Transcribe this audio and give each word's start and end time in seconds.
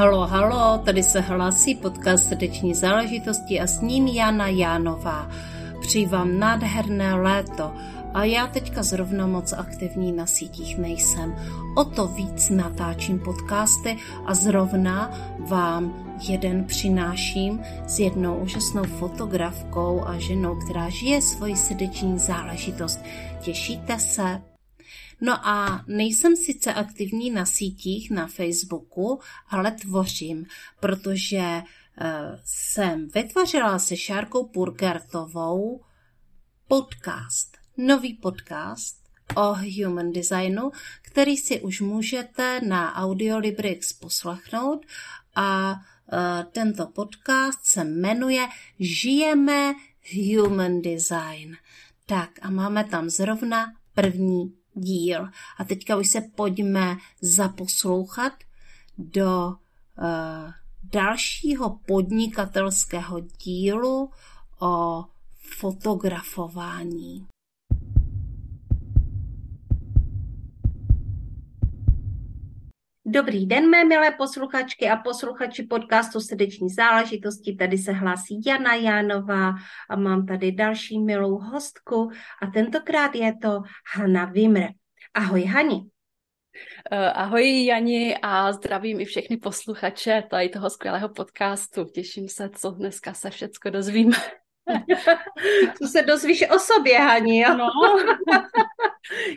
Halo, 0.00 0.26
halo, 0.26 0.78
tady 0.78 1.02
se 1.02 1.20
hlásí 1.20 1.74
podcast 1.74 2.24
Srdeční 2.24 2.74
záležitosti 2.74 3.60
a 3.60 3.66
s 3.66 3.80
ním 3.80 4.06
Jana 4.06 4.48
Jánová. 4.48 5.30
Přeji 5.80 6.06
vám 6.06 6.38
nádherné 6.38 7.14
léto 7.14 7.72
a 8.14 8.24
já 8.24 8.46
teďka 8.46 8.82
zrovna 8.82 9.26
moc 9.26 9.52
aktivní 9.52 10.12
na 10.12 10.26
sítích 10.26 10.78
nejsem. 10.78 11.36
O 11.76 11.84
to 11.84 12.06
víc 12.06 12.50
natáčím 12.50 13.18
podcasty 13.18 13.96
a 14.26 14.34
zrovna 14.34 15.10
vám 15.38 15.94
jeden 16.28 16.64
přináším 16.64 17.60
s 17.86 17.98
jednou 17.98 18.36
úžasnou 18.36 18.84
fotografkou 18.84 20.02
a 20.06 20.18
ženou, 20.18 20.56
která 20.64 20.88
žije 20.88 21.22
svoji 21.22 21.56
srdeční 21.56 22.18
záležitost. 22.18 23.00
Těšíte 23.40 23.98
se? 23.98 24.49
No 25.20 25.48
a 25.48 25.84
nejsem 25.86 26.36
sice 26.36 26.74
aktivní 26.74 27.30
na 27.30 27.46
sítích, 27.46 28.10
na 28.10 28.26
Facebooku, 28.26 29.20
ale 29.48 29.70
tvořím, 29.70 30.46
protože 30.80 31.38
uh, 31.40 32.06
jsem 32.44 33.08
vytvořila 33.08 33.78
se 33.78 33.96
Šárkou 33.96 34.46
Purgertovou 34.46 35.80
podcast, 36.68 37.56
nový 37.76 38.14
podcast 38.14 39.00
o 39.36 39.54
human 39.54 40.12
designu, 40.12 40.70
který 41.02 41.36
si 41.36 41.60
už 41.60 41.80
můžete 41.80 42.60
na 42.60 42.94
Audiolibrix 42.94 43.92
poslechnout 43.92 44.86
a 45.34 45.72
uh, 45.72 45.78
tento 46.52 46.86
podcast 46.86 47.64
se 47.64 47.84
jmenuje 47.84 48.48
Žijeme 48.78 49.74
human 50.34 50.82
design. 50.82 51.56
Tak 52.06 52.30
a 52.42 52.50
máme 52.50 52.84
tam 52.84 53.10
zrovna 53.10 53.72
první 53.94 54.59
díl. 54.74 55.28
A 55.58 55.64
teďka 55.64 55.96
už 55.96 56.10
se 56.10 56.20
pojďme 56.20 56.96
zaposlouchat 57.20 58.32
do 58.98 59.48
uh, 59.48 60.52
dalšího 60.84 61.78
podnikatelského 61.86 63.20
dílu 63.20 64.10
o 64.60 65.04
fotografování. 65.58 67.26
Dobrý 73.12 73.46
den, 73.46 73.70
mé 73.70 73.84
milé 73.84 74.10
posluchačky 74.10 74.88
a 74.88 74.96
posluchači 74.96 75.62
podcastu 75.62 76.20
Srdeční 76.20 76.68
záležitosti. 76.68 77.56
Tady 77.56 77.78
se 77.78 77.92
hlásí 77.92 78.40
Jana 78.46 78.74
Jánová 78.74 79.54
a 79.90 79.96
mám 79.96 80.26
tady 80.26 80.52
další 80.52 80.98
milou 80.98 81.38
hostku 81.38 82.10
a 82.42 82.46
tentokrát 82.46 83.14
je 83.14 83.36
to 83.42 83.62
Hanna 83.96 84.24
Vimr. 84.24 84.62
Ahoj 85.14 85.44
Hani. 85.44 85.80
Eh, 86.90 87.10
ahoj 87.12 87.64
Jani 87.64 88.16
a 88.22 88.52
zdravím 88.52 89.00
i 89.00 89.04
všechny 89.04 89.36
posluchače 89.36 90.22
tady 90.30 90.48
toho 90.48 90.70
skvělého 90.70 91.08
podcastu. 91.08 91.84
Těším 91.84 92.28
se, 92.28 92.50
co 92.50 92.70
dneska 92.70 93.14
se 93.14 93.30
všecko 93.30 93.70
dozvím. 93.70 94.12
Co 95.78 95.88
se 95.88 96.02
dozvíš 96.02 96.44
o 96.50 96.58
sobě, 96.58 96.98
Hani, 96.98 97.40
jo? 97.40 97.56
No. 97.56 97.66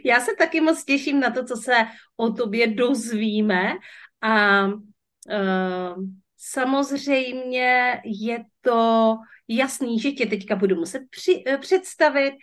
Já 0.05 0.19
se 0.19 0.31
taky 0.38 0.61
moc 0.61 0.83
těším 0.83 1.19
na 1.19 1.29
to, 1.29 1.45
co 1.45 1.55
se 1.55 1.73
o 2.17 2.31
tobě 2.31 2.67
dozvíme 2.67 3.73
a 4.21 4.66
uh, 4.66 6.03
samozřejmě 6.38 8.01
je 8.05 8.45
to 8.61 9.16
jasný, 9.47 9.99
že 9.99 10.11
tě 10.11 10.25
teďka 10.25 10.55
budu 10.55 10.75
muset 10.75 11.01
při, 11.09 11.44
uh, 11.47 11.57
představit 11.57 12.33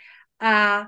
a 0.40 0.84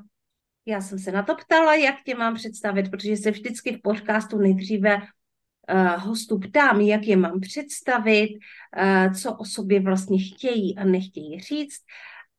já 0.66 0.81
jsem 0.81 0.98
se 0.98 1.12
na 1.12 1.22
to 1.22 1.34
ptala, 1.34 1.75
jak 1.75 1.94
tě 2.04 2.14
mám 2.14 2.34
představit, 2.34 2.91
protože 2.91 3.16
se 3.16 3.31
vždycky 3.31 3.76
v 3.76 3.82
podcastu 3.82 4.38
nejdříve 4.38 4.97
uh, 4.97 6.04
hostů 6.04 6.38
ptám, 6.38 6.81
jak 6.81 7.02
je 7.02 7.16
mám 7.16 7.41
představit, 7.41 8.38
uh, 8.76 9.12
co 9.14 9.34
o 9.34 9.44
sobě 9.44 9.81
vlastně 9.81 10.19
chtějí 10.19 10.78
a 10.78 10.84
nechtějí 10.84 11.41
říct. 11.41 11.81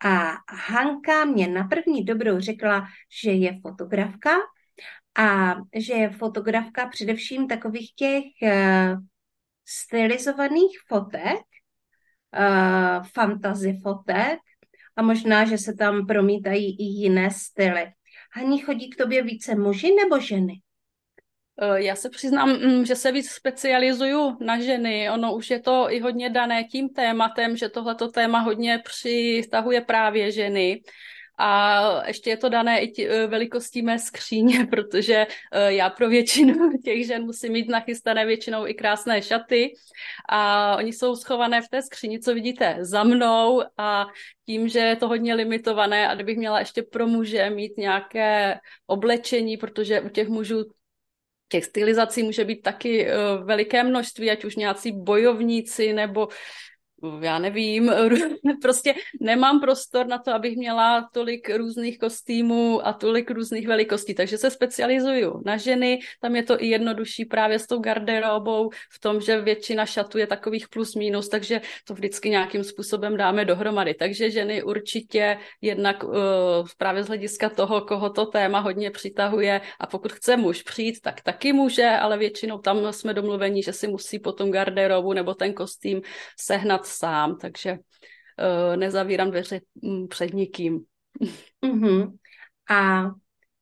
A 0.04 0.34
Hanka 0.50 1.26
mě 1.26 1.48
na 1.48 1.64
první 1.64 2.04
dobrou 2.04 2.40
řekla, 2.40 2.88
že 3.24 3.32
je 3.32 3.60
fotografka 3.62 4.30
a 5.16 5.56
že 5.76 5.94
je 5.94 6.10
fotografka 6.10 6.88
především 6.88 7.48
takových 7.48 7.94
těch 7.96 8.24
uh, 8.42 9.00
stylizovaných 9.66 10.78
fotek, 10.88 11.42
uh, 12.40 13.06
fantasy 13.14 13.80
fotek 13.84 14.40
a 14.96 15.02
možná, 15.02 15.46
že 15.46 15.58
se 15.58 15.74
tam 15.74 16.08
promítají 16.08 16.80
i 16.80 16.84
jiné 16.84 17.32
styly. 17.32 17.86
Hani, 18.36 18.60
chodí 18.62 18.90
k 18.90 18.96
tobě 18.96 19.24
více 19.24 19.56
muži 19.56 19.96
nebo 19.96 20.20
ženy? 20.20 20.63
Eh, 21.62 21.84
já 21.84 21.96
se 21.96 22.10
přiznám, 22.10 22.50
mm, 22.50 22.86
že 22.86 22.96
se 22.96 23.12
víc 23.12 23.30
specializuju 23.30 24.38
na 24.40 24.60
ženy. 24.60 25.10
Ono 25.10 25.36
už 25.36 25.50
je 25.50 25.60
to 25.60 25.92
i 25.92 26.00
hodně 26.00 26.30
dané 26.30 26.64
tím 26.64 26.90
tématem, 26.90 27.58
že 27.58 27.70
tohleto 27.70 28.08
téma 28.08 28.40
hodně 28.40 28.82
přitahuje 28.86 29.82
právě 29.82 30.32
ženy. 30.32 30.82
A 31.38 32.08
ještě 32.08 32.30
je 32.30 32.38
to 32.38 32.50
dané 32.50 32.80
i 32.82 32.88
tě, 32.88 33.10
eh, 33.10 33.28
velikostí 33.28 33.82
mé 33.82 34.00
skříně, 34.00 34.66
protože 34.70 35.28
eh, 35.52 35.74
já 35.74 35.90
pro 35.90 36.10
většinu 36.10 36.78
těch 36.84 37.08
žen 37.08 37.24
musím 37.24 37.54
mít 37.54 37.70
nachystané 37.70 38.26
většinou 38.26 38.68
i 38.68 38.74
krásné 38.74 39.22
šaty 39.22 39.74
a 40.30 40.76
oni 40.78 40.94
jsou 40.94 41.16
schované 41.16 41.62
v 41.62 41.70
té 41.70 41.82
skříni, 41.82 42.20
co 42.20 42.34
vidíte 42.34 42.78
za 42.80 43.04
mnou 43.04 43.62
a 43.78 44.08
tím, 44.46 44.68
že 44.68 44.80
je 44.80 44.96
to 44.96 45.08
hodně 45.08 45.34
limitované 45.34 46.10
a 46.10 46.16
kdybych 46.16 46.38
měla 46.38 46.60
ještě 46.60 46.84
pro 46.84 47.08
muže 47.08 47.50
mít 47.50 47.78
nějaké 47.78 48.60
oblečení, 48.88 49.58
protože 49.58 50.02
u 50.02 50.10
těch 50.10 50.28
mužů 50.28 50.66
těch 51.54 51.66
stylizací 51.66 52.24
může 52.24 52.46
být 52.46 52.62
taky 52.62 53.06
uh, 53.06 53.46
veliké 53.46 53.84
množství, 53.84 54.32
ať 54.32 54.46
už 54.46 54.56
nějací 54.56 54.92
bojovníci 54.92 55.94
nebo 55.94 56.28
já 57.22 57.40
nevím, 57.40 57.92
prostě 58.62 58.96
nemám 59.22 59.60
prostor 59.60 60.08
na 60.08 60.18
to, 60.18 60.34
abych 60.34 60.58
měla 60.58 61.10
tolik 61.14 61.50
různých 61.56 62.00
kostýmů 62.00 62.88
a 62.88 62.94
tolik 62.94 63.32
různých 63.32 63.68
velikostí, 63.68 64.14
takže 64.14 64.38
se 64.38 64.50
specializuju 64.50 65.42
na 65.46 65.58
ženy, 65.58 66.00
tam 66.22 66.36
je 66.36 66.44
to 66.44 66.64
i 66.64 66.68
jednodušší 66.68 67.26
právě 67.26 67.60
s 67.60 67.68
tou 67.68 67.80
garderobou 67.80 68.70
v 68.92 69.00
tom, 69.00 69.22
že 69.22 69.42
většina 69.42 69.86
šatů 69.86 70.18
je 70.18 70.28
takových 70.28 70.68
plus 70.70 70.96
minus, 70.96 71.30
takže 71.30 71.62
to 71.88 71.94
vždycky 71.94 72.30
nějakým 72.30 72.64
způsobem 72.64 73.18
dáme 73.18 73.46
dohromady, 73.46 73.94
takže 73.94 74.32
ženy 74.32 74.64
určitě 74.64 75.38
jednak 75.62 76.04
uh, 76.04 76.14
právě 76.78 77.04
z 77.04 77.08
hlediska 77.08 77.50
toho, 77.50 77.82
koho 77.82 78.10
to 78.10 78.26
téma 78.26 78.60
hodně 78.60 78.92
přitahuje 78.92 79.62
a 79.80 79.88
pokud 79.88 80.12
chce 80.12 80.38
muž 80.38 80.64
přijít, 80.64 81.02
tak 81.02 81.22
taky 81.22 81.54
může, 81.54 81.90
ale 81.90 82.18
většinou 82.18 82.58
tam 82.58 82.94
jsme 82.94 83.14
domluveni, 83.14 83.64
že 83.64 83.74
si 83.74 83.88
musí 83.88 84.20
potom 84.20 84.52
garderobu 84.52 85.14
nebo 85.14 85.34
ten 85.34 85.54
kostým 85.54 86.02
sehnat 86.40 86.86
sám, 86.94 87.38
takže 87.38 87.72
uh, 87.72 88.78
nezavírám 88.78 89.32
dveře 89.32 89.60
mm, 89.82 90.08
před 90.08 90.34
nikým. 90.34 90.80
Uh-huh. 91.66 92.18
A 92.70 93.04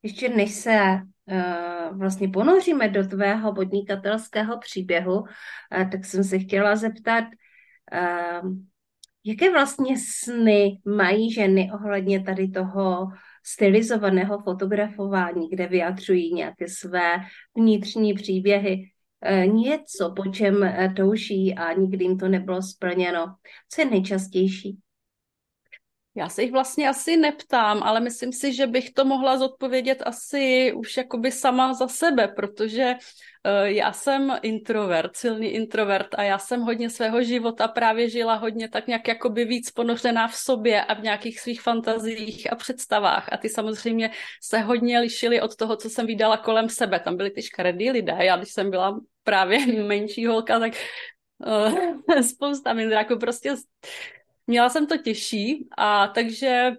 ještě 0.02 0.28
než 0.28 0.52
se 0.52 0.78
uh, 1.26 1.98
vlastně 1.98 2.28
ponoříme 2.28 2.88
do 2.88 3.08
tvého 3.08 3.54
podnikatelského 3.54 4.58
příběhu, 4.58 5.20
uh, 5.20 5.90
tak 5.90 6.04
jsem 6.04 6.24
se 6.24 6.38
chtěla 6.38 6.76
zeptat, 6.76 7.24
uh, 7.92 8.50
jaké 9.24 9.52
vlastně 9.52 9.96
sny 9.98 10.78
mají 10.84 11.32
ženy 11.32 11.70
ohledně 11.74 12.22
tady 12.22 12.48
toho 12.48 13.08
stylizovaného 13.46 14.38
fotografování, 14.42 15.48
kde 15.48 15.66
vyjadřují 15.66 16.34
nějaké 16.34 16.68
své 16.68 17.16
vnitřní 17.56 18.14
příběhy. 18.14 18.91
Eh, 19.24 19.46
něco, 19.46 20.12
po 20.16 20.26
čem 20.26 20.62
eh, 20.62 20.92
touží 20.96 21.54
a 21.54 21.72
nikdy 21.72 22.04
jim 22.04 22.18
to 22.18 22.28
nebylo 22.28 22.62
splněno. 22.62 23.34
Co 23.68 23.80
je 23.80 23.90
nejčastější? 23.90 24.78
Já 26.14 26.28
se 26.28 26.42
jich 26.42 26.52
vlastně 26.52 26.88
asi 26.88 27.16
neptám, 27.16 27.82
ale 27.82 28.00
myslím 28.00 28.32
si, 28.32 28.52
že 28.52 28.66
bych 28.66 28.90
to 28.90 29.04
mohla 29.04 29.38
zodpovědět 29.38 30.02
asi 30.06 30.72
už 30.76 30.96
jakoby 30.96 31.32
sama 31.32 31.74
za 31.74 31.88
sebe, 31.88 32.28
protože 32.28 32.94
uh, 32.94 33.66
já 33.66 33.92
jsem 33.92 34.38
introvert, 34.42 35.16
silný 35.16 35.48
introvert 35.48 36.14
a 36.14 36.22
já 36.22 36.38
jsem 36.38 36.60
hodně 36.60 36.90
svého 36.90 37.22
života 37.22 37.68
právě 37.68 38.08
žila 38.08 38.34
hodně 38.34 38.68
tak 38.68 38.86
nějak 38.86 39.08
jakoby 39.08 39.44
víc 39.44 39.70
ponořená 39.70 40.28
v 40.28 40.34
sobě 40.34 40.84
a 40.84 40.94
v 40.94 41.02
nějakých 41.02 41.40
svých 41.40 41.62
fantazích 41.62 42.52
a 42.52 42.56
představách 42.56 43.28
a 43.32 43.36
ty 43.36 43.48
samozřejmě 43.48 44.10
se 44.42 44.58
hodně 44.58 44.98
lišily 44.98 45.40
od 45.40 45.56
toho, 45.56 45.76
co 45.76 45.90
jsem 45.90 46.06
vydala 46.06 46.36
kolem 46.36 46.68
sebe. 46.68 47.00
Tam 47.00 47.16
byly 47.16 47.30
ty 47.30 47.42
škaredý 47.42 47.90
lidé, 47.90 48.16
já 48.20 48.36
když 48.36 48.52
jsem 48.52 48.70
byla 48.70 49.00
právě 49.24 49.66
menší 49.82 50.26
holka, 50.26 50.58
tak 50.58 50.72
uh, 51.46 52.22
spousta 52.22 52.72
mindráků 52.72 53.18
prostě 53.18 53.56
měla 54.46 54.68
jsem 54.68 54.86
to 54.86 54.96
těžší 54.96 55.68
a 55.76 56.06
takže 56.08 56.72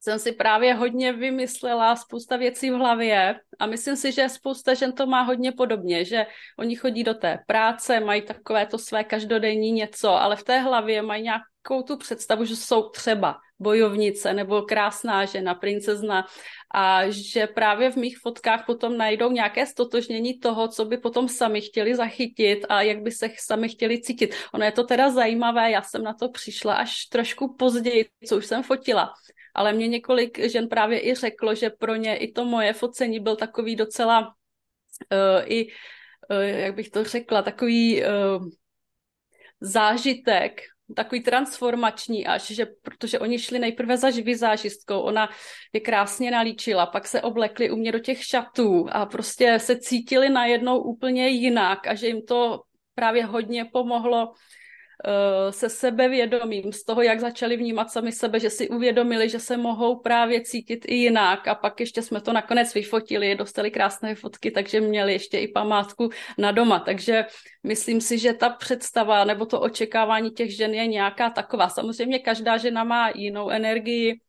jsem 0.00 0.18
si 0.18 0.32
právě 0.32 0.74
hodně 0.74 1.12
vymyslela 1.12 1.96
spousta 1.96 2.36
věcí 2.36 2.70
v 2.70 2.74
hlavě 2.74 3.40
a 3.58 3.66
myslím 3.66 3.96
si, 3.96 4.12
že 4.12 4.28
spousta 4.28 4.74
žen 4.74 4.92
to 4.92 5.06
má 5.06 5.22
hodně 5.22 5.52
podobně, 5.52 6.04
že 6.04 6.26
oni 6.58 6.76
chodí 6.76 7.04
do 7.04 7.14
té 7.14 7.38
práce, 7.46 8.00
mají 8.00 8.22
takové 8.22 8.66
to 8.66 8.78
své 8.78 9.04
každodenní 9.04 9.72
něco, 9.72 10.10
ale 10.10 10.36
v 10.36 10.42
té 10.42 10.58
hlavě 10.58 11.02
mají 11.02 11.22
nějakou 11.22 11.82
tu 11.86 11.96
představu, 11.96 12.44
že 12.44 12.56
jsou 12.56 12.88
třeba 12.88 13.36
bojovnice 13.62 14.34
nebo 14.34 14.62
krásná 14.62 15.24
žena, 15.24 15.54
princezna 15.54 16.26
a 16.74 17.02
že 17.08 17.46
právě 17.46 17.90
v 17.90 17.96
mých 17.96 18.18
fotkách 18.18 18.66
potom 18.66 18.96
najdou 18.96 19.30
nějaké 19.30 19.66
stotožnění 19.66 20.38
toho, 20.38 20.68
co 20.68 20.84
by 20.84 20.96
potom 20.98 21.28
sami 21.28 21.60
chtěli 21.60 21.94
zachytit 21.94 22.66
a 22.68 22.82
jak 22.82 23.02
by 23.02 23.10
se 23.10 23.30
sami 23.38 23.68
chtěli 23.68 24.00
cítit. 24.00 24.34
Ono 24.54 24.64
je 24.64 24.72
to 24.72 24.84
teda 24.84 25.10
zajímavé, 25.10 25.70
já 25.70 25.82
jsem 25.82 26.02
na 26.02 26.14
to 26.14 26.28
přišla 26.28 26.74
až 26.74 27.06
trošku 27.06 27.54
později, 27.54 28.08
co 28.26 28.36
už 28.36 28.46
jsem 28.46 28.62
fotila. 28.62 29.14
Ale 29.54 29.72
mě 29.72 29.88
několik 29.88 30.38
žen 30.38 30.68
právě 30.68 31.06
i 31.06 31.14
řeklo, 31.14 31.54
že 31.54 31.70
pro 31.70 31.94
ně 31.96 32.16
i 32.16 32.32
to 32.32 32.44
moje 32.44 32.72
focení 32.72 33.20
byl 33.20 33.36
takový 33.36 33.76
docela 33.76 34.20
uh, 34.20 35.44
i, 35.44 35.66
uh, 36.30 36.40
jak 36.40 36.74
bych 36.74 36.90
to 36.90 37.04
řekla, 37.04 37.42
takový 37.42 38.02
uh, 38.02 38.48
zážitek, 39.60 40.60
takový 40.94 41.22
transformační 41.22 42.26
až, 42.26 42.46
že 42.46 42.66
protože 42.82 43.18
oni 43.18 43.38
šli 43.38 43.58
nejprve 43.58 43.96
za 43.96 44.10
vizážistkou, 44.10 45.00
ona 45.00 45.28
je 45.72 45.80
krásně 45.80 46.30
nalíčila, 46.30 46.86
pak 46.86 47.06
se 47.06 47.22
oblekli 47.22 47.70
u 47.70 47.76
mě 47.76 47.92
do 47.92 47.98
těch 47.98 48.24
šatů 48.24 48.86
a 48.92 49.06
prostě 49.06 49.58
se 49.58 49.78
cítili 49.78 50.28
najednou 50.28 50.78
úplně 50.78 51.28
jinak 51.28 51.86
a 51.86 51.94
že 51.94 52.06
jim 52.06 52.22
to 52.22 52.60
právě 52.94 53.24
hodně 53.24 53.64
pomohlo 53.64 54.32
se 55.50 55.68
sebevědomím, 55.68 56.72
z 56.72 56.84
toho, 56.84 57.02
jak 57.02 57.20
začali 57.20 57.56
vnímat 57.56 57.90
sami 57.90 58.12
sebe, 58.12 58.40
že 58.40 58.50
si 58.50 58.68
uvědomili, 58.68 59.28
že 59.28 59.38
se 59.38 59.56
mohou 59.56 60.00
právě 60.00 60.40
cítit 60.40 60.84
i 60.88 60.94
jinak. 60.94 61.48
A 61.48 61.54
pak 61.54 61.80
ještě 61.80 62.02
jsme 62.02 62.20
to 62.20 62.32
nakonec 62.32 62.74
vyfotili, 62.74 63.34
dostali 63.34 63.70
krásné 63.70 64.14
fotky, 64.14 64.50
takže 64.50 64.80
měli 64.80 65.12
ještě 65.12 65.38
i 65.38 65.48
památku 65.48 66.10
na 66.38 66.52
doma, 66.52 66.78
takže 66.78 67.24
myslím 67.62 68.00
si, 68.00 68.18
že 68.18 68.32
ta 68.32 68.48
představa 68.50 69.24
nebo 69.24 69.46
to 69.46 69.60
očekávání 69.60 70.30
těch 70.30 70.56
žen 70.56 70.74
je 70.74 70.86
nějaká 70.86 71.30
taková. 71.30 71.68
Samozřejmě 71.68 72.18
každá 72.18 72.56
žena 72.56 72.84
má 72.84 73.10
jinou 73.14 73.50
energii, 73.50 74.20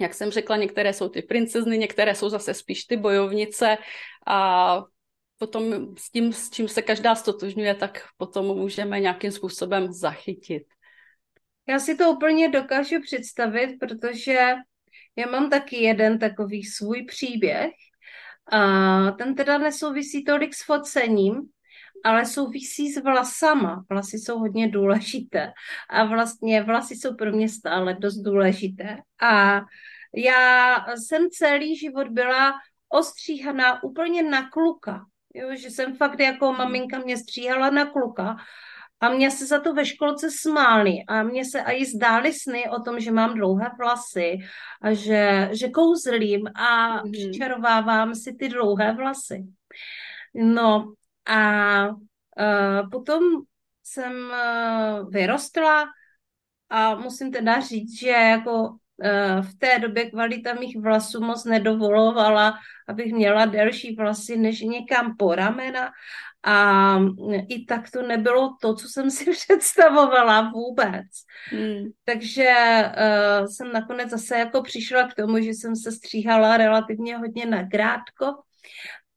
jak 0.00 0.14
jsem 0.14 0.30
řekla, 0.30 0.56
některé 0.56 0.92
jsou 0.92 1.08
ty 1.08 1.22
princezny, 1.22 1.78
některé 1.78 2.14
jsou 2.14 2.28
zase 2.28 2.54
spíš 2.54 2.84
ty 2.84 2.96
bojovnice. 2.96 3.78
A 4.26 4.82
potom 5.38 5.94
s 5.98 6.10
tím, 6.10 6.32
s 6.32 6.50
čím 6.50 6.68
se 6.68 6.82
každá 6.82 7.14
stotožňuje, 7.14 7.74
tak 7.74 7.98
potom 8.16 8.46
můžeme 8.46 9.00
nějakým 9.00 9.32
způsobem 9.32 9.92
zachytit. 9.92 10.62
Já 11.68 11.78
si 11.78 11.94
to 11.94 12.10
úplně 12.10 12.48
dokážu 12.48 13.00
představit, 13.02 13.76
protože 13.80 14.38
já 15.16 15.30
mám 15.30 15.50
taky 15.50 15.82
jeden 15.82 16.18
takový 16.18 16.64
svůj 16.64 17.02
příběh. 17.02 17.72
A 18.52 19.10
ten 19.10 19.34
teda 19.34 19.58
nesouvisí 19.58 20.24
tolik 20.24 20.54
s 20.54 20.64
focením, 20.64 21.42
ale 22.04 22.26
souvisí 22.26 22.92
s 22.92 23.02
vlasama. 23.02 23.84
Vlasy 23.90 24.18
jsou 24.18 24.38
hodně 24.38 24.68
důležité 24.68 25.52
a 25.90 26.04
vlastně 26.04 26.62
vlasy 26.62 26.96
jsou 26.96 27.14
pro 27.14 27.32
mě 27.32 27.48
stále 27.48 27.94
dost 27.94 28.16
důležité. 28.16 28.98
A 29.22 29.60
já 30.16 30.76
jsem 30.96 31.30
celý 31.30 31.76
život 31.76 32.08
byla 32.08 32.52
ostříhaná 32.88 33.82
úplně 33.82 34.22
na 34.22 34.50
kluka. 34.50 35.06
Jo, 35.36 35.56
že 35.56 35.70
jsem 35.70 35.96
fakt 35.96 36.20
jako 36.20 36.52
maminka 36.52 36.98
mě 36.98 37.16
stříhala 37.16 37.70
na 37.70 37.86
kluka 37.86 38.36
a 39.00 39.08
mě 39.08 39.30
se 39.30 39.46
za 39.46 39.60
to 39.60 39.74
ve 39.74 39.86
školce 39.86 40.30
smáli 40.30 40.92
a 41.08 41.22
mě 41.22 41.44
se 41.44 41.60
i 41.60 41.86
zdály 41.86 42.32
sny 42.32 42.70
o 42.70 42.80
tom, 42.80 43.00
že 43.00 43.10
mám 43.12 43.34
dlouhé 43.34 43.70
vlasy 43.78 44.38
a 44.82 44.92
že, 44.92 45.50
že 45.52 45.68
kouzlím 45.68 46.46
a 46.46 46.96
mm. 47.04 47.12
přičarovávám 47.12 48.14
si 48.14 48.32
ty 48.32 48.48
dlouhé 48.48 48.94
vlasy. 48.94 49.46
No 50.34 50.92
a 51.26 51.88
uh, 51.88 52.90
potom 52.90 53.22
jsem 53.82 54.12
uh, 54.12 55.10
vyrostla 55.10 55.84
a 56.68 56.94
musím 56.94 57.32
teda 57.32 57.60
říct, 57.60 57.98
že 57.98 58.08
jako 58.08 58.76
v 59.40 59.58
té 59.58 59.78
době 59.78 60.10
kvalita 60.10 60.54
mých 60.54 60.76
vlasů 60.80 61.20
moc 61.20 61.44
nedovolovala, 61.44 62.54
abych 62.88 63.12
měla 63.12 63.46
delší 63.46 63.96
vlasy 63.96 64.36
než 64.36 64.60
někam 64.60 65.16
po 65.16 65.34
ramena 65.34 65.90
a 66.46 66.98
i 67.48 67.64
tak 67.64 67.90
to 67.90 68.02
nebylo 68.02 68.56
to, 68.60 68.74
co 68.74 68.88
jsem 68.88 69.10
si 69.10 69.30
představovala 69.30 70.50
vůbec. 70.54 71.06
Hmm. 71.50 71.84
Takže 72.04 72.54
uh, 72.86 73.46
jsem 73.46 73.72
nakonec 73.72 74.10
zase 74.10 74.38
jako 74.38 74.62
přišla 74.62 75.08
k 75.08 75.14
tomu, 75.14 75.38
že 75.38 75.50
jsem 75.50 75.76
se 75.76 75.92
stříhala 75.92 76.56
relativně 76.56 77.16
hodně 77.16 77.46
na 77.46 77.68
krátko. 77.68 78.26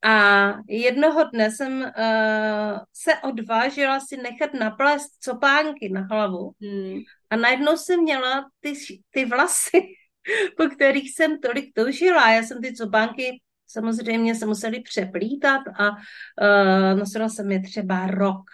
A 0.02 0.54
jednoho 0.68 1.24
dne 1.24 1.50
jsem 1.50 1.80
uh, 1.82 2.78
se 2.92 3.18
odvážila 3.22 4.00
si 4.00 4.16
nechat 4.16 4.54
naplést 4.54 5.10
copánky 5.20 5.88
na 5.88 6.00
hlavu. 6.00 6.52
Hmm. 6.62 6.98
A 7.30 7.36
najednou 7.36 7.76
jsem 7.76 8.00
měla 8.02 8.50
ty, 8.60 8.74
ty 9.10 9.24
vlasy, 9.24 9.82
po 10.56 10.64
kterých 10.64 11.14
jsem 11.14 11.40
tolik 11.40 11.74
toužila. 11.74 12.32
Já 12.32 12.42
jsem 12.42 12.62
ty 12.62 12.74
copánky 12.74 13.40
samozřejmě 13.66 14.34
se 14.34 14.46
museli 14.46 14.80
přeplítat 14.80 15.60
a 15.78 15.90
uh, 15.90 16.98
nosila 16.98 17.28
jsem 17.28 17.52
je 17.52 17.62
třeba 17.62 18.06
rok. 18.06 18.44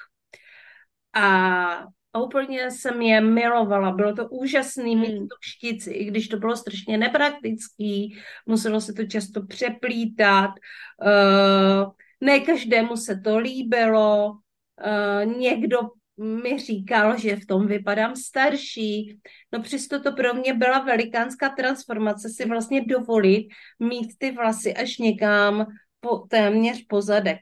A, 1.13 1.85
a 2.17 2.23
úplně 2.23 2.71
jsem 2.71 3.03
je 3.03 3.21
milovala. 3.21 3.93
Bylo 3.93 4.15
to 4.15 4.29
úžasný 4.29 4.97
mít 4.97 5.19
hmm. 5.19 5.29
tu 5.29 5.37
štici, 5.41 5.91
i 5.91 6.05
když 6.05 6.29
to 6.29 6.37
bylo 6.37 6.57
strašně 6.57 6.99
nepraktický, 6.99 8.19
muselo 8.47 8.81
se 8.81 8.93
to 8.93 9.05
často 9.05 9.47
přeplítat. 9.47 10.51
Uh, 10.51 11.93
ne 12.21 12.41
každému 12.41 12.97
se 12.97 13.21
to 13.25 13.39
líbilo, 13.39 14.31
uh, 14.31 15.39
někdo 15.39 15.79
mi 16.17 16.59
říkal, 16.59 17.19
že 17.19 17.37
v 17.37 17.47
tom 17.47 17.67
vypadám 17.67 18.17
starší. 18.17 19.21
No 19.53 19.63
přesto 19.63 20.01
to 20.03 20.13
pro 20.13 20.35
mě 20.35 20.55
byla 20.55 20.79
velikánská 20.79 21.49
transformace 21.49 22.29
si 22.29 22.49
vlastně 22.49 22.85
dovolit 22.85 23.49
mít 23.79 24.19
ty 24.19 24.33
vlasy 24.33 24.75
až 24.75 24.99
někam 24.99 25.67
po, 26.01 26.19
téměř 26.19 26.85
po 26.89 27.03
zadek. 27.03 27.39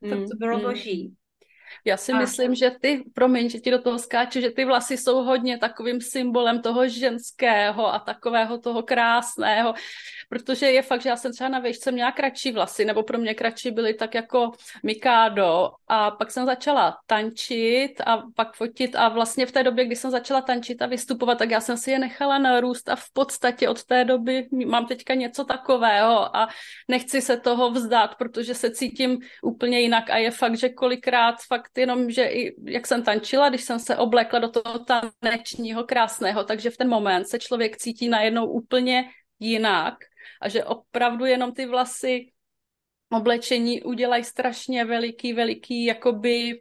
Mm, 0.00 0.10
to, 0.10 0.16
to 0.16 0.36
bylo 0.38 0.58
mm. 0.58 0.64
boží. 0.64 1.14
Já 1.84 1.96
si 1.96 2.12
a... 2.12 2.18
myslím, 2.18 2.54
že 2.54 2.70
ty, 2.80 3.04
promiň, 3.14 3.48
že 3.48 3.58
ti 3.58 3.70
do 3.70 3.82
toho 3.82 3.98
skáče, 3.98 4.40
že 4.40 4.50
ty 4.50 4.64
vlasy 4.64 4.96
jsou 4.96 5.22
hodně 5.22 5.58
takovým 5.58 6.00
symbolem 6.00 6.62
toho 6.62 6.88
ženského 6.88 7.94
a 7.94 7.98
takového 7.98 8.58
toho 8.58 8.82
krásného, 8.82 9.74
protože 10.32 10.66
je 10.66 10.82
fakt, 10.82 11.02
že 11.02 11.08
já 11.08 11.16
jsem 11.16 11.32
třeba 11.32 11.48
na 11.48 11.58
výšce 11.58 11.92
měla 11.92 12.12
kratší 12.12 12.52
vlasy, 12.52 12.84
nebo 12.84 13.02
pro 13.02 13.18
mě 13.18 13.34
kratší 13.34 13.70
byly 13.70 13.94
tak 13.94 14.14
jako 14.14 14.50
Mikado. 14.82 15.70
A 15.88 16.10
pak 16.10 16.30
jsem 16.30 16.46
začala 16.46 16.98
tančit 17.06 18.00
a 18.06 18.22
pak 18.34 18.56
fotit. 18.56 18.96
A 18.96 19.08
vlastně 19.08 19.46
v 19.46 19.52
té 19.52 19.62
době, 19.62 19.84
kdy 19.84 19.96
jsem 19.96 20.10
začala 20.10 20.40
tančit 20.40 20.82
a 20.82 20.86
vystupovat, 20.86 21.38
tak 21.38 21.50
já 21.50 21.60
jsem 21.60 21.76
si 21.76 21.90
je 21.90 21.98
nechala 21.98 22.38
narůst 22.38 22.88
a 22.88 22.96
v 22.96 23.04
podstatě 23.12 23.68
od 23.68 23.84
té 23.84 24.04
doby 24.04 24.48
mám 24.66 24.86
teďka 24.86 25.14
něco 25.14 25.44
takového 25.44 26.36
a 26.36 26.48
nechci 26.88 27.20
se 27.20 27.36
toho 27.36 27.70
vzdát, 27.70 28.14
protože 28.14 28.54
se 28.54 28.70
cítím 28.70 29.18
úplně 29.42 29.80
jinak. 29.80 30.10
A 30.10 30.16
je 30.16 30.30
fakt, 30.30 30.58
že 30.58 30.68
kolikrát 30.68 31.34
fakt 31.48 31.78
jenom, 31.78 32.10
že 32.10 32.24
i 32.24 32.54
jak 32.64 32.86
jsem 32.86 33.02
tančila, 33.02 33.48
když 33.48 33.62
jsem 33.62 33.78
se 33.78 33.96
oblekla 33.96 34.38
do 34.38 34.48
toho 34.48 34.84
tanečního 35.20 35.84
krásného, 35.84 36.44
takže 36.44 36.70
v 36.70 36.76
ten 36.76 36.88
moment 36.88 37.28
se 37.28 37.38
člověk 37.38 37.76
cítí 37.76 38.08
najednou 38.08 38.46
úplně 38.46 39.04
jinak 39.40 39.94
a 40.40 40.48
že 40.48 40.64
opravdu 40.64 41.24
jenom 41.24 41.54
ty 41.54 41.66
vlasy 41.66 42.32
oblečení 43.12 43.82
udělají 43.82 44.24
strašně 44.24 44.84
veliký, 44.84 45.32
veliký 45.32 45.84
jakoby 45.84 46.60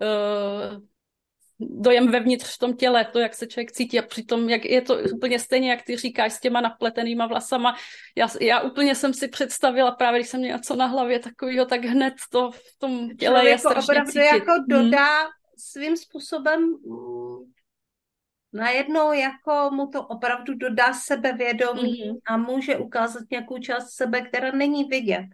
uh, 0.00 0.82
dojem 1.60 2.10
vevnitř 2.10 2.54
v 2.54 2.58
tom 2.58 2.76
těle, 2.76 3.04
to, 3.04 3.18
jak 3.18 3.34
se 3.34 3.46
člověk 3.46 3.72
cítí 3.72 3.98
a 3.98 4.02
přitom, 4.02 4.48
jak 4.48 4.64
je 4.64 4.80
to 4.80 4.98
úplně 5.14 5.38
stejně, 5.38 5.70
jak 5.70 5.82
ty 5.82 5.96
říkáš, 5.96 6.32
s 6.32 6.40
těma 6.40 6.60
napletenýma 6.60 7.26
vlasama. 7.26 7.76
Já, 8.16 8.28
já 8.40 8.60
úplně 8.60 8.94
jsem 8.94 9.14
si 9.14 9.28
představila 9.28 9.90
právě, 9.90 10.20
když 10.20 10.28
jsem 10.28 10.40
měla 10.40 10.58
co 10.58 10.76
na 10.76 10.86
hlavě 10.86 11.18
takového, 11.18 11.66
tak 11.66 11.84
hned 11.84 12.14
to 12.30 12.50
v 12.50 12.78
tom 12.78 13.16
těle 13.16 13.40
Člověk 13.40 13.52
je 13.52 13.58
strašně 13.58 13.82
opravdu 13.82 14.12
cítit. 14.12 14.24
jako 14.24 14.52
hmm. 14.52 14.66
dodá 14.68 15.20
hmm. 15.20 15.30
svým 15.58 15.96
způsobem 15.96 16.60
mm, 16.60 17.52
najednou 18.56 19.12
jako 19.12 19.70
mu 19.72 19.86
to 19.86 20.02
opravdu 20.02 20.54
dodá 20.54 20.92
sebevědomí 20.92 22.04
mm-hmm. 22.04 22.18
a 22.28 22.36
může 22.36 22.76
ukázat 22.76 23.22
nějakou 23.30 23.58
část 23.58 23.90
sebe, 23.90 24.20
která 24.20 24.50
není 24.50 24.84
vidět. 24.84 25.26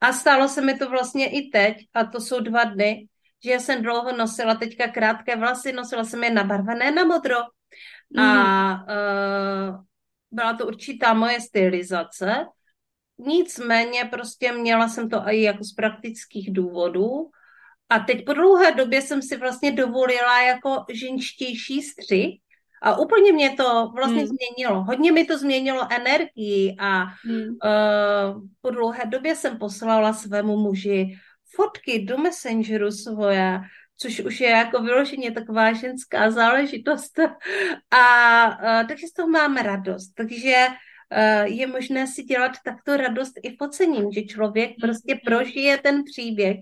A 0.00 0.12
stalo 0.12 0.48
se 0.48 0.62
mi 0.62 0.78
to 0.78 0.90
vlastně 0.90 1.30
i 1.30 1.48
teď, 1.48 1.76
a 1.94 2.04
to 2.04 2.20
jsou 2.20 2.40
dva 2.40 2.64
dny, 2.64 3.08
že 3.44 3.50
já 3.50 3.58
jsem 3.58 3.82
dlouho 3.82 4.16
nosila 4.16 4.54
teďka 4.54 4.88
krátké 4.88 5.36
vlasy, 5.36 5.72
nosila 5.72 6.04
jsem 6.04 6.24
je 6.24 6.30
nabarvené 6.30 6.90
na 6.90 7.04
modro. 7.04 7.38
Mm. 8.10 8.24
A 8.24 8.74
uh, 8.82 9.84
byla 10.30 10.54
to 10.54 10.66
určitá 10.66 11.14
moje 11.14 11.40
stylizace. 11.40 12.46
Nicméně 13.18 14.04
prostě 14.04 14.52
měla 14.52 14.88
jsem 14.88 15.08
to 15.08 15.22
i 15.28 15.42
jako 15.42 15.64
z 15.64 15.72
praktických 15.72 16.52
důvodů. 16.52 17.30
A 17.92 17.98
teď 17.98 18.24
po 18.24 18.32
dlouhé 18.32 18.72
době 18.72 19.02
jsem 19.02 19.22
si 19.22 19.36
vlastně 19.36 19.72
dovolila 19.72 20.42
jako 20.42 20.84
ženštější 20.92 21.82
střih. 21.82 22.38
A 22.82 22.98
úplně 22.98 23.32
mě 23.32 23.50
to 23.50 23.92
vlastně 23.94 24.22
hmm. 24.22 24.26
změnilo. 24.26 24.84
Hodně 24.84 25.12
mi 25.12 25.24
to 25.24 25.38
změnilo 25.38 25.88
energii 25.92 26.76
a 26.78 27.04
hmm. 27.04 27.42
uh, 27.42 28.42
po 28.60 28.70
dlouhé 28.70 29.06
době 29.06 29.36
jsem 29.36 29.58
poslala 29.58 30.12
svému 30.12 30.56
muži 30.56 31.18
fotky 31.54 31.98
do 31.98 32.18
Messengeru 32.18 32.90
svoje 32.90 33.60
což 33.96 34.20
už 34.20 34.40
je 34.40 34.50
jako 34.50 34.82
vyloženě 34.82 35.30
taková 35.30 35.72
ženská 35.72 36.30
záležitost. 36.30 37.18
A, 37.90 38.42
a 38.42 38.84
takže 38.84 39.06
z 39.06 39.12
toho 39.12 39.28
máme 39.28 39.62
radost. 39.62 40.12
Takže 40.14 40.66
je 41.44 41.66
možné 41.66 42.06
si 42.06 42.22
dělat 42.22 42.52
takto 42.64 42.96
radost 42.96 43.32
i 43.42 43.56
focením, 43.56 44.12
že 44.12 44.22
člověk 44.22 44.70
prostě 44.80 45.14
mhm. 45.14 45.20
prožije 45.26 45.78
ten 45.78 46.02
příběh 46.04 46.56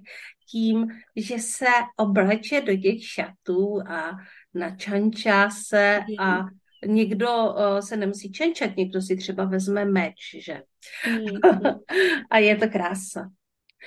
tím, 0.50 0.86
že 1.16 1.38
se 1.38 1.66
obleče 1.96 2.60
do 2.60 2.76
těch 2.76 3.06
šatů 3.06 3.80
a 3.88 4.16
načančá 4.54 5.50
se 5.50 6.00
a 6.18 6.36
mhm. 6.36 6.48
někdo 6.86 7.28
uh, 7.28 7.78
se 7.78 7.96
nemusí 7.96 8.32
čenčat, 8.32 8.76
někdo 8.76 9.02
si 9.02 9.16
třeba 9.16 9.44
vezme 9.44 9.84
meč, 9.84 10.36
že? 10.44 10.62
Mm. 11.08 11.70
a 12.30 12.38
je 12.38 12.56
to 12.56 12.68
krása. 12.68 13.30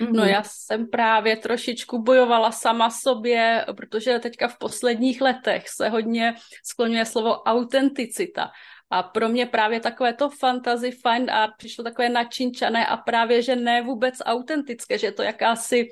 Mm-hmm. 0.01 0.13
No 0.13 0.25
já 0.25 0.43
jsem 0.43 0.87
právě 0.87 1.35
trošičku 1.35 2.01
bojovala 2.01 2.51
sama 2.51 2.89
sobě, 2.89 3.65
protože 3.77 4.19
teďka 4.19 4.47
v 4.47 4.57
posledních 4.57 5.21
letech 5.21 5.69
se 5.69 5.89
hodně 5.89 6.35
skloňuje 6.63 7.05
slovo 7.05 7.41
autenticita. 7.43 8.51
A 8.89 9.03
pro 9.03 9.29
mě 9.29 9.45
právě 9.45 9.79
takové 9.79 10.13
to 10.13 10.29
fantasy 10.29 10.91
find 10.91 11.29
a 11.29 11.47
přišlo 11.57 11.83
takové 11.83 12.09
načinčané 12.09 12.87
a 12.87 12.97
právě, 12.97 13.41
že 13.41 13.55
ne 13.55 13.81
vůbec 13.81 14.15
autentické, 14.25 14.97
že 14.97 15.07
je 15.07 15.11
to 15.11 15.23
jakási 15.23 15.87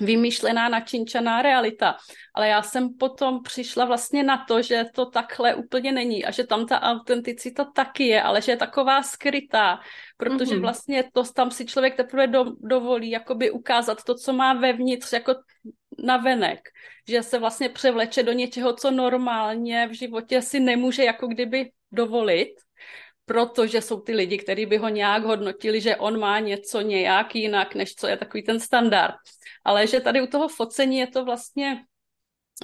vymýšlená, 0.00 0.68
načinčaná 0.68 1.42
realita. 1.42 1.96
Ale 2.34 2.48
já 2.48 2.62
jsem 2.62 2.88
potom 2.94 3.42
přišla 3.42 3.84
vlastně 3.84 4.22
na 4.22 4.44
to, 4.48 4.62
že 4.62 4.84
to 4.94 5.06
takhle 5.06 5.54
úplně 5.54 5.92
není 5.92 6.24
a 6.24 6.30
že 6.30 6.44
tam 6.44 6.66
ta 6.66 6.80
autenticita 6.80 7.64
taky 7.64 8.06
je, 8.06 8.22
ale 8.22 8.42
že 8.42 8.52
je 8.52 8.56
taková 8.56 9.02
skrytá, 9.02 9.80
protože 10.16 10.54
mm-hmm. 10.54 10.60
vlastně 10.60 11.04
to 11.12 11.24
tam 11.24 11.50
si 11.50 11.66
člověk 11.66 11.96
teprve 11.96 12.26
do, 12.26 12.44
dovolí 12.60 13.10
jakoby 13.10 13.50
ukázat 13.50 14.04
to, 14.04 14.14
co 14.14 14.32
má 14.32 14.52
vevnitř, 14.52 15.12
jako 15.12 15.34
na 15.98 16.16
venek, 16.16 16.60
že 17.08 17.22
se 17.22 17.38
vlastně 17.38 17.68
převleče 17.68 18.22
do 18.22 18.32
něčeho, 18.32 18.72
co 18.72 18.90
normálně 18.90 19.88
v 19.88 19.92
životě 19.92 20.42
si 20.42 20.60
nemůže 20.60 21.04
jako 21.04 21.26
kdyby 21.26 21.70
dovolit, 21.92 22.50
protože 23.24 23.80
jsou 23.80 24.00
ty 24.00 24.12
lidi, 24.12 24.38
kteří 24.38 24.66
by 24.66 24.76
ho 24.76 24.88
nějak 24.88 25.24
hodnotili, 25.24 25.80
že 25.80 25.96
on 25.96 26.20
má 26.20 26.38
něco 26.38 26.80
nějak 26.80 27.34
jinak, 27.34 27.74
než 27.74 27.94
co 27.94 28.06
je 28.06 28.16
takový 28.16 28.42
ten 28.42 28.60
standard. 28.60 29.14
Ale 29.64 29.86
že 29.86 30.00
tady 30.00 30.22
u 30.22 30.26
toho 30.26 30.48
focení 30.48 30.98
je 30.98 31.06
to 31.06 31.24
vlastně 31.24 31.84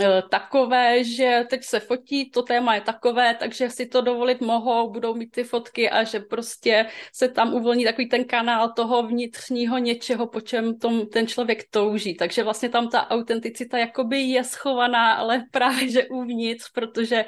e, 0.01 0.23
takové, 0.31 1.05
že 1.05 1.45
teď 1.51 1.65
se 1.65 1.81
fotí, 1.81 2.31
to 2.31 2.43
téma 2.43 2.75
je 2.75 2.81
takové, 2.81 3.35
takže 3.35 3.71
si 3.71 3.87
to 3.87 4.01
dovolit 4.01 4.41
mohou, 4.41 4.91
budou 4.91 5.15
mít 5.15 5.31
ty 5.31 5.45
fotky 5.45 5.91
a 5.91 6.05
že 6.05 6.21
prostě 6.21 6.87
se 7.13 7.29
tam 7.29 7.55
uvolní 7.55 7.85
takový 7.85 8.09
ten 8.09 8.25
kanál 8.25 8.73
toho 8.73 9.03
vnitřního 9.07 9.79
něčeho, 9.79 10.27
po 10.27 10.41
čem 10.41 10.79
tom, 10.79 11.07
ten 11.07 11.27
člověk 11.27 11.71
touží. 11.71 12.15
Takže 12.15 12.45
vlastně 12.45 12.69
tam 12.69 12.89
ta 12.89 13.11
autenticita 13.11 13.79
jakoby 13.79 14.21
je 14.21 14.45
schovaná, 14.45 15.13
ale 15.13 15.45
právě 15.51 15.89
že 15.89 16.09
uvnitř, 16.09 16.73
protože 16.73 17.25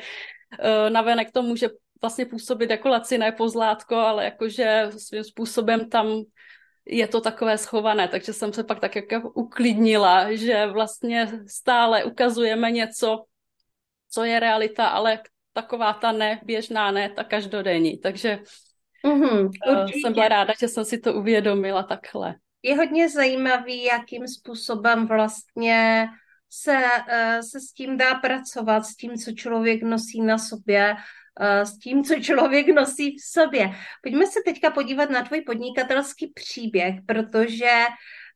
e, 0.59 0.91
navenek 0.91 1.33
to 1.33 1.43
může 1.43 1.69
vlastně 2.03 2.27
působit 2.27 2.71
jako 2.71 2.89
laciné 2.89 3.33
pozlátko, 3.33 3.95
ale 3.95 4.25
jakože 4.25 4.91
svým 4.97 5.25
způsobem 5.25 5.89
tam 5.89 6.23
je 6.87 7.09
to 7.09 7.21
takové 7.21 7.59
schované, 7.59 8.09
takže 8.09 8.33
jsem 8.33 8.53
se 8.53 8.65
pak 8.65 8.81
tak 8.81 8.97
jako 8.97 9.31
uklidnila, 9.31 10.35
že 10.35 10.67
vlastně 10.67 11.31
stále 11.47 12.05
ukazujeme 12.05 12.71
něco, 12.71 13.25
co 14.11 14.25
je 14.25 14.41
realita, 14.41 14.87
ale 14.87 15.23
taková 15.53 15.93
ta 15.93 16.13
ne 16.13 16.41
běžná, 16.45 16.91
ne 16.91 17.11
ta 17.11 17.25
každodenní. 17.25 17.99
Takže 17.99 18.39
mm-hmm, 19.07 19.51
jsem 19.93 20.13
byla 20.13 20.29
ráda, 20.29 20.53
že 20.61 20.69
jsem 20.69 20.85
si 20.85 20.99
to 20.99 21.15
uvědomila 21.15 21.83
takhle. 21.83 22.35
Je 22.63 22.77
hodně 22.77 23.09
zajímavý, 23.09 23.85
jakým 23.85 24.29
způsobem 24.29 25.07
vlastně 25.07 26.09
se, 26.51 26.83
eh, 27.09 27.43
se 27.43 27.61
s 27.61 27.73
tím 27.73 27.97
dá 27.97 28.15
pracovat, 28.15 28.87
s 28.87 28.97
tím, 28.97 29.15
co 29.17 29.33
člověk 29.33 29.83
nosí 29.83 30.21
na 30.21 30.39
sobě, 30.39 30.97
Eh, 30.97 30.97
s 31.41 31.79
tím, 31.79 32.05
co 32.05 32.15
člověk 32.21 32.69
nosí 32.69 33.17
v 33.17 33.21
sobě. 33.25 33.71
Pojďme 34.03 34.27
se 34.27 34.41
teďka 34.45 34.71
podívat 34.71 35.11
na 35.11 35.23
tvůj 35.23 35.41
podnikatelský 35.41 36.33
příběh, 36.35 36.95
protože 37.07 37.71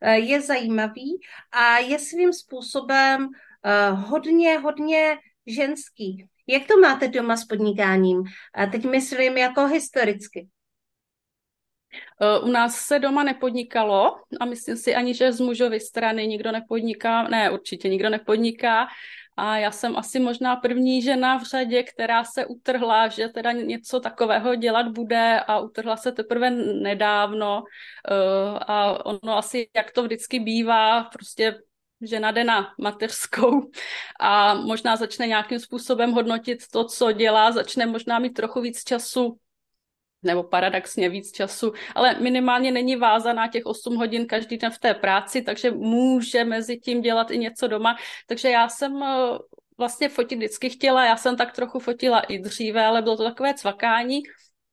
eh, 0.01 0.19
je 0.19 0.41
zajímavý 0.41 1.21
a 1.53 1.79
je 1.79 1.99
svým 1.99 2.33
způsobem 2.33 3.29
eh, 3.65 3.91
hodně, 3.91 4.59
hodně 4.59 5.19
ženský. 5.47 6.27
Jak 6.47 6.67
to 6.67 6.77
máte 6.77 7.09
doma 7.09 7.37
s 7.37 7.45
podnikáním? 7.45 8.23
Teď 8.73 8.85
myslím 8.85 9.39
jako 9.39 9.67
historicky. 9.67 10.49
U 12.43 12.49
nás 12.51 12.77
se 12.77 12.99
doma 12.99 13.23
nepodnikalo 13.23 14.17
a 14.41 14.45
myslím 14.45 14.77
si 14.77 14.95
ani, 14.95 15.15
že 15.15 15.33
z 15.33 15.41
mužovy 15.41 15.81
strany 15.81 16.27
nikdo 16.27 16.53
nepodniká, 16.53 17.29
ne, 17.29 17.51
určitě 17.51 17.89
nikdo 17.89 18.11
nepodniká 18.11 18.87
a 19.37 19.59
já 19.59 19.71
jsem 19.71 19.97
asi 19.97 20.21
možná 20.21 20.57
první 20.57 21.03
žena 21.03 21.39
v 21.39 21.43
řadě, 21.43 21.83
která 21.83 22.25
se 22.25 22.47
utrhla, 22.47 23.09
že 23.09 23.29
teda 23.29 23.53
něco 23.53 24.01
takového 24.01 24.55
dělat 24.55 24.89
bude 24.89 25.41
a 25.41 25.59
utrhla 25.59 25.97
se 25.97 26.13
teprve 26.13 26.51
nedávno. 26.51 27.65
Eh, 28.11 28.59
a 28.67 29.07
ono 29.07 29.37
asi, 29.37 29.69
jak 29.77 29.93
to 29.93 30.03
vždycky 30.03 30.41
bývá, 30.41 31.05
prostě 31.05 31.59
žena 32.01 32.31
jde 32.31 32.45
na 32.45 32.75
mateřskou 32.81 33.71
a 34.21 34.55
možná 34.55 34.97
začne 34.97 35.27
nějakým 35.27 35.59
způsobem 35.61 36.13
hodnotit 36.13 36.59
to, 36.73 36.85
co 36.85 37.13
dělá, 37.13 37.53
začne 37.53 37.87
možná 37.87 38.19
mít 38.19 38.33
trochu 38.33 38.61
víc 38.61 38.85
času 38.85 39.39
nebo 40.27 40.43
paradoxně 40.43 41.09
víc 41.09 41.33
času, 41.33 41.73
ale 41.95 42.21
minimálně 42.21 42.71
není 42.73 42.97
vázaná 42.97 43.49
těch 43.49 43.67
8 43.67 43.97
hodin 43.97 44.27
každý 44.27 44.57
den 44.57 44.71
v 44.71 44.79
té 44.79 44.95
práci, 44.95 45.43
takže 45.43 45.71
může 45.71 46.45
mezi 46.45 46.77
tím 46.79 47.01
dělat 47.01 47.31
i 47.31 47.39
něco 47.39 47.69
doma. 47.69 47.97
Takže 48.27 48.51
já 48.51 48.69
jsem 48.69 49.03
eh, 49.03 49.39
vlastně 49.79 50.09
fotit 50.09 50.39
vždycky 50.39 50.71
chtěla, 50.71 51.05
já 51.05 51.17
jsem 51.17 51.37
tak 51.37 51.53
trochu 51.53 51.79
fotila 51.79 52.21
i 52.21 52.39
dříve, 52.39 52.87
ale 52.87 53.03
bylo 53.03 53.17
to 53.17 53.25
takové 53.25 53.55
cvakání 53.55 54.23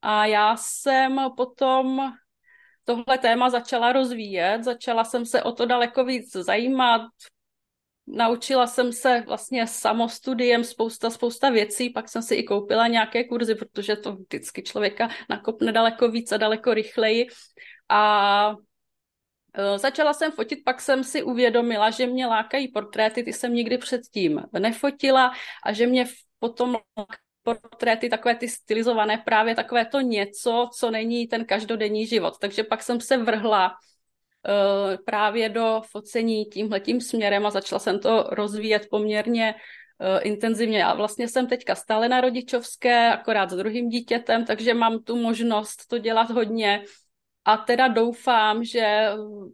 a 0.02 0.26
já 0.26 0.56
jsem 0.58 1.20
potom 1.38 2.14
tohle 2.86 3.18
téma 3.18 3.50
začala 3.50 3.94
rozvíjet, 3.94 4.64
začala 4.64 5.04
jsem 5.04 5.26
se 5.26 5.44
o 5.44 5.52
to 5.52 5.66
daleko 5.66 6.06
víc 6.06 6.32
zajímat, 6.32 7.02
naučila 8.08 8.68
jsem 8.68 8.94
se 8.94 9.24
vlastně 9.28 9.68
samostudiem 9.68 10.64
spousta, 10.64 11.10
spousta 11.10 11.50
věcí, 11.50 11.90
pak 11.90 12.10
jsem 12.10 12.22
si 12.22 12.36
i 12.36 12.44
koupila 12.44 12.88
nějaké 12.88 13.24
kurzy, 13.24 13.56
protože 13.56 13.96
to 13.96 14.16
vždycky 14.16 14.64
člověka 14.64 15.10
nakopne 15.30 15.72
daleko 15.72 16.12
víc 16.12 16.32
a 16.32 16.38
daleko 16.38 16.74
rychleji. 16.74 17.28
A 17.90 18.56
e, 19.54 19.78
Začala 19.80 20.14
jsem 20.14 20.32
fotit, 20.32 20.60
pak 20.66 20.82
jsem 20.82 21.04
si 21.04 21.24
uvědomila, 21.24 21.90
že 21.90 22.08
mě 22.08 22.28
lákají 22.28 22.68
portréty, 22.68 23.24
ty 23.24 23.34
jsem 23.34 23.54
nikdy 23.54 23.78
předtím 23.78 24.42
nefotila 24.60 25.32
a 25.66 25.74
že 25.74 25.88
mě 25.88 26.06
potom 26.40 26.78
portréty, 27.44 28.10
takové 28.10 28.36
ty 28.36 28.50
stylizované, 28.50 29.18
právě 29.18 29.56
takové 29.56 29.86
to 29.86 30.02
něco, 30.02 30.70
co 30.78 30.92
není 30.92 31.28
ten 31.28 31.46
každodenní 31.46 32.08
život. 32.08 32.34
Takže 32.40 32.64
pak 32.64 32.84
jsem 32.84 33.02
se 33.02 33.18
vrhla 33.18 33.76
právě 35.06 35.50
do 35.50 35.82
focení 35.92 36.46
tímhletím 36.46 37.02
směrem 37.02 37.46
a 37.46 37.50
začala 37.50 37.80
jsem 37.80 38.00
to 38.00 38.24
rozvíjet 38.32 38.88
poměrně 38.90 39.56
uh, 39.56 40.28
intenzivně. 40.28 40.80
Já 40.80 40.94
vlastně 40.94 41.28
jsem 41.28 41.48
teďka 41.48 41.76
stále 41.76 42.10
na 42.10 42.22
rodičovské, 42.22 43.14
akorát 43.14 43.50
s 43.50 43.56
druhým 43.56 43.90
dítětem, 43.90 44.46
takže 44.46 44.74
mám 44.74 45.04
tu 45.04 45.16
možnost 45.16 45.88
to 45.88 45.98
dělat 45.98 46.30
hodně. 46.30 46.84
A 47.46 47.58
teda 47.58 47.88
doufám, 47.88 48.64
že 48.64 49.10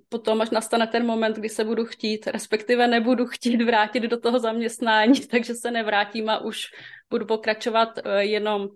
potom, 0.10 0.42
až 0.42 0.50
nastane 0.50 0.88
ten 0.88 1.06
moment, 1.06 1.36
kdy 1.36 1.50
se 1.50 1.64
budu 1.64 1.86
chtít, 1.86 2.28
respektive 2.28 2.88
nebudu 2.88 3.26
chtít 3.26 3.62
vrátit 3.62 4.00
do 4.00 4.20
toho 4.20 4.40
zaměstnání, 4.40 5.20
takže 5.32 5.56
se 5.56 5.72
nevrátím 5.72 6.30
a 6.30 6.40
už 6.40 6.66
budu 7.10 7.26
pokračovat 7.26 7.90
eh, 7.98 8.24
jenom 8.24 8.68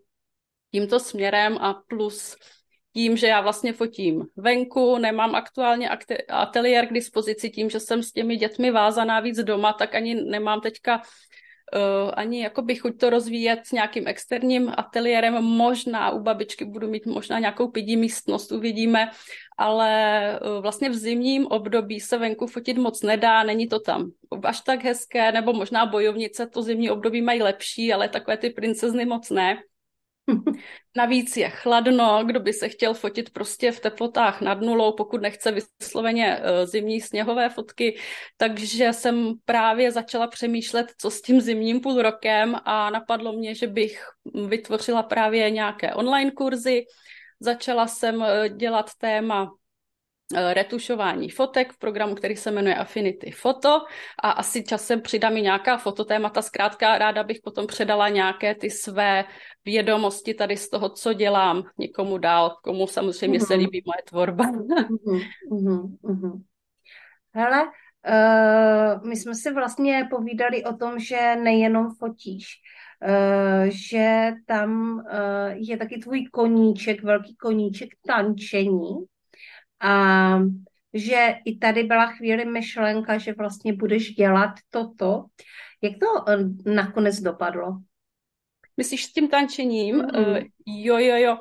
tímto 0.72 1.00
směrem 1.00 1.58
a 1.58 1.74
plus 1.74 2.38
tím, 2.94 3.18
že 3.18 3.28
já 3.28 3.42
vlastně 3.42 3.74
fotím 3.74 4.26
venku, 4.38 4.98
nemám 4.98 5.36
aktuálně 5.36 5.90
ateliér 6.30 6.88
k 6.88 6.94
dispozici, 6.94 7.50
tím, 7.50 7.70
že 7.70 7.80
jsem 7.80 8.04
s 8.04 8.12
těmi 8.12 8.36
dětmi 8.36 8.72
vázaná 8.72 9.20
víc 9.20 9.40
doma, 9.40 9.74
tak 9.74 9.96
ani 9.96 10.16
nemám 10.16 10.62
teďka 10.62 10.98
uh, 10.98 12.12
ani 12.14 12.42
jakoby 12.42 12.76
chuť 12.76 13.00
to 13.00 13.10
rozvíjet 13.10 13.60
s 13.66 13.72
nějakým 13.72 14.08
externím 14.08 14.74
ateliérem. 14.78 15.34
Možná 15.34 16.12
u 16.12 16.20
babičky 16.20 16.66
budu 16.66 16.88
mít 16.88 17.06
možná 17.06 17.40
nějakou 17.40 17.68
pidí 17.68 17.98
místnost, 17.98 18.52
uvidíme, 18.52 19.10
ale 19.58 20.40
uh, 20.40 20.62
vlastně 20.62 20.90
v 20.90 20.96
zimním 20.96 21.46
období 21.48 22.00
se 22.00 22.18
venku 22.18 22.48
fotit 22.48 22.78
moc 22.78 23.04
nedá, 23.04 23.44
není 23.44 23.68
to 23.68 23.80
tam 23.80 24.12
až 24.44 24.62
tak 24.62 24.84
hezké, 24.84 25.32
nebo 25.32 25.54
možná 25.54 25.86
bojovnice 25.86 26.48
to 26.48 26.62
zimní 26.62 26.90
období 26.90 27.22
mají 27.22 27.42
lepší, 27.42 27.94
ale 27.94 28.10
takové 28.10 28.38
ty 28.38 28.50
princezny 28.50 29.06
moc 29.06 29.30
ne. 29.30 29.58
Navíc 30.98 31.38
je 31.38 31.50
chladno, 31.50 32.24
kdo 32.26 32.40
by 32.40 32.54
se 32.54 32.70
chtěl 32.70 32.94
fotit 32.94 33.30
prostě 33.30 33.72
v 33.72 33.80
teplotách 33.80 34.42
nad 34.42 34.62
nulou, 34.62 34.96
pokud 34.96 35.22
nechce 35.22 35.52
vysloveně 35.82 36.38
eh, 36.38 36.68
zimní 36.68 37.02
sněhové 37.02 37.50
fotky, 37.50 37.98
takže 38.38 38.94
jsem 38.94 39.34
právě 39.46 39.92
začala 39.92 40.28
přemýšlet, 40.28 40.94
co 40.98 41.12
s 41.12 41.22
tím 41.22 41.42
zimním 41.42 41.80
půl 41.80 42.02
rokem 42.02 42.56
a 42.66 42.90
napadlo 42.90 43.34
mě, 43.34 43.56
že 43.56 43.68
bych 43.68 44.06
vytvořila 44.48 45.04
právě 45.04 45.52
nějaké 45.52 45.94
online 45.94 46.32
kurzy. 46.32 46.86
Začala 47.40 47.88
jsem 47.88 48.24
eh, 48.24 48.50
dělat 48.50 48.90
téma 48.98 49.52
retušování 50.54 51.30
fotek 51.30 51.74
v 51.74 51.80
programu, 51.80 52.16
který 52.16 52.36
se 52.36 52.52
jmenuje 52.52 52.76
Affinity 52.76 53.32
Photo 53.32 53.82
a 54.24 54.32
asi 54.32 54.64
časem 54.64 55.02
přidám 55.02 55.38
i 55.38 55.42
nějaká 55.42 55.78
fototémata. 55.78 56.42
Zkrátka 56.42 56.98
ráda 56.98 57.24
bych 57.24 57.40
potom 57.44 57.68
předala 57.68 58.10
nějaké 58.10 58.56
ty 58.56 58.70
své 58.70 59.26
vědomosti 59.66 60.34
tady 60.34 60.58
z 60.58 60.70
toho, 60.70 60.90
co 60.90 61.14
dělám 61.14 61.64
někomu 61.78 62.18
dál, 62.18 62.58
komu 62.64 62.88
samozřejmě 62.88 63.40
mm-hmm. 63.40 63.48
se 63.48 63.54
líbí 63.54 63.84
moje 63.86 64.04
tvorba. 64.10 64.44
mm-hmm, 64.44 65.98
mm-hmm. 66.04 66.42
Hele, 67.36 67.64
uh, 67.64 69.08
my 69.08 69.16
jsme 69.16 69.36
si 69.36 69.54
vlastně 69.54 70.08
povídali 70.12 70.64
o 70.64 70.74
tom, 70.74 71.00
že 71.00 71.36
nejenom 71.36 71.96
fotíš, 72.00 72.46
uh, 73.08 73.70
že 73.70 74.32
tam 74.46 74.94
uh, 74.94 75.04
je 75.54 75.78
taky 75.78 75.98
tvůj 75.98 76.26
koníček, 76.32 77.04
velký 77.04 77.36
koníček 77.36 77.90
tančení. 78.08 79.06
A 79.84 80.40
že 80.94 81.36
i 81.46 81.58
tady 81.58 81.84
byla 81.84 82.06
chvíli 82.06 82.46
myšlenka, 82.46 83.18
že 83.18 83.34
vlastně 83.34 83.74
budeš 83.74 84.14
dělat 84.14 84.52
toto. 84.70 85.26
Jak 85.82 85.94
to 86.00 86.30
eh, 86.30 86.72
nakonec 86.74 87.20
dopadlo? 87.20 87.78
Myslíš 88.78 89.06
s 89.06 89.14
tím 89.14 89.28
tančením? 89.28 90.02
Mm-hmm. 90.02 90.38
Uh, 90.38 90.44
jo, 90.66 90.98
jo, 90.98 91.16
jo. 91.18 91.38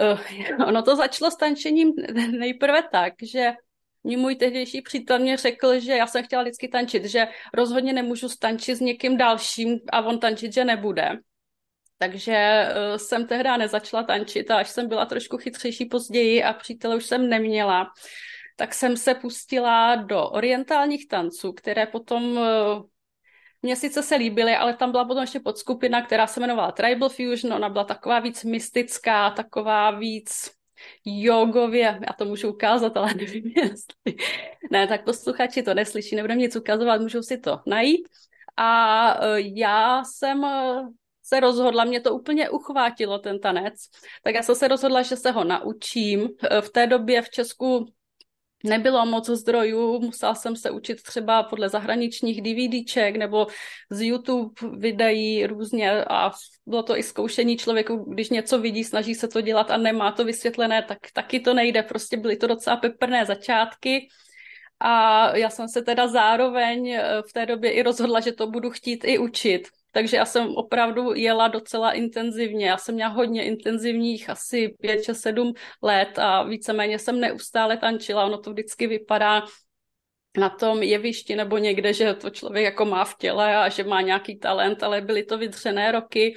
Uh, 0.00 0.68
ono 0.68 0.82
to 0.82 0.96
začalo 0.96 1.30
s 1.30 1.36
tančením 1.36 1.92
nejprve 2.38 2.82
tak, 2.92 3.14
že 3.22 3.52
mě 4.04 4.16
můj 4.16 4.34
tehdejší 4.34 4.82
přítel 4.82 5.18
mě 5.18 5.36
řekl, 5.36 5.80
že 5.80 5.92
já 5.92 6.06
jsem 6.06 6.24
chtěla 6.24 6.42
vždycky 6.42 6.68
tančit, 6.68 7.04
že 7.04 7.28
rozhodně 7.54 7.92
nemůžu 7.92 8.28
stančit 8.28 8.76
s 8.76 8.80
někým 8.80 9.16
dalším 9.16 9.78
a 9.92 10.02
on 10.02 10.20
tančit, 10.20 10.52
že 10.52 10.64
nebude. 10.64 11.18
Takže 12.02 12.68
uh, 12.68 12.96
jsem 12.96 13.26
tehdy 13.26 13.48
nezačala 13.58 14.02
tančit 14.02 14.50
a 14.50 14.56
až 14.56 14.68
jsem 14.68 14.88
byla 14.88 15.06
trošku 15.06 15.36
chytřejší 15.36 15.84
později 15.84 16.44
a 16.44 16.52
přítele 16.52 16.96
už 16.96 17.06
jsem 17.06 17.28
neměla, 17.28 17.92
tak 18.56 18.74
jsem 18.74 18.96
se 18.96 19.14
pustila 19.14 19.96
do 19.96 20.30
orientálních 20.30 21.08
tanců, 21.08 21.52
které 21.52 21.86
potom 21.86 22.36
uh, 22.36 22.82
mně 23.62 23.76
sice 23.76 24.02
se 24.02 24.16
líbily, 24.16 24.54
ale 24.54 24.76
tam 24.76 24.90
byla 24.90 25.04
potom 25.04 25.20
ještě 25.22 25.40
podskupina, 25.40 26.02
která 26.02 26.26
se 26.26 26.40
jmenovala 26.40 26.72
Tribal 26.72 27.08
Fusion, 27.08 27.52
ona 27.52 27.68
byla 27.68 27.84
taková 27.84 28.20
víc 28.20 28.44
mystická, 28.44 29.30
taková 29.30 29.90
víc 29.90 30.50
jogově, 31.04 31.98
já 32.06 32.12
to 32.18 32.24
můžu 32.24 32.48
ukázat, 32.48 32.96
ale 32.96 33.14
nevím, 33.16 33.52
jestli... 33.56 34.16
Ne, 34.70 34.86
tak 34.86 35.04
posluchači 35.04 35.62
to 35.62 35.74
neslyší, 35.74 36.16
nebudem 36.16 36.38
nic 36.38 36.56
ukazovat, 36.56 37.00
můžou 37.00 37.22
si 37.22 37.38
to 37.38 37.60
najít. 37.66 38.08
A 38.56 39.14
uh, 39.20 39.36
já 39.36 40.02
jsem 40.04 40.44
se 41.34 41.40
rozhodla, 41.40 41.84
mě 41.84 42.00
to 42.00 42.14
úplně 42.14 42.50
uchvátilo, 42.50 43.18
ten 43.18 43.38
tanec, 43.38 43.74
tak 44.24 44.34
já 44.34 44.42
jsem 44.42 44.54
se 44.54 44.68
rozhodla, 44.68 45.02
že 45.02 45.16
se 45.16 45.30
ho 45.30 45.44
naučím. 45.44 46.28
V 46.60 46.70
té 46.70 46.86
době 46.86 47.22
v 47.22 47.30
Česku 47.30 47.86
nebylo 48.64 49.06
moc 49.06 49.30
zdrojů, 49.30 50.00
musela 50.00 50.34
jsem 50.34 50.56
se 50.56 50.70
učit 50.70 51.02
třeba 51.02 51.42
podle 51.42 51.68
zahraničních 51.68 52.42
DVDček 52.42 53.16
nebo 53.16 53.46
z 53.90 54.00
YouTube 54.02 54.50
videí 54.76 55.46
různě 55.46 56.04
a 56.04 56.30
bylo 56.66 56.82
to 56.82 56.98
i 56.98 57.02
zkoušení 57.02 57.56
člověku, 57.56 57.96
když 57.96 58.30
něco 58.30 58.58
vidí, 58.58 58.84
snaží 58.84 59.14
se 59.14 59.28
to 59.28 59.40
dělat 59.40 59.70
a 59.70 59.76
nemá 59.76 60.12
to 60.12 60.24
vysvětlené, 60.24 60.82
tak 60.82 60.98
taky 61.14 61.40
to 61.40 61.54
nejde, 61.54 61.82
prostě 61.82 62.16
byly 62.16 62.36
to 62.36 62.46
docela 62.46 62.76
peprné 62.76 63.26
začátky. 63.26 64.08
A 64.80 65.36
já 65.36 65.50
jsem 65.50 65.68
se 65.68 65.82
teda 65.82 66.08
zároveň 66.08 66.98
v 67.28 67.32
té 67.32 67.46
době 67.46 67.70
i 67.72 67.82
rozhodla, 67.82 68.20
že 68.20 68.32
to 68.32 68.46
budu 68.46 68.70
chtít 68.70 69.04
i 69.04 69.18
učit. 69.18 69.68
Takže 69.92 70.16
já 70.16 70.24
jsem 70.24 70.54
opravdu 70.56 71.14
jela 71.14 71.48
docela 71.48 71.92
intenzivně. 71.92 72.68
Já 72.68 72.76
jsem 72.76 72.94
měla 72.94 73.10
hodně 73.10 73.44
intenzivních, 73.44 74.30
asi 74.30 74.68
5 74.80 75.04
7 75.12 75.52
let 75.82 76.18
a 76.18 76.42
víceméně 76.42 76.98
jsem 76.98 77.20
neustále 77.20 77.76
tančila. 77.76 78.24
Ono 78.24 78.38
to 78.38 78.50
vždycky 78.50 78.86
vypadá 78.86 79.42
na 80.38 80.48
tom 80.48 80.82
jevišti 80.82 81.36
nebo 81.36 81.58
někde, 81.58 81.92
že 81.92 82.14
to 82.14 82.30
člověk 82.30 82.64
jako 82.64 82.84
má 82.84 83.04
v 83.04 83.16
těle 83.16 83.56
a 83.56 83.68
že 83.68 83.84
má 83.84 84.00
nějaký 84.00 84.38
talent, 84.38 84.82
ale 84.82 85.00
byly 85.00 85.22
to 85.24 85.38
vydřené 85.38 85.92
roky 85.92 86.36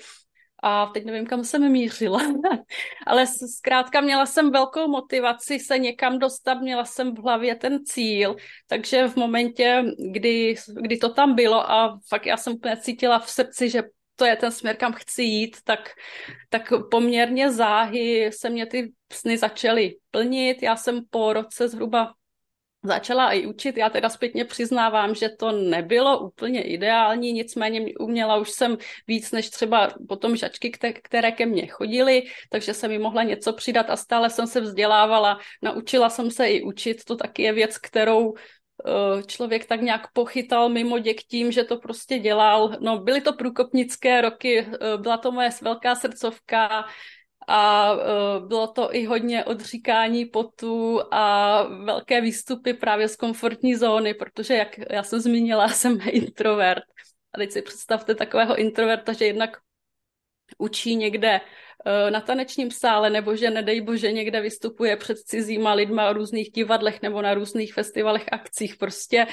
a 0.65 0.86
teď 0.86 1.06
nevím, 1.06 1.26
kam 1.26 1.43
jsem 1.43 1.71
mířila, 1.71 2.21
ale 3.08 3.28
zkrátka 3.28 4.02
měla 4.02 4.26
jsem 4.26 4.52
velkou 4.52 4.88
motivaci 4.88 5.60
se 5.60 5.78
někam 5.78 6.19
dostat, 6.19 6.62
měla 6.62 6.86
jsem 6.86 7.15
v 7.15 7.19
hlavě 7.19 7.56
ten 7.56 7.86
cíl, 7.86 8.36
takže 8.67 9.08
v 9.08 9.15
momentě, 9.15 9.84
kdy, 10.12 10.56
kdy 10.82 10.97
to 10.97 11.10
tam 11.10 11.36
bylo 11.36 11.71
a 11.71 11.99
fakt 12.10 12.26
já 12.26 12.38
jsem 12.38 12.54
úplně 12.54 12.78
cítila 12.78 13.19
v 13.19 13.30
srdci, 13.30 13.69
že 13.69 13.84
to 14.15 14.26
je 14.26 14.36
ten 14.36 14.52
směr, 14.52 14.76
kam 14.76 14.93
chci 14.93 15.23
jít, 15.23 15.58
tak, 15.63 15.89
tak 16.49 16.73
poměrně 16.91 17.52
záhy 17.52 18.32
se 18.34 18.49
mě 18.49 18.65
ty 18.65 18.91
sny 19.13 19.38
začaly 19.38 19.95
plnit. 20.12 20.63
Já 20.63 20.76
jsem 20.76 21.02
po 21.10 21.34
roce 21.34 21.67
zhruba 21.67 22.13
začala 22.84 23.32
i 23.32 23.46
učit. 23.46 23.78
Já 23.78 23.89
teda 23.89 24.10
zpětně 24.10 24.46
přiznávám, 24.46 25.15
že 25.15 25.30
to 25.30 25.52
nebylo 25.52 26.19
úplně 26.19 26.62
ideální, 26.62 27.34
nicméně 27.34 27.86
uměla 28.00 28.38
už 28.38 28.50
jsem 28.50 28.78
víc 29.08 29.32
než 29.32 29.50
třeba 29.50 29.89
potom 30.10 30.36
žačky, 30.36 30.72
které 31.04 31.32
ke 31.32 31.46
mně 31.46 31.67
chodily, 31.67 32.24
takže 32.50 32.74
jsem 32.74 32.91
mi 32.91 33.00
mohla 33.00 33.24
něco 33.24 33.54
přidat 33.54 33.89
a 33.89 33.96
stále 33.96 34.30
jsem 34.30 34.48
se 34.48 34.62
vzdělávala. 34.62 35.39
Naučila 35.62 36.10
jsem 36.10 36.32
se 36.32 36.50
i 36.50 36.62
učit, 36.62 37.06
to 37.06 37.15
taky 37.15 37.43
je 37.43 37.54
věc, 37.54 37.78
kterou 37.78 38.34
eh, 38.34 39.24
člověk 39.24 39.65
tak 39.65 39.82
nějak 39.82 40.12
pochytal 40.13 40.69
mimo 40.69 41.00
děk 41.00 41.22
tím, 41.22 41.52
že 41.52 41.63
to 41.63 41.78
prostě 41.78 42.19
dělal. 42.19 42.78
No, 42.80 42.98
byly 42.98 43.22
to 43.22 43.34
průkopnické 43.34 44.22
roky, 44.22 44.60
eh, 44.60 44.98
byla 44.98 45.17
to 45.17 45.32
moje 45.32 45.50
velká 45.62 45.96
srdcovka, 45.96 46.86
a 47.47 47.93
uh, 47.93 48.47
bylo 48.47 48.67
to 48.67 48.95
i 48.95 49.06
hodně 49.06 49.45
odříkání 49.45 50.25
potu 50.25 51.01
a 51.12 51.63
velké 51.63 52.21
výstupy 52.21 52.73
právě 52.73 53.08
z 53.08 53.15
komfortní 53.15 53.75
zóny, 53.75 54.13
protože 54.13 54.53
jak 54.53 54.79
já 54.91 55.03
jsem 55.03 55.19
zmínila, 55.19 55.67
jsem 55.69 55.97
introvert. 56.10 56.84
A 57.34 57.38
teď 57.38 57.51
si 57.51 57.62
představte 57.62 58.15
takového 58.15 58.56
introverta, 58.56 59.13
že 59.13 59.25
jednak 59.25 59.58
učí 60.58 60.95
někde 60.95 61.41
uh, 61.41 62.12
na 62.12 62.21
tanečním 62.21 62.71
sále, 62.71 63.10
nebo 63.10 63.36
že 63.36 63.49
nedej 63.49 63.82
bože 63.82 64.12
někde 64.12 64.41
vystupuje 64.41 64.97
před 64.97 65.17
cizíma 65.17 65.73
lidma 65.73 66.10
o 66.10 66.13
různých 66.13 66.51
divadlech 66.51 67.01
nebo 67.01 67.21
na 67.21 67.34
různých 67.34 67.73
festivalech, 67.73 68.25
akcích. 68.32 68.75
Prostě 68.75 69.27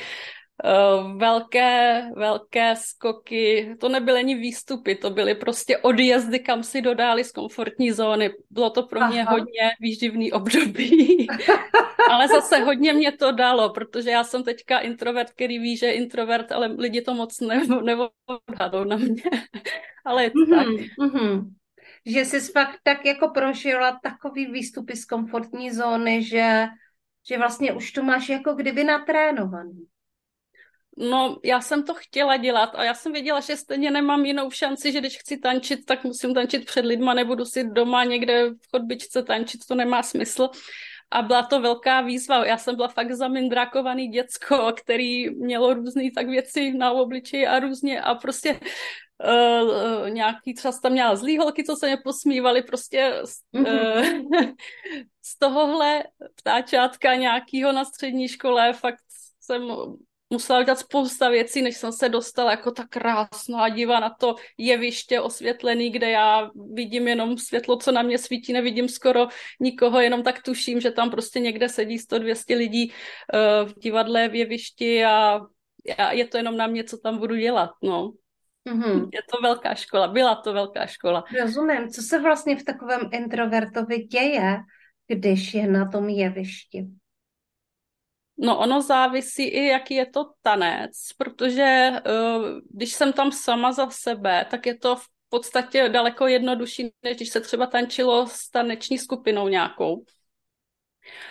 velké, 1.16 2.03
velké 2.16 2.77
skoky, 2.77 3.77
to 3.81 3.88
nebyly 3.88 4.18
ani 4.18 4.35
výstupy, 4.35 4.94
to 4.94 5.11
byly 5.11 5.35
prostě 5.35 5.79
odjezdy, 5.79 6.38
kam 6.38 6.62
si 6.62 6.83
dodali 6.83 7.25
z 7.25 7.33
komfortní 7.33 7.92
zóny. 7.92 8.31
Bylo 8.51 8.70
to 8.70 8.83
pro 8.83 9.07
mě 9.07 9.23
Aha. 9.23 9.31
hodně 9.31 9.70
výživný 9.81 10.33
období, 10.33 11.27
ale 12.11 12.29
zase 12.29 12.59
hodně 12.59 12.92
mě 12.92 13.12
to 13.12 13.33
dalo, 13.33 13.70
protože 13.70 14.11
já 14.11 14.25
jsem 14.25 14.44
teďka 14.44 14.79
introvert, 14.79 15.31
který 15.31 15.59
ví, 15.59 15.77
že 15.77 15.87
je 15.87 15.92
introvert, 15.92 16.53
ale 16.53 16.66
lidi 16.66 17.03
to 17.03 17.14
moc 17.14 17.40
nevodhadou 17.85 18.85
na 18.85 18.96
mě. 18.96 19.23
ale 20.05 20.25
je 20.25 20.31
to 20.31 20.38
mm-hmm, 20.38 20.57
tak. 20.57 20.66
Mm-hmm. 20.99 21.51
Že 22.07 22.25
jsi 22.25 22.40
fakt 22.40 22.79
tak 22.83 23.05
jako 23.05 23.29
prožila 23.29 24.01
takový 24.03 24.46
výstupy 24.46 24.96
z 24.96 25.05
komfortní 25.05 25.70
zóny, 25.70 26.23
že, 26.23 26.66
že 27.29 27.38
vlastně 27.38 27.73
už 27.73 27.92
to 27.92 28.03
máš 28.03 28.29
jako 28.29 28.55
kdyby 28.55 28.85
natrénovaný. 28.85 29.87
No, 31.01 31.37
já 31.45 31.61
jsem 31.61 31.83
to 31.83 31.95
chtěla 31.95 32.37
dělat 32.37 32.71
a 32.75 32.85
já 32.85 32.95
jsem 32.95 33.13
věděla, 33.13 33.41
že 33.41 33.57
stejně 33.57 33.91
nemám 33.91 34.25
jinou 34.25 34.51
šanci, 34.51 34.93
že 34.93 35.01
když 35.01 35.19
chci 35.19 35.37
tančit, 35.37 35.87
tak 35.87 36.05
musím 36.05 36.35
tančit 36.35 36.67
před 36.67 36.85
lidma, 36.85 37.15
nebudu 37.15 37.45
si 37.45 37.65
doma 37.65 38.05
někde 38.05 38.51
v 38.51 38.71
chodbičce 38.71 39.23
tančit, 39.23 39.61
to 39.69 39.75
nemá 39.75 40.03
smysl. 40.03 40.49
A 41.11 41.23
byla 41.23 41.43
to 41.43 41.61
velká 41.61 42.01
výzva. 42.01 42.47
Já 42.47 42.59
jsem 42.59 42.77
byla 42.77 42.89
fakt 42.89 43.13
zamindrákovaný 43.13 44.09
děcko, 44.09 44.73
který 44.77 45.31
mělo 45.31 45.75
různé 45.75 46.03
tak 46.15 46.29
věci 46.29 46.73
na 46.73 46.93
obličeji 46.93 47.47
a 47.47 47.59
různě 47.59 48.01
a 48.01 48.15
prostě 48.15 48.61
Uh, 49.27 50.11
nějaký 50.11 50.55
třeba 50.55 50.75
tam 50.83 50.93
měla 50.93 51.17
zlý 51.17 51.39
holky, 51.39 51.65
co 51.65 51.77
se 51.77 51.87
mě 51.87 51.97
posmívali, 52.05 52.63
prostě 52.63 53.21
z, 53.25 53.59
mm-hmm. 53.59 54.21
uh, 54.21 54.43
z 55.23 55.39
tohohle 55.39 56.05
ptáčátka 56.37 57.15
nějakýho 57.15 57.73
na 57.73 57.85
střední 57.85 58.29
škole 58.29 58.73
fakt 58.73 59.01
jsem 59.41 59.63
musela 60.31 60.61
udělat 60.61 60.79
spousta 60.79 61.29
věcí, 61.29 61.62
než 61.62 61.77
jsem 61.77 61.93
se 61.93 62.09
dostala 62.09 62.51
jako 62.51 62.71
ta 62.71 62.87
krásná 62.88 63.69
diva 63.69 64.01
na 64.01 64.11
to 64.11 64.35
jeviště 64.59 65.21
osvětlený, 65.21 65.90
kde 65.90 66.11
já 66.11 66.51
vidím 66.73 67.09
jenom 67.09 67.38
světlo, 67.38 67.77
co 67.77 67.93
na 67.93 68.03
mě 68.03 68.19
svítí, 68.19 68.53
nevidím 68.53 68.88
skoro 68.88 69.29
nikoho, 69.61 70.01
jenom 70.01 70.23
tak 70.23 70.43
tuším, 70.43 70.81
že 70.81 70.90
tam 70.90 71.11
prostě 71.11 71.40
někde 71.40 71.69
sedí 71.69 71.99
100-200 71.99 72.57
lidí 72.57 72.93
uh, 72.93 73.69
v 73.69 73.79
divadle, 73.79 74.29
v 74.29 74.35
jevišti 74.35 75.05
a, 75.05 75.40
a 75.99 76.12
je 76.12 76.27
to 76.27 76.37
jenom 76.37 76.57
na 76.57 76.66
mě, 76.66 76.85
co 76.85 76.99
tam 76.99 77.19
budu 77.19 77.37
dělat, 77.37 77.71
no. 77.83 78.12
Mm-hmm. 78.69 79.09
Je 79.12 79.21
to 79.33 79.43
velká 79.43 79.75
škola, 79.75 80.09
byla 80.09 80.35
to 80.35 80.53
velká 80.53 80.87
škola. 80.87 81.25
Rozumím. 81.40 81.88
Co 81.88 82.03
se 82.03 82.21
vlastně 82.21 82.57
v 82.57 82.64
takovém 82.64 83.01
introvertovi 83.12 83.99
děje, 83.99 84.57
když 85.09 85.55
je 85.55 85.66
na 85.66 85.88
tom 85.88 86.09
jevišti? 86.09 86.87
No 88.42 88.59
ono 88.59 88.83
závisí 88.83 89.44
i, 89.44 89.66
jaký 89.66 89.94
je 89.94 90.07
to 90.07 90.24
tanec, 90.42 90.92
protože 91.18 91.90
uh, 91.92 92.46
když 92.70 92.92
jsem 92.92 93.12
tam 93.12 93.33
sama 93.33 93.72
za 93.72 93.90
sebe, 93.90 94.46
tak 94.50 94.66
je 94.66 94.79
to 94.79 94.96
v 94.96 95.07
podstatě 95.29 95.88
daleko 95.88 96.26
jednodušší, 96.26 96.92
než 97.03 97.16
když 97.16 97.29
se 97.29 97.40
třeba 97.40 97.66
tančilo 97.66 98.26
s 98.26 98.50
taneční 98.50 98.98
skupinou 98.98 99.48
nějakou. 99.48 100.05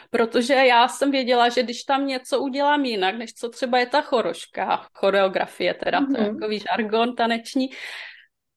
Protože 0.10 0.54
já 0.54 0.88
jsem 0.88 1.12
věděla, 1.12 1.50
že 1.50 1.64
když 1.64 1.84
tam 1.84 2.08
něco 2.08 2.40
udělám 2.40 2.86
jinak, 2.86 3.16
než 3.16 3.34
co 3.34 3.50
třeba 3.50 3.80
je 3.80 3.86
ta 3.86 4.02
choroška, 4.02 4.88
choreografie, 4.94 5.74
teda 5.74 6.00
mm-hmm. 6.00 6.16
to 6.16 6.22
je 6.22 6.30
mhm. 6.30 6.40
takový 6.40 6.60
žargon 6.60 7.16
taneční, 7.16 7.70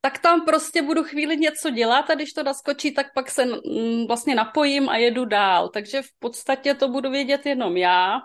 tak 0.01 0.19
tam 0.19 0.45
prostě 0.45 0.83
budu 0.83 1.05
chvíli 1.05 1.37
něco 1.37 1.71
dělat 1.71 2.11
a 2.11 2.15
když 2.15 2.33
to 2.33 2.43
naskočí, 2.43 2.95
tak 2.95 3.07
pak 3.15 3.31
se 3.31 3.45
mm, 3.45 4.07
vlastně 4.07 4.35
napojím 4.35 4.89
a 4.89 4.97
jedu 4.97 5.25
dál. 5.25 5.69
Takže 5.69 6.03
v 6.03 6.11
podstatě 6.19 6.75
to 6.75 6.89
budu 6.89 7.11
vědět 7.11 7.47
jenom 7.47 7.77
já 7.77 8.21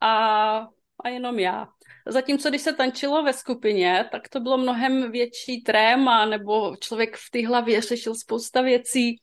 a, 0.00 0.58
a 1.04 1.08
jenom 1.08 1.38
já. 1.38 1.68
Zatímco 2.06 2.48
když 2.48 2.62
se 2.62 2.72
tančilo 2.72 3.22
ve 3.22 3.32
skupině, 3.32 4.08
tak 4.12 4.28
to 4.28 4.40
bylo 4.40 4.58
mnohem 4.58 5.10
větší 5.12 5.62
tréma, 5.62 6.26
nebo 6.26 6.76
člověk 6.76 7.16
v 7.16 7.30
té 7.30 7.46
hlavě 7.46 7.80
řešil 7.80 8.14
spousta 8.14 8.60
věcí, 8.62 9.16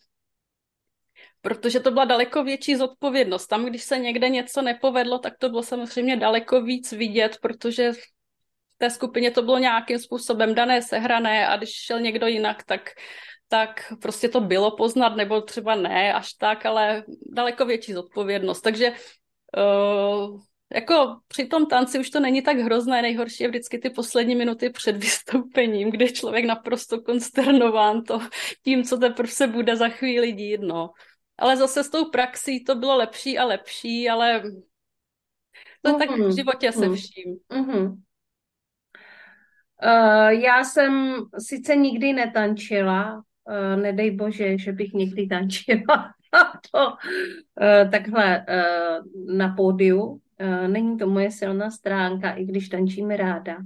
protože 1.42 1.80
to 1.80 1.92
byla 1.92 2.06
daleko 2.06 2.44
větší 2.44 2.76
zodpovědnost. 2.76 3.48
Tam, 3.48 3.66
když 3.66 3.84
se 3.84 4.00
někde 4.00 4.30
něco 4.30 4.62
nepovedlo, 4.62 5.20
tak 5.20 5.34
to 5.38 5.50
bylo 5.50 5.64
samozřejmě 5.64 6.18
daleko 6.18 6.62
víc 6.62 6.92
vidět, 6.92 7.38
protože 7.42 7.92
v 7.94 7.98
té 8.78 8.90
skupině 8.90 9.32
to 9.32 9.42
bylo 9.42 9.58
nějakým 9.58 10.00
způsobem 10.00 10.56
dané, 10.56 10.82
sehrané 10.82 11.48
a 11.48 11.58
když 11.58 11.70
šel 11.70 12.00
někdo 12.00 12.28
jinak, 12.28 12.64
tak 12.64 12.90
tak 13.48 13.94
prostě 14.02 14.30
to 14.30 14.42
bylo 14.42 14.76
poznat, 14.76 15.16
nebo 15.16 15.42
třeba 15.42 15.76
ne 15.76 16.14
až 16.14 16.34
tak, 16.34 16.66
ale 16.66 17.04
daleko 17.22 17.66
větší 17.66 17.94
zodpovědnost. 17.94 18.62
Takže 18.62 18.94
uh, 19.58 20.42
jako 20.74 21.20
při 21.28 21.46
tom 21.46 21.66
tanci 21.66 22.00
už 22.00 22.10
to 22.10 22.20
není 22.20 22.42
tak 22.42 22.58
hrozné, 22.58 23.02
nejhorší 23.02 23.44
je 23.44 23.50
vždycky 23.50 23.78
ty 23.78 23.90
poslední 23.90 24.36
minuty 24.36 24.70
před 24.70 24.98
vystoupením, 25.04 25.92
kde 25.92 26.10
člověk 26.10 26.46
naprosto 26.46 27.02
konsternován 27.02 28.04
to 28.04 28.20
tím, 28.64 28.84
co 28.84 28.98
teprve 28.98 29.32
se 29.32 29.48
bude 29.48 29.76
za 29.76 29.90
chvíli 29.90 30.32
dít, 30.32 30.62
no. 30.62 30.90
Ale 31.38 31.58
zase 31.58 31.84
s 31.84 31.90
tou 31.90 32.10
praxí 32.10 32.64
to 32.64 32.76
bylo 32.76 32.98
lepší 32.98 33.38
a 33.38 33.46
lepší, 33.46 34.10
ale 34.10 34.44
to 35.82 35.92
mm-hmm. 35.92 35.98
tak 35.98 36.10
v 36.10 36.36
životě 36.36 36.72
se 36.72 36.88
mhm. 36.88 36.96
vším. 36.96 37.38
Mm-hmm. 37.52 37.96
Uh, 39.84 40.30
já 40.30 40.64
jsem 40.64 41.16
sice 41.40 41.76
nikdy 41.76 42.14
netančila, 42.14 43.16
uh, 43.16 43.82
nedej 43.82 44.12
bože, 44.12 44.58
že 44.58 44.72
bych 44.72 44.94
někdy 44.94 45.28
tančila 45.28 46.14
to, 46.72 46.88
uh, 46.88 47.92
takhle 47.92 48.46
uh, 48.50 49.36
na 49.36 49.56
pódiu, 49.56 50.22
není 50.68 50.98
to 50.98 51.08
moje 51.08 51.32
silná 51.32 51.72
stránka, 51.72 52.32
i 52.32 52.46
když 52.46 52.70
tančím 52.70 53.10
ráda. 53.10 53.58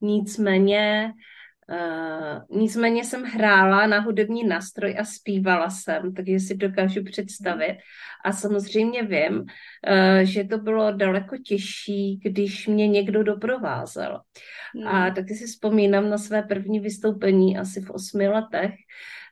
Nicméně, 0.00 1.12
uh, 1.70 2.60
nicméně 2.60 3.04
jsem 3.04 3.22
hrála 3.22 3.86
na 3.86 4.00
hudební 4.00 4.44
nástroj 4.46 4.96
a 4.98 5.04
zpívala 5.04 5.70
jsem, 5.70 6.14
takže 6.14 6.40
si 6.40 6.54
dokážu 6.54 7.04
představit. 7.04 7.78
A 8.24 8.32
samozřejmě 8.32 9.02
vím, 9.02 9.38
uh, 9.38 9.46
že 10.22 10.44
to 10.44 10.58
bylo 10.58 10.92
daleko 10.92 11.36
těžší, 11.36 12.20
když 12.22 12.66
mě 12.66 12.88
někdo 12.88 13.22
doprovázel. 13.22 14.20
Hmm. 14.74 14.88
A 14.88 15.10
taky 15.10 15.34
si 15.34 15.46
vzpomínám 15.46 16.10
na 16.10 16.18
své 16.18 16.42
první 16.42 16.80
vystoupení 16.80 17.58
asi 17.58 17.80
v 17.80 17.90
osmi 17.90 18.28
letech, 18.28 18.70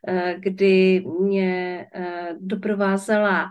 uh, 0.08 0.30
kdy 0.38 1.04
mě 1.20 1.86
uh, 1.98 2.38
doprovázela 2.40 3.50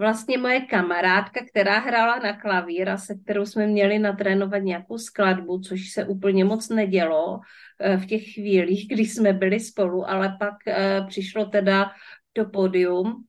vlastně 0.00 0.38
moje 0.38 0.60
kamarádka, 0.60 1.40
která 1.50 1.78
hrála 1.78 2.18
na 2.18 2.40
klavír 2.40 2.88
a 2.88 2.96
se 2.96 3.14
kterou 3.14 3.46
jsme 3.46 3.66
měli 3.66 3.98
natrénovat 3.98 4.62
nějakou 4.62 4.98
skladbu, 4.98 5.60
což 5.60 5.90
se 5.90 6.04
úplně 6.04 6.44
moc 6.44 6.68
nedělo 6.68 7.40
eh, 7.80 7.96
v 7.96 8.06
těch 8.06 8.32
chvílích, 8.34 8.88
kdy 8.92 9.02
jsme 9.02 9.32
byli 9.32 9.60
spolu, 9.60 10.10
ale 10.10 10.36
pak 10.38 10.54
eh, 10.66 11.04
přišlo 11.08 11.44
teda 11.44 11.90
do 12.34 12.44
pódium 12.44 13.24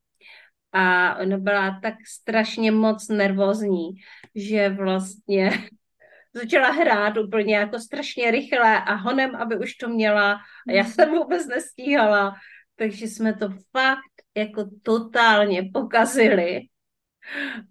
a 0.72 1.16
ona 1.16 1.38
byla 1.38 1.80
tak 1.82 1.94
strašně 2.08 2.72
moc 2.72 3.08
nervózní, 3.10 3.90
že 4.36 4.70
vlastně 4.70 5.52
začala 6.34 6.72
hrát 6.72 7.18
úplně 7.18 7.56
jako 7.56 7.80
strašně 7.80 8.32
rychle 8.32 8.84
a 8.84 8.94
honem, 8.94 9.36
aby 9.36 9.58
už 9.58 9.74
to 9.76 9.90
měla 9.90 10.40
a 10.68 10.72
já 10.72 10.84
jsem 10.84 11.10
vůbec 11.10 11.48
nestíhala, 11.48 12.36
takže 12.76 13.08
jsme 13.08 13.34
to 13.34 13.50
fakt 13.72 14.11
jako 14.38 14.70
totálně 14.84 15.70
pokazili 15.74 16.62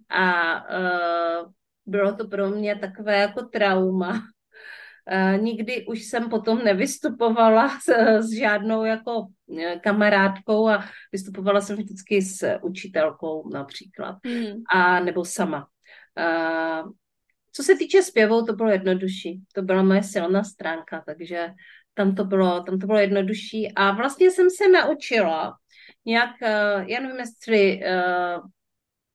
a 0.08 0.54
uh, 0.78 1.52
bylo 1.86 2.14
to 2.14 2.28
pro 2.28 2.50
mě 2.50 2.76
takové 2.76 3.18
jako 3.18 3.42
trauma. 3.42 4.22
Uh, 5.12 5.42
nikdy 5.42 5.86
už 5.86 6.02
jsem 6.02 6.30
potom 6.30 6.64
nevystupovala 6.64 7.68
s, 7.68 7.88
s 8.18 8.32
žádnou 8.38 8.84
jako 8.84 9.26
e, 9.58 9.78
kamarádkou 9.78 10.68
a 10.68 10.84
vystupovala 11.12 11.60
jsem 11.60 11.76
vždycky 11.76 12.22
s 12.22 12.58
učitelkou 12.62 13.48
například. 13.48 14.18
Hmm. 14.26 14.62
A 14.72 15.00
nebo 15.00 15.24
sama. 15.24 15.66
Uh, 16.18 16.92
co 17.52 17.62
se 17.62 17.76
týče 17.76 18.02
zpěvu, 18.02 18.44
to 18.44 18.52
bylo 18.52 18.70
jednodušší. 18.70 19.42
To 19.54 19.62
byla 19.62 19.82
moje 19.82 20.02
silná 20.02 20.44
stránka, 20.44 21.02
takže 21.06 21.48
tam 21.94 22.14
to 22.14 22.24
bylo, 22.24 22.62
tam 22.62 22.78
to 22.78 22.86
bylo 22.86 22.98
jednodušší. 22.98 23.72
A 23.76 23.90
vlastně 23.90 24.30
jsem 24.30 24.50
se 24.50 24.68
naučila 24.68 25.54
nějak, 26.04 26.30
uh, 26.42 26.88
já 26.88 27.00
nevím, 27.00 27.16
jestli 27.16 27.80
uh, 27.84 28.48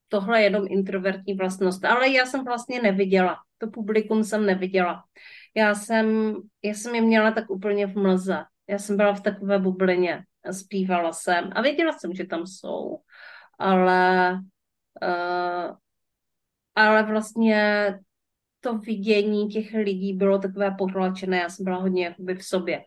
tohle 0.08 0.40
je 0.40 0.44
jenom 0.44 0.66
introvertní 0.70 1.34
vlastnost, 1.34 1.86
ale 1.86 2.10
já 2.10 2.26
jsem 2.26 2.46
vlastně 2.46 2.82
neviděla. 2.82 3.38
To 3.58 3.68
publikum 3.68 4.24
jsem 4.24 4.46
neviděla. 4.46 5.04
Já 5.56 5.76
jsem, 5.76 6.36
já 6.64 6.74
jsem 6.74 6.96
je 6.96 7.02
měla 7.02 7.32
tak 7.32 7.50
úplně 7.50 7.88
v 7.88 7.96
mlze. 7.96 8.44
Já 8.70 8.78
jsem 8.80 8.98
byla 8.98 9.14
v 9.14 9.22
takové 9.22 9.60
bublině, 9.60 10.24
zpívala 10.52 11.14
jsem 11.14 11.50
a 11.56 11.62
věděla 11.62 11.92
jsem, 11.92 12.14
že 12.14 12.26
tam 12.26 12.48
jsou, 12.48 13.00
ale, 13.60 14.34
uh, 15.04 15.76
ale 16.76 17.04
vlastně 17.04 17.94
to 18.60 18.78
vidění 18.78 19.48
těch 19.50 19.74
lidí 19.74 20.14
bylo 20.14 20.40
takové 20.40 20.72
potlačené, 20.72 21.38
já 21.38 21.50
jsem 21.50 21.64
byla 21.64 21.78
hodně 21.78 22.06
jakoby 22.06 22.36
v 22.36 22.46
sobě. 22.46 22.86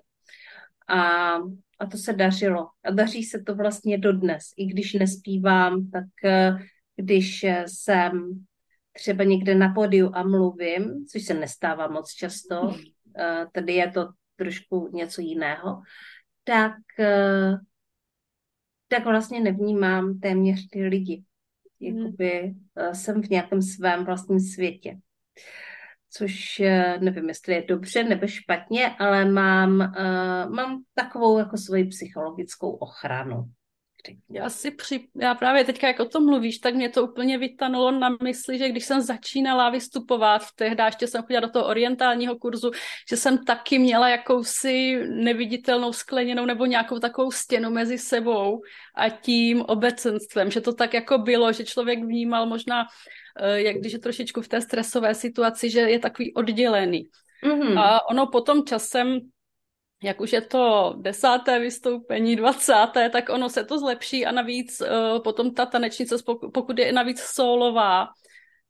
A, 0.88 1.35
a 1.79 1.87
to 1.90 1.98
se 1.98 2.12
dařilo. 2.12 2.68
A 2.85 2.90
daří 2.90 3.24
se 3.24 3.42
to 3.42 3.55
vlastně 3.55 3.98
dodnes. 3.98 4.44
I 4.57 4.66
když 4.66 4.94
nespívám, 4.94 5.90
tak 5.90 6.05
uh, 6.24 6.61
když 6.96 7.46
jsem 7.66 8.44
třeba 8.98 9.24
někde 9.24 9.55
na 9.55 9.74
podiu 9.74 10.11
a 10.14 10.22
mluvím, 10.22 11.07
což 11.12 11.24
se 11.24 11.35
nestává 11.35 11.88
moc 11.88 12.12
často, 12.12 12.66
hmm. 12.66 12.81
eh, 13.18 13.46
tady 13.53 13.72
je 13.72 13.90
to 13.90 14.09
trošku 14.37 14.90
něco 14.92 15.20
jiného, 15.20 15.83
tak, 16.44 16.74
eh, 16.98 17.53
tak 18.88 19.05
vlastně 19.05 19.40
nevnímám 19.40 20.18
téměř 20.18 20.68
ty 20.68 20.83
lidi. 20.83 21.24
Jakoby 21.81 22.40
hmm. 22.40 22.94
jsem 22.94 23.22
v 23.22 23.31
nějakém 23.31 23.62
svém 23.62 24.05
vlastním 24.05 24.40
světě. 24.40 24.98
Což 26.11 26.62
nevím, 27.01 27.29
jestli 27.29 27.55
je 27.55 27.64
dobře 27.68 28.05
nebo 28.05 28.27
špatně, 28.27 28.97
ale 28.99 29.25
mám, 29.25 29.77
mám 30.55 30.83
takovou 30.94 31.38
jako 31.38 31.57
svoji 31.57 31.85
psychologickou 31.85 32.71
ochranu. 32.71 33.44
Já 34.31 34.51
si 34.51 34.71
při... 34.71 35.09
já 35.21 35.35
právě 35.35 35.64
teďka, 35.64 35.87
jak 35.87 36.01
o 36.01 36.05
tom 36.05 36.27
mluvíš, 36.27 36.59
tak 36.59 36.75
mě 36.75 36.88
to 36.88 37.05
úplně 37.05 37.38
vytanulo 37.38 37.90
na 37.90 38.09
mysli, 38.23 38.59
že 38.59 38.68
když 38.68 38.85
jsem 38.85 39.01
začínala 39.01 39.71
vystupovat, 39.71 40.42
v 40.42 40.55
tehdy 40.55 40.83
ještě 40.83 41.07
jsem 41.07 41.23
chodila 41.23 41.40
do 41.40 41.49
toho 41.49 41.66
orientálního 41.66 42.37
kurzu, 42.37 42.71
že 43.11 43.16
jsem 43.16 43.44
taky 43.44 43.79
měla 43.79 44.09
jakousi 44.09 45.01
neviditelnou 45.09 45.92
skleněnou 45.92 46.47
nebo 46.47 46.66
nějakou 46.66 46.99
takovou 46.99 47.31
stěnu 47.31 47.71
mezi 47.71 47.99
sebou 47.99 48.62
a 48.94 49.09
tím 49.09 49.62
obecenstvem, 49.62 50.51
že 50.51 50.61
to 50.61 50.73
tak 50.73 50.94
jako 50.94 51.18
bylo, 51.18 51.53
že 51.53 51.64
člověk 51.64 51.99
vnímal 52.05 52.47
možná, 52.47 52.83
eh, 52.83 52.87
jak 53.42 53.77
když 53.77 53.92
je 53.92 53.98
trošičku 53.98 54.42
v 54.42 54.48
té 54.48 54.61
stresové 54.61 55.14
situaci, 55.14 55.70
že 55.70 55.81
je 55.81 55.98
takový 55.98 56.35
oddělený. 56.35 57.09
Mm-hmm. 57.44 57.79
A 57.79 58.09
ono 58.09 58.27
potom 58.27 58.64
časem 58.64 59.20
jak 60.03 60.20
už 60.20 60.33
je 60.33 60.40
to 60.40 60.94
desáté 60.98 61.59
vystoupení, 61.59 62.37
dvacáté, 62.37 63.11
tak 63.11 63.29
ono 63.29 63.48
se 63.48 63.64
to 63.64 63.79
zlepší 63.79 64.27
a 64.27 64.33
navíc 64.33 64.81
uh, 64.81 65.22
potom 65.22 65.55
ta 65.55 65.66
tanečnice, 65.66 66.16
pokud 66.55 66.79
je 66.79 66.92
navíc 66.92 67.20
solová, 67.20 68.09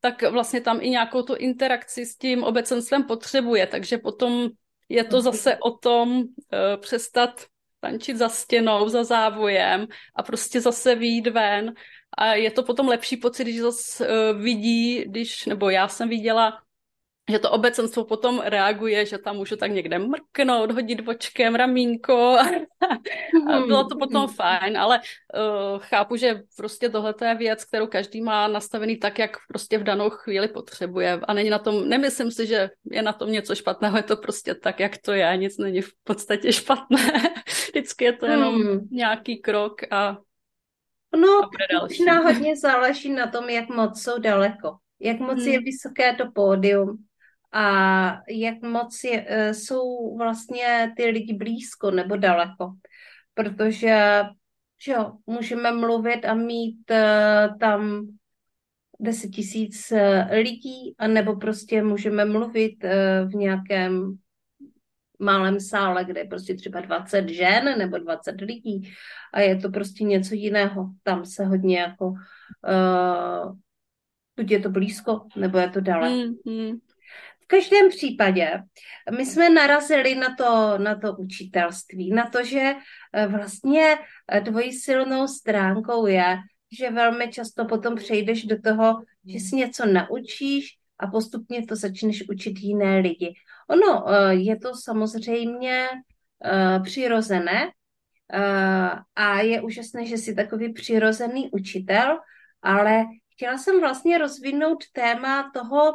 tak 0.01 0.31
vlastně 0.31 0.61
tam 0.61 0.81
i 0.81 0.89
nějakou 0.89 1.21
tu 1.21 1.35
interakci 1.35 2.05
s 2.05 2.17
tím 2.17 2.43
obecenstvem 2.43 3.03
potřebuje, 3.03 3.67
takže 3.67 3.97
potom 3.97 4.49
je 4.89 5.03
to 5.03 5.21
zase 5.21 5.57
o 5.57 5.71
tom 5.71 6.17
uh, 6.17 6.25
přestat 6.81 7.45
tančit 7.79 8.17
za 8.17 8.29
stěnou, 8.29 8.89
za 8.89 9.03
závojem 9.03 9.87
a 10.15 10.23
prostě 10.23 10.61
zase 10.61 10.95
výjít 10.95 11.27
ven 11.27 11.73
a 12.19 12.33
je 12.33 12.51
to 12.51 12.63
potom 12.63 12.87
lepší 12.87 13.17
pocit, 13.17 13.43
když 13.43 13.59
zase 13.59 14.07
uh, 14.07 14.41
vidí, 14.41 15.03
když, 15.07 15.45
nebo 15.45 15.69
já 15.69 15.87
jsem 15.87 16.09
viděla 16.09 16.59
že 17.29 17.39
to 17.39 17.51
obecenstvo 17.51 18.05
potom 18.05 18.41
reaguje, 18.41 19.05
že 19.05 19.17
tam 19.17 19.35
můžu 19.35 19.55
tak 19.55 19.71
někde 19.71 19.99
mrknout, 19.99 20.71
hodit 20.71 21.01
bočkem 21.01 21.55
ramínko 21.55 22.37
a 23.53 23.59
bylo 23.59 23.83
to 23.83 23.97
potom 23.97 24.25
hmm. 24.25 24.33
fajn, 24.33 24.77
ale 24.77 24.99
uh, 24.99 25.79
chápu, 25.79 26.15
že 26.15 26.41
prostě 26.57 26.89
tohle 26.89 27.13
je 27.21 27.35
věc, 27.35 27.65
kterou 27.65 27.87
každý 27.87 28.21
má 28.21 28.47
nastavený 28.47 28.97
tak, 28.97 29.19
jak 29.19 29.37
prostě 29.47 29.77
v 29.77 29.83
danou 29.83 30.09
chvíli 30.09 30.47
potřebuje 30.47 31.19
a 31.23 31.33
není 31.33 31.49
na 31.49 31.59
tom, 31.59 31.89
nemyslím 31.89 32.31
si, 32.31 32.47
že 32.47 32.69
je 32.91 33.01
na 33.01 33.13
tom 33.13 33.31
něco 33.31 33.55
špatného, 33.55 33.97
je 33.97 34.03
to 34.03 34.17
prostě 34.17 34.55
tak, 34.55 34.79
jak 34.79 34.97
to 34.97 35.11
je, 35.11 35.37
nic 35.37 35.57
není 35.57 35.81
v 35.81 35.91
podstatě 36.03 36.53
špatné, 36.53 37.11
vždycky 37.67 38.05
je 38.05 38.13
to 38.13 38.25
jenom 38.25 38.61
hmm. 38.61 38.87
nějaký 38.91 39.41
krok 39.41 39.73
a 39.91 40.17
No, 41.15 41.49
možná 41.81 42.19
hodně 42.19 42.55
záleží 42.57 43.09
na 43.09 43.27
tom, 43.27 43.49
jak 43.49 43.69
moc 43.69 44.01
jsou 44.01 44.19
daleko, 44.19 44.77
jak 44.99 45.19
moc 45.19 45.39
hmm. 45.39 45.47
je 45.47 45.59
vysoké 45.59 46.15
to 46.15 46.31
pódium 46.31 47.05
a 47.51 48.21
jak 48.29 48.61
moc 48.61 49.03
je, 49.03 49.25
e, 49.27 49.53
jsou 49.53 50.17
vlastně 50.17 50.93
ty 50.97 51.05
lidi 51.05 51.33
blízko 51.33 51.91
nebo 51.91 52.17
daleko. 52.17 52.73
Protože 53.33 54.23
že 54.85 54.91
jo, 54.91 55.13
můžeme 55.27 55.71
mluvit 55.71 56.25
a 56.25 56.33
mít 56.33 56.91
uh, 56.91 57.57
tam 57.57 58.07
10 58.99 59.29
tisíc 59.29 59.91
uh, 59.91 59.99
lidí, 60.31 60.95
anebo 60.97 61.35
prostě 61.35 61.83
můžeme 61.83 62.25
mluvit 62.25 62.83
uh, 62.83 63.31
v 63.31 63.35
nějakém 63.35 64.17
malém 65.19 65.59
sále, 65.59 66.05
kde 66.05 66.19
je 66.19 66.25
prostě 66.25 66.55
třeba 66.55 66.81
20 66.81 67.29
žen 67.29 67.77
nebo 67.77 67.97
20 67.97 68.41
lidí 68.41 68.93
a 69.33 69.39
je 69.39 69.55
to 69.55 69.69
prostě 69.69 70.03
něco 70.03 70.35
jiného. 70.35 70.89
Tam 71.03 71.25
se 71.25 71.45
hodně 71.45 71.79
jako 71.79 72.07
uh, 72.07 73.55
buď 74.37 74.51
je 74.51 74.59
to 74.59 74.69
blízko, 74.69 75.27
nebo 75.35 75.57
je 75.57 75.69
to 75.69 75.81
daleko. 75.81 76.15
Mm, 76.15 76.53
mm. 76.53 76.77
V 77.43 77.47
každém 77.47 77.89
případě 77.89 78.63
my 79.17 79.25
jsme 79.25 79.49
narazili 79.49 80.15
na 80.15 80.35
to, 80.35 80.77
na 80.77 80.95
to 80.95 81.15
učitelství, 81.15 82.11
na 82.11 82.29
to, 82.29 82.43
že 82.43 82.73
vlastně 83.27 83.97
dvojí 84.43 84.73
silnou 84.73 85.27
stránkou 85.27 86.05
je, 86.05 86.37
že 86.79 86.91
velmi 86.91 87.31
často 87.31 87.65
potom 87.65 87.95
přejdeš 87.95 88.45
do 88.45 88.61
toho, 88.61 89.01
že 89.25 89.39
si 89.39 89.55
něco 89.55 89.85
naučíš 89.85 90.78
a 90.99 91.07
postupně 91.07 91.65
to 91.65 91.75
začneš 91.75 92.29
učit 92.29 92.59
jiné 92.59 92.97
lidi. 92.97 93.33
Ono 93.69 94.09
eh, 94.09 94.33
je 94.33 94.59
to 94.59 94.75
samozřejmě 94.75 95.87
eh, 96.45 96.79
přirozené 96.83 97.71
eh, 98.33 98.89
a 99.15 99.41
je 99.41 99.61
úžasné, 99.61 100.05
že 100.05 100.17
jsi 100.17 100.35
takový 100.35 100.73
přirozený 100.73 101.49
učitel, 101.51 102.19
ale 102.61 103.05
chtěla 103.33 103.57
jsem 103.57 103.79
vlastně 103.79 104.17
rozvinout 104.17 104.83
téma 104.93 105.51
toho, 105.53 105.93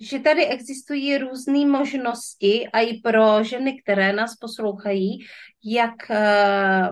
že 0.00 0.18
tady 0.18 0.46
existují 0.46 1.18
různé 1.18 1.66
možnosti 1.66 2.68
a 2.72 2.80
i 2.80 3.00
pro 3.00 3.44
ženy, 3.44 3.82
které 3.82 4.12
nás 4.12 4.36
poslouchají, 4.36 5.18
jak 5.64 5.94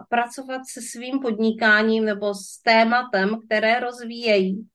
pracovat 0.09 0.63
se 0.73 0.83
svým 0.83 1.21
podnikáním 1.21 2.05
nebo 2.05 2.35
s 2.35 2.63
tématem, 2.63 3.41
které 3.47 3.81
rozvíjejí 3.81 4.69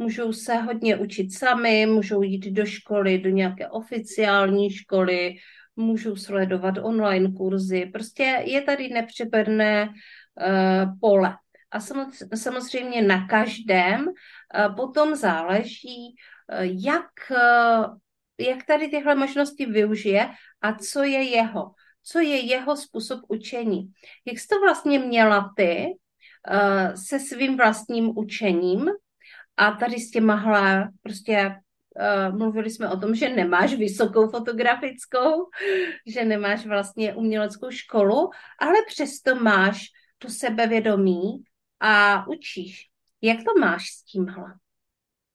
můžou 0.00 0.32
se 0.32 0.54
hodně 0.54 0.96
učit 0.96 1.32
sami, 1.32 1.86
můžou 1.86 2.22
jít 2.22 2.46
do 2.46 2.66
školy, 2.66 3.18
do 3.18 3.30
nějaké 3.30 3.68
oficiální 3.68 4.70
školy, 4.70 5.36
můžou 5.76 6.16
sledovat 6.16 6.74
online 6.82 7.32
kurzy. 7.36 7.86
Prostě 7.92 8.42
je 8.44 8.62
tady 8.62 8.88
nepřeberné 8.88 9.88
uh, 9.88 10.98
pole. 11.00 11.36
A 11.70 11.80
samozřejmě 12.34 13.02
na 13.02 13.26
každém 13.26 14.08
uh, 14.08 14.76
potom 14.76 15.14
záleží, 15.14 16.16
uh, 16.52 16.64
jak, 16.84 17.12
uh, 17.30 17.96
jak 18.40 18.66
tady 18.66 18.88
tyhle 18.88 19.14
možnosti 19.14 19.66
využije 19.66 20.30
a 20.62 20.74
co 20.74 21.02
je 21.02 21.22
jeho. 21.22 21.70
Co 22.02 22.18
je 22.18 22.40
jeho 22.40 22.76
způsob 22.76 23.20
učení. 23.28 23.92
Jak 24.26 24.38
jsi 24.38 24.48
to 24.48 24.60
vlastně 24.60 24.98
měla 24.98 25.52
ty 25.56 25.86
uh, 25.86 26.94
se 26.94 27.20
svým 27.20 27.56
vlastním 27.56 28.18
učením, 28.18 28.90
a 29.56 29.70
tady 29.70 30.00
s 30.00 30.10
těmahle 30.10 30.88
prostě 31.02 31.50
uh, 31.50 32.38
mluvili 32.38 32.70
jsme 32.70 32.88
o 32.88 32.96
tom, 32.96 33.14
že 33.14 33.28
nemáš 33.28 33.74
vysokou 33.74 34.28
fotografickou, 34.28 35.48
že 36.06 36.24
nemáš 36.24 36.66
vlastně 36.66 37.14
uměleckou 37.14 37.70
školu, 37.70 38.30
ale 38.58 38.74
přesto 38.88 39.34
máš 39.34 39.86
to 40.18 40.28
sebevědomí 40.28 41.44
a 41.80 42.24
učíš. 42.28 42.86
Jak 43.22 43.38
to 43.38 43.60
máš 43.60 43.90
s 43.90 44.02
tímhle? 44.02 44.54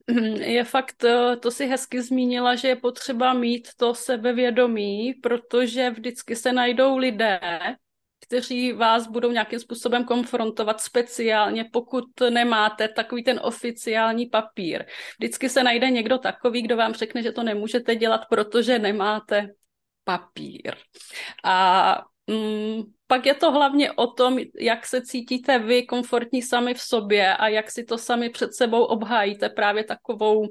Je 0.39 0.63
fakt, 0.63 1.04
eh, 1.04 1.36
to 1.36 1.51
si 1.51 1.65
hezky 1.65 2.01
zmínila, 2.01 2.56
že 2.56 2.67
je 2.67 2.75
potřeba 2.75 3.34
mít 3.34 3.67
to 3.78 3.95
sebevědomí, 3.95 5.13
protože 5.13 5.89
vždycky 5.89 6.36
se 6.36 6.54
najdou 6.54 6.97
lidé, 6.97 7.39
kteří 8.27 8.73
vás 8.73 9.07
budou 9.07 9.31
nějakým 9.31 9.59
způsobem 9.59 10.03
konfrontovat 10.03 10.81
speciálně, 10.81 11.65
pokud 11.73 12.05
nemáte 12.29 12.88
takový 12.88 13.23
ten 13.23 13.39
oficiální 13.43 14.25
papír. 14.25 14.85
Vždycky 15.19 15.49
se 15.49 15.63
najde 15.63 15.89
někdo 15.89 16.17
takový, 16.17 16.61
kdo 16.61 16.77
vám 16.77 16.93
řekne, 16.93 17.23
že 17.23 17.31
to 17.31 17.43
nemůžete 17.43 17.95
dělat, 17.95 18.21
protože 18.29 18.79
nemáte 18.79 19.47
papír. 20.03 20.75
A 21.43 22.01
mm, 22.27 22.83
pak 23.07 23.25
je 23.25 23.33
to 23.33 23.51
hlavně 23.51 23.91
o 23.91 24.07
tom, 24.07 24.39
jak 24.59 24.85
se 24.85 25.01
cítíte 25.01 25.59
vy 25.59 25.85
komfortní 25.85 26.41
sami 26.41 26.73
v 26.73 26.81
sobě 26.81 27.38
a 27.38 27.47
jak 27.47 27.71
si 27.71 27.83
to 27.83 27.97
sami 27.97 28.29
před 28.29 28.53
sebou 28.53 28.83
obhájíte 28.83 29.49
právě 29.49 29.83
takovou 29.83 30.47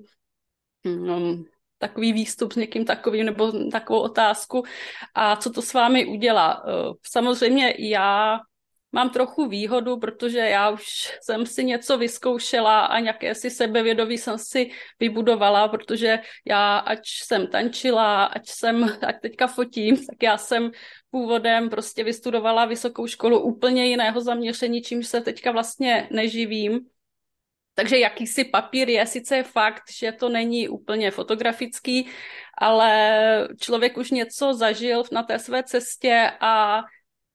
mm, 0.84 1.44
takový 1.78 2.12
výstup 2.12 2.52
s 2.52 2.56
někým 2.56 2.84
takovým 2.84 3.26
nebo 3.26 3.52
takovou 3.70 4.00
otázku 4.00 4.62
a 5.14 5.36
co 5.36 5.50
to 5.50 5.62
s 5.62 5.72
vámi 5.72 6.06
udělá. 6.06 6.64
Eh, 6.66 6.92
samozřejmě 7.02 7.74
já 7.78 8.40
mám 8.94 9.10
trochu 9.10 9.48
výhodu, 9.48 9.98
protože 9.98 10.38
já 10.38 10.70
už 10.70 10.84
jsem 11.22 11.46
si 11.46 11.64
něco 11.64 11.98
vyzkoušela 11.98 12.80
a 12.80 13.00
nějaké 13.00 13.34
si 13.34 13.50
sebevědomí 13.50 14.18
jsem 14.18 14.38
si 14.38 14.70
vybudovala, 15.00 15.68
protože 15.68 16.18
já, 16.46 16.78
ať 16.78 17.00
jsem 17.24 17.46
tančila, 17.46 18.24
ať 18.24 18.48
jsem, 18.48 18.84
ať 19.06 19.16
teďka 19.22 19.46
fotím, 19.46 19.96
tak 19.96 20.22
já 20.22 20.38
jsem 20.38 20.70
původem 21.10 21.70
prostě 21.70 22.04
vystudovala 22.04 22.64
vysokou 22.64 23.06
školu 23.06 23.40
úplně 23.40 23.86
jiného 23.86 24.20
zaměření, 24.20 24.82
čímž 24.82 25.06
se 25.06 25.20
teďka 25.20 25.52
vlastně 25.52 26.08
neživím. 26.10 26.80
Takže 27.74 27.98
jakýsi 27.98 28.44
papír 28.44 28.88
je, 28.88 29.06
sice 29.06 29.42
fakt, 29.42 29.82
že 29.90 30.12
to 30.12 30.28
není 30.28 30.68
úplně 30.68 31.10
fotografický, 31.10 32.08
ale 32.58 33.48
člověk 33.60 33.96
už 33.96 34.10
něco 34.10 34.54
zažil 34.54 35.02
na 35.12 35.22
té 35.22 35.38
své 35.38 35.62
cestě 35.62 36.30
a 36.40 36.82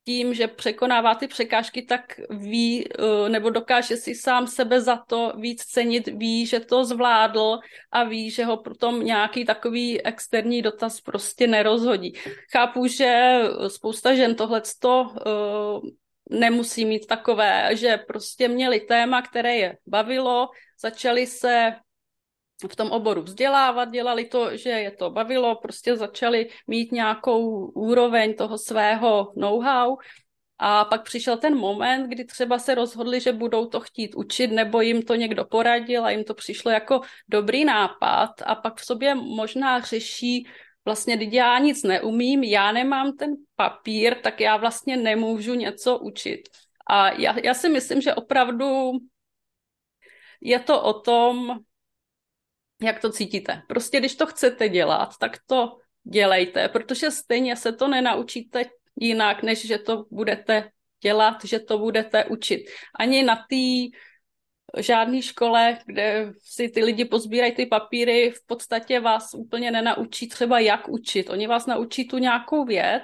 tím, 0.06 0.34
že 0.34 0.48
překonává 0.48 1.16
ty 1.16 1.28
překážky, 1.28 1.82
tak 1.82 2.20
ví, 2.30 2.88
eh, 2.88 3.30
nebo 3.30 3.50
dokáže 3.50 3.98
si 3.98 4.16
sám 4.16 4.48
sebe 4.48 4.82
za 4.82 4.98
to 4.98 5.34
víc 5.38 5.64
cenit, 5.64 6.08
ví, 6.08 6.46
že 6.46 6.60
to 6.60 6.86
zvládl 6.86 7.60
a 7.92 8.04
ví, 8.04 8.32
že 8.32 8.46
ho 8.46 8.58
potom 8.58 9.06
nějaký 9.06 9.46
takový 9.46 10.06
externí 10.06 10.62
dotaz 10.62 11.02
prostě 11.02 11.48
nerozhodí. 11.48 12.14
Chápu, 12.52 12.88
že 12.88 13.40
spousta 13.68 14.16
žen 14.16 14.36
tohleto 14.36 15.14
eh, 15.14 15.90
nemusí 16.30 16.86
mít 16.86 17.08
takové, 17.08 17.76
že 17.76 17.98
prostě 17.98 18.48
měli 18.48 18.80
téma, 18.80 19.22
které 19.22 19.56
je 19.56 19.78
bavilo, 19.88 20.50
začali 20.82 21.28
se 21.28 21.76
v 22.72 22.76
tom 22.76 22.92
oboru 22.92 23.22
vzdělávat, 23.22 23.92
dělali 23.92 24.26
to, 24.26 24.58
že 24.58 24.70
je 24.70 24.92
to 24.92 25.10
bavilo, 25.10 25.56
prostě 25.56 25.96
začali 25.96 26.50
mít 26.68 26.92
nějakou 26.92 27.66
úroveň 27.66 28.34
toho 28.34 28.58
svého 28.58 29.34
know-how. 29.36 29.98
A 30.62 30.86
pak 30.86 31.04
přišel 31.04 31.38
ten 31.38 31.56
moment, 31.56 32.08
kdy 32.08 32.26
třeba 32.26 32.60
se 32.60 32.76
rozhodli, 32.76 33.20
že 33.20 33.34
budou 33.34 33.66
to 33.66 33.80
chtít 33.80 34.16
učit, 34.16 34.48
nebo 34.48 34.82
jim 34.82 35.02
to 35.02 35.16
někdo 35.16 35.46
poradil 35.46 36.06
a 36.06 36.10
jim 36.10 36.24
to 36.24 36.34
přišlo 36.34 36.72
jako 36.72 37.02
dobrý 37.28 37.66
nápad 37.66 38.30
a 38.46 38.56
pak 38.56 38.80
v 38.80 38.86
sobě 38.86 39.16
možná 39.16 39.80
řeší 39.80 40.48
vlastně, 40.90 41.18
když 41.18 41.34
já 41.34 41.60
nic 41.60 41.84
neumím, 41.84 42.44
já 42.44 42.72
nemám 42.72 43.18
ten 43.18 43.36
papír, 43.56 44.16
tak 44.16 44.42
já 44.42 44.58
vlastně 44.58 44.98
nemůžu 44.98 45.54
něco 45.54 46.00
učit. 46.00 46.50
A 46.88 47.12
já, 47.12 47.36
já 47.44 47.54
si 47.54 47.70
myslím, 47.70 48.02
že 48.02 48.14
opravdu 48.14 48.92
je 50.42 50.60
to 50.60 50.82
o 50.82 50.94
tom, 50.94 51.60
jak 52.82 53.02
to 53.02 53.12
cítíte. 53.12 53.62
Prostě 53.68 54.00
když 54.00 54.16
to 54.16 54.26
chcete 54.26 54.70
dělat, 54.70 55.14
tak 55.20 55.38
to 55.46 55.78
dělejte, 56.04 56.70
protože 56.70 57.12
stejně 57.12 57.56
se 57.56 57.72
to 57.72 57.88
nenaučíte 57.88 58.66
jinak, 58.96 59.44
než 59.44 59.68
že 59.68 59.78
to 59.78 60.06
budete 60.10 60.72
dělat, 61.04 61.46
že 61.46 61.60
to 61.60 61.78
budete 61.78 62.26
učit. 62.26 62.66
Ani 63.00 63.24
na 63.24 63.36
té 63.36 63.94
žádné 64.78 65.22
škole, 65.22 65.78
kde 65.86 66.34
si 66.44 66.70
ty 66.70 66.84
lidi 66.84 67.06
pozbírají 67.06 67.56
ty 67.56 67.66
papíry, 67.66 68.32
v 68.32 68.46
podstatě 68.46 69.00
vás 69.00 69.34
úplně 69.34 69.72
nenaučí 69.72 70.28
třeba 70.28 70.60
jak 70.60 70.90
učit. 70.90 71.30
Oni 71.30 71.48
vás 71.48 71.66
naučí 71.66 72.08
tu 72.08 72.18
nějakou 72.18 72.66
věc, 72.66 73.04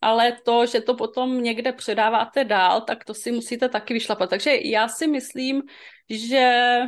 ale 0.00 0.32
to, 0.44 0.66
že 0.66 0.80
to 0.80 0.94
potom 0.94 1.42
někde 1.42 1.72
předáváte 1.72 2.44
dál, 2.44 2.80
tak 2.80 3.04
to 3.04 3.14
si 3.14 3.32
musíte 3.32 3.68
taky 3.68 3.94
vyšlapat. 3.94 4.30
Takže 4.30 4.56
já 4.64 4.88
si 4.88 5.06
myslím, 5.06 5.62
že 6.10 6.78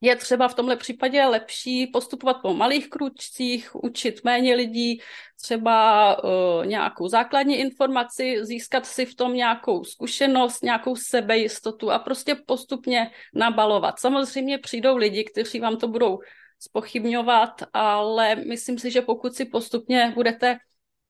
je 0.00 0.16
třeba 0.16 0.48
v 0.48 0.54
tomhle 0.54 0.76
případě 0.76 1.24
lepší 1.24 1.86
postupovat 1.86 2.36
po 2.42 2.54
malých 2.54 2.88
kručcích, 2.90 3.70
učit 3.74 4.24
méně 4.24 4.54
lidí, 4.54 5.00
třeba 5.42 6.24
uh, 6.24 6.66
nějakou 6.66 7.08
základní 7.08 7.56
informaci, 7.56 8.44
získat 8.44 8.86
si 8.86 9.06
v 9.06 9.14
tom 9.14 9.34
nějakou 9.34 9.84
zkušenost, 9.84 10.62
nějakou 10.62 10.96
sebejistotu 10.96 11.90
a 11.90 11.98
prostě 11.98 12.34
postupně 12.34 13.10
nabalovat. 13.34 14.00
Samozřejmě 14.00 14.58
přijdou 14.58 14.96
lidi, 14.96 15.24
kteří 15.24 15.60
vám 15.60 15.76
to 15.76 15.88
budou 15.88 16.18
spochybňovat, 16.58 17.62
ale 17.72 18.34
myslím 18.36 18.78
si, 18.78 18.90
že 18.90 19.02
pokud 19.02 19.34
si 19.34 19.44
postupně 19.44 20.12
budete 20.14 20.58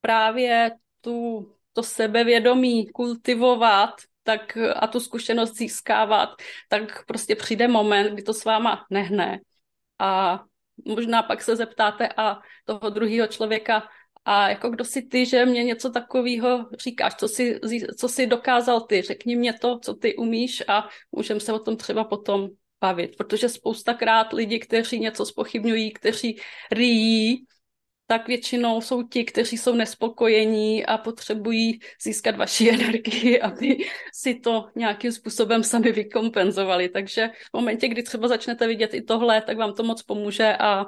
právě 0.01 0.71
tu 1.01 1.47
to 1.73 1.83
sebevědomí 1.83 2.87
kultivovat, 2.87 3.91
tak 4.27 4.59
a 4.77 4.87
tu 4.87 5.01
zkušenost 5.01 5.55
získávat, 5.55 6.29
tak 6.69 7.07
prostě 7.07 7.37
přijde 7.37 7.69
moment, 7.69 8.13
kdy 8.13 8.23
to 8.23 8.35
s 8.35 8.45
váma 8.45 8.87
nehne. 8.91 9.41
A 9.99 10.41
možná 10.85 11.23
pak 11.23 11.43
se 11.43 11.57
zeptáte 11.57 12.09
a 12.17 12.39
toho 12.65 12.91
druhého 12.91 13.27
člověka, 13.27 13.89
a 14.27 14.49
jako 14.49 14.71
kdo 14.71 14.85
si 14.85 15.03
ty, 15.03 15.27
že 15.27 15.47
mě 15.47 15.65
něco 15.65 15.91
takového 15.91 16.67
říkáš, 16.83 17.15
co 17.15 17.29
si, 17.29 17.61
co 17.99 18.09
si 18.09 18.27
dokázal 18.27 18.81
ty, 18.81 19.03
řekni 19.03 19.37
mě 19.37 19.53
to, 19.53 19.79
co 19.79 19.95
ty 19.95 20.17
umíš 20.17 20.63
a 20.69 20.89
můžeme 21.13 21.41
se 21.41 21.53
o 21.53 21.59
tom 21.59 21.77
třeba 21.77 22.05
potom 22.05 22.49
bavit, 22.81 23.17
protože 23.17 23.49
spoustakrát 23.49 24.33
lidi, 24.33 24.59
kteří 24.59 25.01
něco 25.01 25.27
spochybňují, 25.27 25.93
kteří 25.93 26.41
rýjí, 26.73 27.47
tak 28.07 28.29
většinou 28.29 28.81
jsou 28.81 29.03
ti, 29.03 29.25
kteří 29.25 29.59
jsou 29.59 29.75
nespokojení 29.75 30.87
a 30.87 30.99
potřebují 30.99 31.81
získat 32.03 32.37
vaši 32.37 32.71
energii, 32.75 33.41
aby 33.41 33.77
si 34.13 34.35
to 34.35 34.69
nějakým 34.77 35.13
způsobem 35.13 35.63
sami 35.63 35.93
vykompenzovali. 35.93 36.89
Takže 36.89 37.29
v 37.29 37.57
momentě, 37.57 37.89
kdy 37.89 38.03
třeba 38.03 38.29
začnete 38.29 38.67
vidět 38.67 38.95
i 38.95 39.03
tohle, 39.03 39.43
tak 39.43 39.57
vám 39.57 39.75
to 39.75 39.83
moc 39.83 40.03
pomůže 40.03 40.57
a 40.57 40.87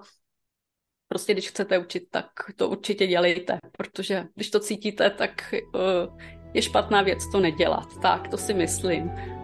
prostě 1.09 1.33
když 1.33 1.49
chcete 1.49 1.79
učit, 1.79 2.03
tak 2.11 2.27
to 2.57 2.69
určitě 2.69 3.07
dělejte, 3.07 3.59
protože 3.79 4.25
když 4.35 4.51
to 4.51 4.61
cítíte, 4.61 5.11
tak 5.11 5.55
uh, 5.75 6.19
je 6.55 6.63
špatná 6.63 7.03
věc 7.03 7.19
to 7.33 7.41
nedělat. 7.41 7.89
Tak, 8.03 8.29
to 8.29 8.39
si 8.39 8.55
myslím. 8.55 9.38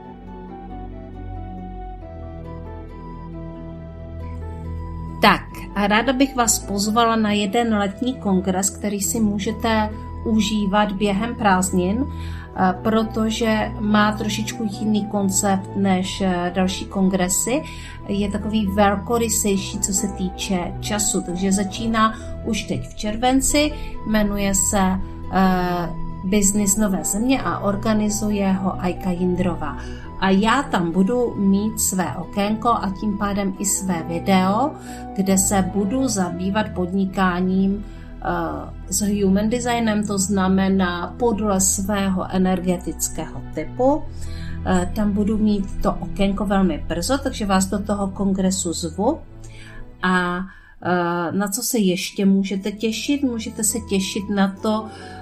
Tak 5.25 5.49
a 5.75 5.87
ráda 5.87 6.13
bych 6.13 6.37
vás 6.37 6.59
pozvala 6.59 7.17
na 7.17 7.33
jeden 7.33 7.75
letní 7.75 8.15
kongres, 8.15 8.71
který 8.71 9.01
si 9.01 9.21
můžete 9.21 9.91
užívat 10.25 10.93
během 10.93 11.35
prázdnin, 11.35 12.05
eh, 12.07 12.75
protože 12.83 13.73
má 13.81 14.13
trošičku 14.13 14.69
jiný 14.71 15.07
koncept 15.07 15.71
než 15.77 16.21
eh, 16.21 16.53
další 16.55 16.85
kongresy. 16.85 17.63
Je 18.09 18.31
takový 18.31 18.67
velkorysejší, 18.67 19.79
co 19.81 19.93
se 19.93 20.09
týče 20.09 20.73
času, 20.81 21.23
takže 21.23 21.53
začíná 21.53 22.15
už 22.45 22.63
teď 22.63 22.89
v 22.89 22.95
červenci, 22.95 23.73
jmenuje 24.07 24.55
se 24.55 24.81
uh, 24.81 26.31
Business 26.31 26.77
Nové 26.77 27.05
země 27.05 27.43
a 27.43 27.59
organizuje 27.59 28.53
ho 28.53 28.83
Ajka 28.83 29.11
Jindrova 29.11 29.77
a 30.21 30.31
já 30.31 30.63
tam 30.63 30.93
budu 30.93 31.35
mít 31.35 31.81
své 31.81 32.17
okénko 32.17 32.69
a 32.69 32.93
tím 33.01 33.19
pádem 33.19 33.55
i 33.59 33.65
své 33.65 34.03
video, 34.03 34.71
kde 35.17 35.39
se 35.39 35.71
budu 35.75 36.09
zabývat 36.09 36.67
podnikáním 36.75 37.75
uh, 37.75 37.81
s 38.87 39.01
human 39.01 39.51
designem, 39.51 40.07
to 40.07 40.19
znamená 40.19 41.15
podle 41.19 41.61
svého 41.61 42.27
energetického 42.31 43.43
typu. 43.55 43.95
Uh, 43.95 44.03
tam 44.95 45.13
budu 45.13 45.39
mít 45.39 45.83
to 45.83 45.93
okénko 45.93 46.47
velmi 46.47 46.85
brzo, 46.89 47.19
takže 47.19 47.47
vás 47.47 47.67
do 47.67 47.79
toho 47.79 48.09
kongresu 48.09 48.73
zvu. 48.73 49.19
A 50.03 50.39
uh, 50.39 51.37
na 51.37 51.49
co 51.49 51.63
se 51.63 51.79
ještě 51.79 52.27
můžete 52.27 52.73
těšit? 52.73 53.23
Můžete 53.23 53.65
se 53.65 53.79
těšit 53.91 54.31
na 54.31 54.57
to, 54.63 54.87
Eh, 54.87 55.14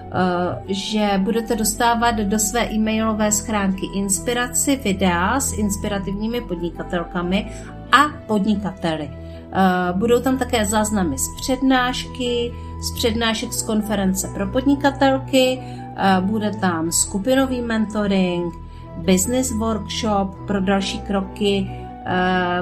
že 0.66 1.11
budete 1.18 1.57
dostávat 1.57 2.11
do 2.11 2.38
své 2.38 2.72
e-mailové 2.72 3.33
schránky 3.33 3.87
inspiraci, 3.94 4.77
videa 4.77 5.40
s 5.40 5.53
inspirativními 5.53 6.40
podnikatelkami 6.40 7.53
a 7.92 8.09
podnikateli. 8.27 9.11
Eh, 9.11 9.92
budou 9.92 10.20
tam 10.20 10.38
také 10.38 10.66
záznamy 10.66 11.18
z 11.18 11.29
přednášky, 11.40 12.53
z 12.81 12.90
přednášek 12.94 13.53
z 13.53 13.62
konference 13.62 14.29
pro 14.35 14.46
podnikatelky, 14.46 15.59
eh, 15.61 16.20
bude 16.20 16.51
tam 16.51 16.92
skupinový 16.92 17.61
mentoring, 17.61 18.55
business 18.96 19.53
workshop 19.53 20.35
pro 20.46 20.61
další 20.61 20.98
kroky 20.98 21.70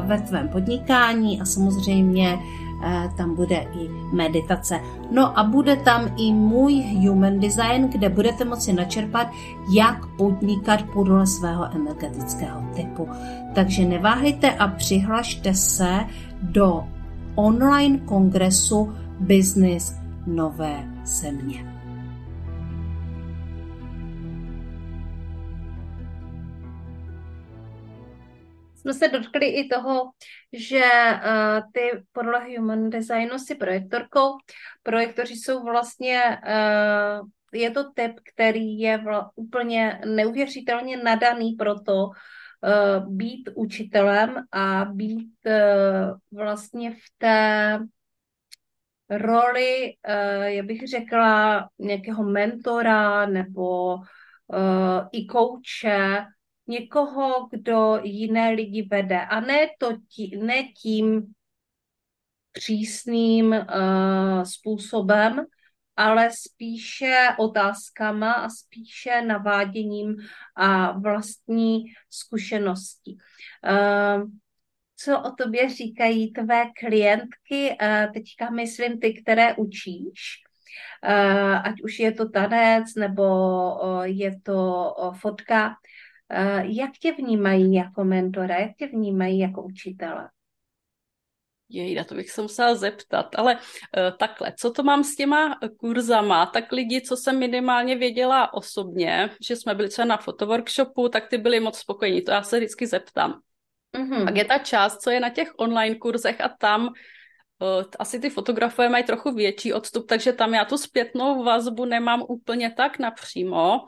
ve 0.00 0.20
tvém 0.20 0.48
podnikání 0.48 1.40
a 1.40 1.44
samozřejmě 1.44 2.38
Eh, 2.38 2.59
tam 3.16 3.34
bude 3.34 3.56
i 3.56 3.88
meditace. 4.12 4.80
No 5.10 5.38
a 5.38 5.44
bude 5.44 5.76
tam 5.76 6.08
i 6.16 6.32
můj 6.32 6.72
human 6.72 7.40
design, 7.40 7.88
kde 7.88 8.08
budete 8.08 8.44
moci 8.44 8.72
načerpat, 8.72 9.30
jak 9.74 10.06
podnikat 10.06 10.82
podle 10.82 11.26
svého 11.26 11.74
energetického 11.74 12.62
typu. 12.74 13.08
Takže 13.54 13.84
neváhejte 13.84 14.50
a 14.50 14.68
přihlašte 14.68 15.54
se 15.54 16.04
do 16.42 16.84
online 17.34 17.98
kongresu 17.98 18.92
Business 19.20 19.94
Nové 20.26 20.84
země. 21.04 21.69
Jsme 28.80 28.94
se 28.94 29.08
dotkli 29.08 29.46
i 29.46 29.68
toho, 29.68 30.10
že 30.52 30.82
uh, 30.82 31.70
ty 31.72 32.02
podle 32.12 32.56
human 32.56 32.90
designu 32.90 33.38
si 33.38 33.54
projektorkou. 33.54 34.32
Projektoři 34.82 35.36
jsou 35.36 35.64
vlastně, 35.64 36.38
uh, 36.46 37.28
je 37.52 37.70
to 37.70 37.92
typ, 37.92 38.12
který 38.34 38.78
je 38.78 38.98
vla, 38.98 39.30
úplně 39.34 40.00
neuvěřitelně 40.06 40.96
nadaný 40.96 41.52
pro 41.52 41.80
to, 41.80 42.04
uh, 42.04 43.14
být 43.16 43.48
učitelem 43.54 44.34
a 44.52 44.84
být 44.84 45.32
uh, 45.46 46.38
vlastně 46.38 46.90
v 46.90 47.04
té 47.18 47.78
roli, 49.10 49.94
uh, 50.08 50.44
já 50.44 50.62
bych 50.62 50.88
řekla, 50.88 51.68
nějakého 51.78 52.24
mentora 52.24 53.26
nebo 53.26 53.94
uh, 53.94 55.08
i 55.12 55.26
kouče, 55.26 56.24
někoho, 56.70 57.48
kdo 57.50 58.00
jiné 58.02 58.50
lidi 58.50 58.82
vede. 58.82 59.20
A 59.20 59.40
ne, 59.40 59.68
to 59.78 59.92
tí, 60.16 60.38
ne 60.38 60.62
tím 60.62 61.34
přísným 62.52 63.46
uh, 63.46 64.42
způsobem, 64.42 65.46
ale 65.96 66.30
spíše 66.30 67.28
otázkama 67.38 68.32
a 68.32 68.48
spíše 68.48 69.22
naváděním 69.22 70.16
a 70.56 70.92
vlastní 70.98 71.84
zkušeností. 72.10 73.18
Uh, 73.70 74.30
co 74.96 75.20
o 75.20 75.30
tobě 75.30 75.68
říkají 75.68 76.32
tvé 76.32 76.64
klientky, 76.80 77.76
uh, 77.82 78.12
teďka 78.12 78.50
myslím 78.50 79.00
ty, 79.00 79.22
které 79.22 79.54
učíš, 79.54 80.42
ať 81.64 81.82
už 81.82 81.98
je 81.98 82.12
to 82.12 82.28
tanec 82.28 82.94
nebo 82.94 83.24
je 84.04 84.40
to 84.40 84.94
fotka, 85.20 85.74
jak 86.62 86.90
tě 87.00 87.12
vnímají 87.12 87.74
jako 87.74 88.04
mentora, 88.04 88.58
jak 88.58 88.76
tě 88.76 88.86
vnímají 88.86 89.38
jako 89.38 89.62
učitele? 89.62 90.30
Jej, 91.68 91.94
na 91.94 92.04
to 92.04 92.14
bych 92.14 92.30
se 92.30 92.42
musela 92.42 92.74
zeptat, 92.74 93.26
ale 93.34 93.54
uh, 93.54 93.60
takhle, 94.18 94.52
co 94.58 94.70
to 94.70 94.82
mám 94.82 95.04
s 95.04 95.16
těma 95.16 95.58
kurzama, 95.78 96.46
tak 96.46 96.72
lidi, 96.72 97.00
co 97.00 97.16
jsem 97.16 97.38
minimálně 97.38 97.96
věděla 97.96 98.54
osobně, 98.54 99.30
že 99.46 99.56
jsme 99.56 99.74
byli 99.74 99.88
třeba 99.88 100.06
na 100.06 100.16
fotoworkshopu, 100.16 101.08
tak 101.08 101.28
ty 101.28 101.38
byli 101.38 101.60
moc 101.60 101.78
spokojení, 101.78 102.22
to 102.22 102.30
já 102.30 102.42
se 102.42 102.56
vždycky 102.56 102.86
zeptám. 102.86 103.40
Mm-hmm. 103.96 104.24
Pak 104.24 104.36
je 104.36 104.44
ta 104.44 104.58
část, 104.58 104.98
co 104.98 105.10
je 105.10 105.20
na 105.20 105.30
těch 105.30 105.52
online 105.56 105.94
kurzech 105.94 106.40
a 106.40 106.48
tam 106.48 106.88
asi 107.98 108.20
ty 108.20 108.30
fotografové 108.30 108.88
mají 108.88 109.04
trochu 109.04 109.32
větší 109.32 109.72
odstup, 109.72 110.06
takže 110.06 110.32
tam 110.32 110.54
já 110.54 110.64
tu 110.64 110.76
zpětnou 110.76 111.44
vazbu 111.44 111.84
nemám 111.84 112.24
úplně 112.28 112.70
tak 112.70 112.98
napřímo, 112.98 113.80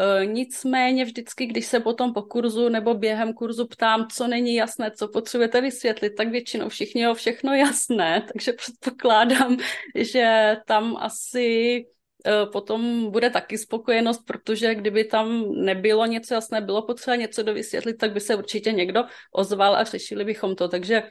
Eh, 0.00 0.26
nicméně 0.26 1.04
vždycky, 1.04 1.46
když 1.46 1.66
se 1.66 1.80
potom 1.80 2.12
po 2.12 2.22
kurzu 2.22 2.68
nebo 2.68 2.94
během 2.94 3.32
kurzu 3.32 3.66
ptám, 3.66 4.06
co 4.12 4.26
není 4.26 4.54
jasné, 4.54 4.90
co 4.90 5.08
potřebujete 5.08 5.60
vysvětlit, 5.60 6.10
tak 6.10 6.28
většinou 6.28 6.68
všichni 6.68 7.02
jo 7.02 7.14
všechno 7.14 7.54
jasné, 7.54 8.26
takže 8.32 8.52
předpokládám, 8.52 9.56
že 9.94 10.56
tam 10.66 10.96
asi 10.96 11.84
eh, 12.26 12.46
potom 12.52 13.10
bude 13.10 13.30
taky 13.30 13.58
spokojenost, 13.58 14.24
protože 14.26 14.74
kdyby 14.74 15.04
tam 15.04 15.52
nebylo 15.52 16.06
něco 16.06 16.34
jasné, 16.34 16.60
bylo 16.60 16.82
potřeba 16.82 17.16
něco 17.16 17.42
dovysvětlit, 17.42 17.94
tak 17.94 18.12
by 18.12 18.20
se 18.20 18.34
určitě 18.34 18.72
někdo 18.72 19.04
ozval 19.32 19.76
a 19.76 19.84
řešili 19.84 20.24
bychom 20.24 20.56
to. 20.56 20.68
Takže 20.68 21.02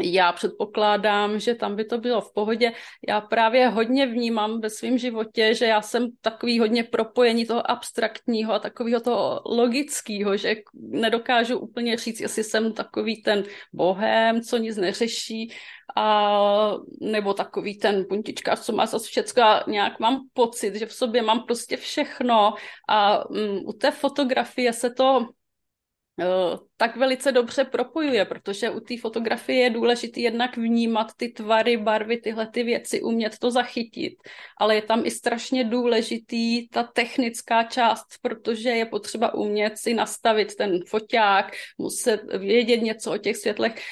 já 0.00 0.32
předpokládám, 0.32 1.38
že 1.38 1.54
tam 1.54 1.76
by 1.76 1.84
to 1.84 1.98
bylo 1.98 2.20
v 2.20 2.32
pohodě. 2.34 2.72
Já 3.08 3.20
právě 3.20 3.68
hodně 3.68 4.06
vnímám 4.06 4.60
ve 4.60 4.70
svém 4.70 4.98
životě, 4.98 5.54
že 5.54 5.66
já 5.66 5.82
jsem 5.82 6.08
takový 6.20 6.58
hodně 6.58 6.84
propojení 6.84 7.46
toho 7.46 7.70
abstraktního 7.70 8.52
a 8.52 8.58
takového 8.58 9.00
toho 9.00 9.42
logického, 9.46 10.36
že 10.36 10.54
nedokážu 10.74 11.58
úplně 11.58 11.96
říct, 11.96 12.20
jestli 12.20 12.44
jsem 12.44 12.72
takový 12.72 13.22
ten 13.22 13.44
bohem, 13.72 14.40
co 14.42 14.56
nic 14.56 14.76
neřeší, 14.76 15.52
a 15.96 16.72
nebo 17.00 17.34
takový 17.34 17.78
ten 17.78 18.04
puntička, 18.08 18.56
co 18.56 18.72
má 18.72 18.86
zase 18.86 19.06
všecko 19.06 19.42
a 19.42 19.64
nějak 19.66 20.00
mám 20.00 20.20
pocit, 20.32 20.74
že 20.74 20.86
v 20.86 20.92
sobě 20.92 21.22
mám 21.22 21.42
prostě 21.42 21.76
všechno 21.76 22.54
a 22.88 23.28
um, 23.30 23.62
u 23.66 23.72
té 23.72 23.90
fotografie 23.90 24.72
se 24.72 24.90
to 24.90 25.26
tak 26.76 26.96
velice 26.96 27.32
dobře 27.32 27.64
propojuje, 27.64 28.24
protože 28.24 28.70
u 28.70 28.80
té 28.80 28.98
fotografie 28.98 29.60
je 29.60 29.70
důležité 29.70 30.20
jednak 30.20 30.56
vnímat 30.56 31.06
ty 31.16 31.28
tvary, 31.28 31.76
barvy, 31.76 32.16
tyhle 32.16 32.46
ty 32.46 32.62
věci, 32.62 33.02
umět 33.02 33.38
to 33.38 33.50
zachytit, 33.50 34.14
ale 34.58 34.74
je 34.74 34.82
tam 34.82 35.06
i 35.06 35.10
strašně 35.10 35.64
důležitý 35.64 36.68
ta 36.68 36.82
technická 36.82 37.62
část, 37.62 38.06
protože 38.22 38.68
je 38.68 38.86
potřeba 38.86 39.34
umět 39.34 39.78
si 39.78 39.94
nastavit 39.94 40.56
ten 40.56 40.80
foťák, 40.86 41.52
muset 41.78 42.20
vědět 42.38 42.82
něco 42.82 43.12
o 43.12 43.18
těch 43.18 43.36
světlech 43.36 43.82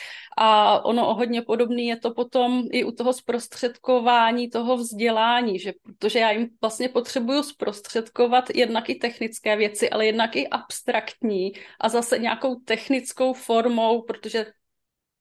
a 0.41 0.81
ono 0.85 1.09
o 1.09 1.15
hodně 1.15 1.43
podobný 1.43 1.87
je 1.87 1.97
to 1.97 2.15
potom 2.15 2.63
i 2.73 2.85
u 2.85 2.93
toho 2.93 3.13
zprostředkování 3.13 4.51
toho 4.51 4.77
vzdělání, 4.77 5.59
že 5.59 5.73
protože 5.83 6.19
já 6.19 6.31
jim 6.31 6.49
vlastně 6.61 6.89
potřebuju 6.89 7.43
zprostředkovat 7.43 8.45
jednak 8.55 8.89
i 8.89 8.95
technické 8.95 9.57
věci, 9.57 9.91
ale 9.91 10.07
jednak 10.07 10.37
i 10.37 10.49
abstraktní 10.49 11.53
a 11.81 11.89
zase 11.89 12.19
nějakou 12.19 12.55
technickou 12.55 13.33
formou, 13.33 14.03
protože 14.03 14.47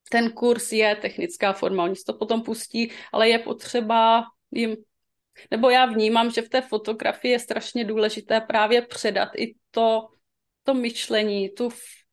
ten 0.09 0.31
kurz 0.31 0.71
je 0.71 0.95
technická 0.95 1.53
forma, 1.53 1.83
oni 1.83 1.95
si 1.95 2.03
to 2.03 2.13
potom 2.13 2.41
pustí, 2.41 2.91
ale 3.13 3.29
je 3.29 3.39
potřeba 3.39 4.23
jim 4.51 4.75
nebo 5.51 5.69
já 5.69 5.85
vnímám, 5.85 6.31
že 6.31 6.41
v 6.41 6.49
té 6.49 6.61
fotografii 6.61 7.31
je 7.31 7.39
strašně 7.39 7.85
důležité 7.85 8.41
právě 8.41 8.81
předat 8.81 9.29
i 9.37 9.55
to, 9.71 10.07
to 10.63 10.73
myšlení, 10.73 11.49
tu 11.49 11.69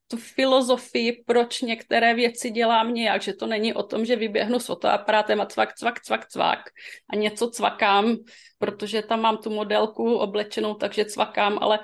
tu 0.08 0.16
filozofii, 0.16 1.24
proč 1.26 1.60
některé 1.60 2.14
věci 2.14 2.50
dělám 2.50 2.94
nějak, 2.94 3.22
že 3.22 3.32
to 3.32 3.46
není 3.46 3.74
o 3.74 3.82
tom, 3.82 4.04
že 4.04 4.16
vyběhnu 4.16 4.58
s 4.58 4.66
fotoaparátem 4.66 5.40
a 5.40 5.46
cvak, 5.46 5.74
cvak, 5.74 6.00
cvak, 6.00 6.28
cvak 6.28 6.60
a 7.10 7.16
něco 7.16 7.50
cvakám, 7.50 8.16
protože 8.58 9.02
tam 9.02 9.20
mám 9.20 9.36
tu 9.36 9.50
modelku 9.50 10.16
oblečenou, 10.16 10.74
takže 10.74 11.04
cvakám, 11.04 11.58
ale 11.60 11.78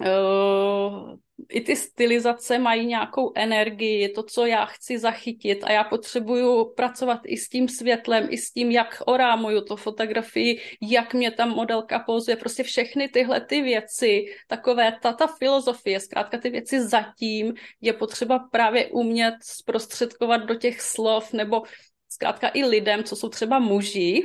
uh, 0.00 1.14
i 1.48 1.60
ty 1.60 1.76
stylizace 1.76 2.58
mají 2.58 2.86
nějakou 2.86 3.32
energii, 3.34 4.08
to, 4.08 4.22
co 4.22 4.46
já 4.46 4.64
chci 4.64 4.98
zachytit 4.98 5.64
a 5.64 5.72
já 5.72 5.84
potřebuju 5.84 6.74
pracovat 6.74 7.20
i 7.26 7.36
s 7.36 7.48
tím 7.48 7.68
světlem, 7.68 8.26
i 8.30 8.38
s 8.38 8.52
tím, 8.52 8.70
jak 8.70 9.02
orámuju 9.06 9.60
to 9.60 9.76
fotografii, 9.76 10.60
jak 10.80 11.14
mě 11.14 11.30
tam 11.30 11.50
modelka 11.50 11.98
pozuje, 11.98 12.36
prostě 12.36 12.62
všechny 12.62 13.08
tyhle 13.08 13.40
ty 13.40 13.62
věci, 13.62 14.24
takové 14.48 14.98
ta, 15.02 15.12
ta 15.12 15.26
filozofie, 15.26 16.00
zkrátka 16.00 16.38
ty 16.38 16.50
věci 16.50 16.80
zatím 16.88 17.54
je 17.80 17.92
potřeba 17.92 18.38
právě 18.38 18.86
umět 18.86 19.34
zprostředkovat 19.42 20.44
do 20.44 20.54
těch 20.54 20.80
slov 20.80 21.32
nebo 21.32 21.62
zkrátka 22.22 22.50
i 22.54 22.64
lidem, 22.64 23.04
co 23.04 23.16
jsou 23.16 23.28
třeba 23.28 23.58
muži, 23.58 24.24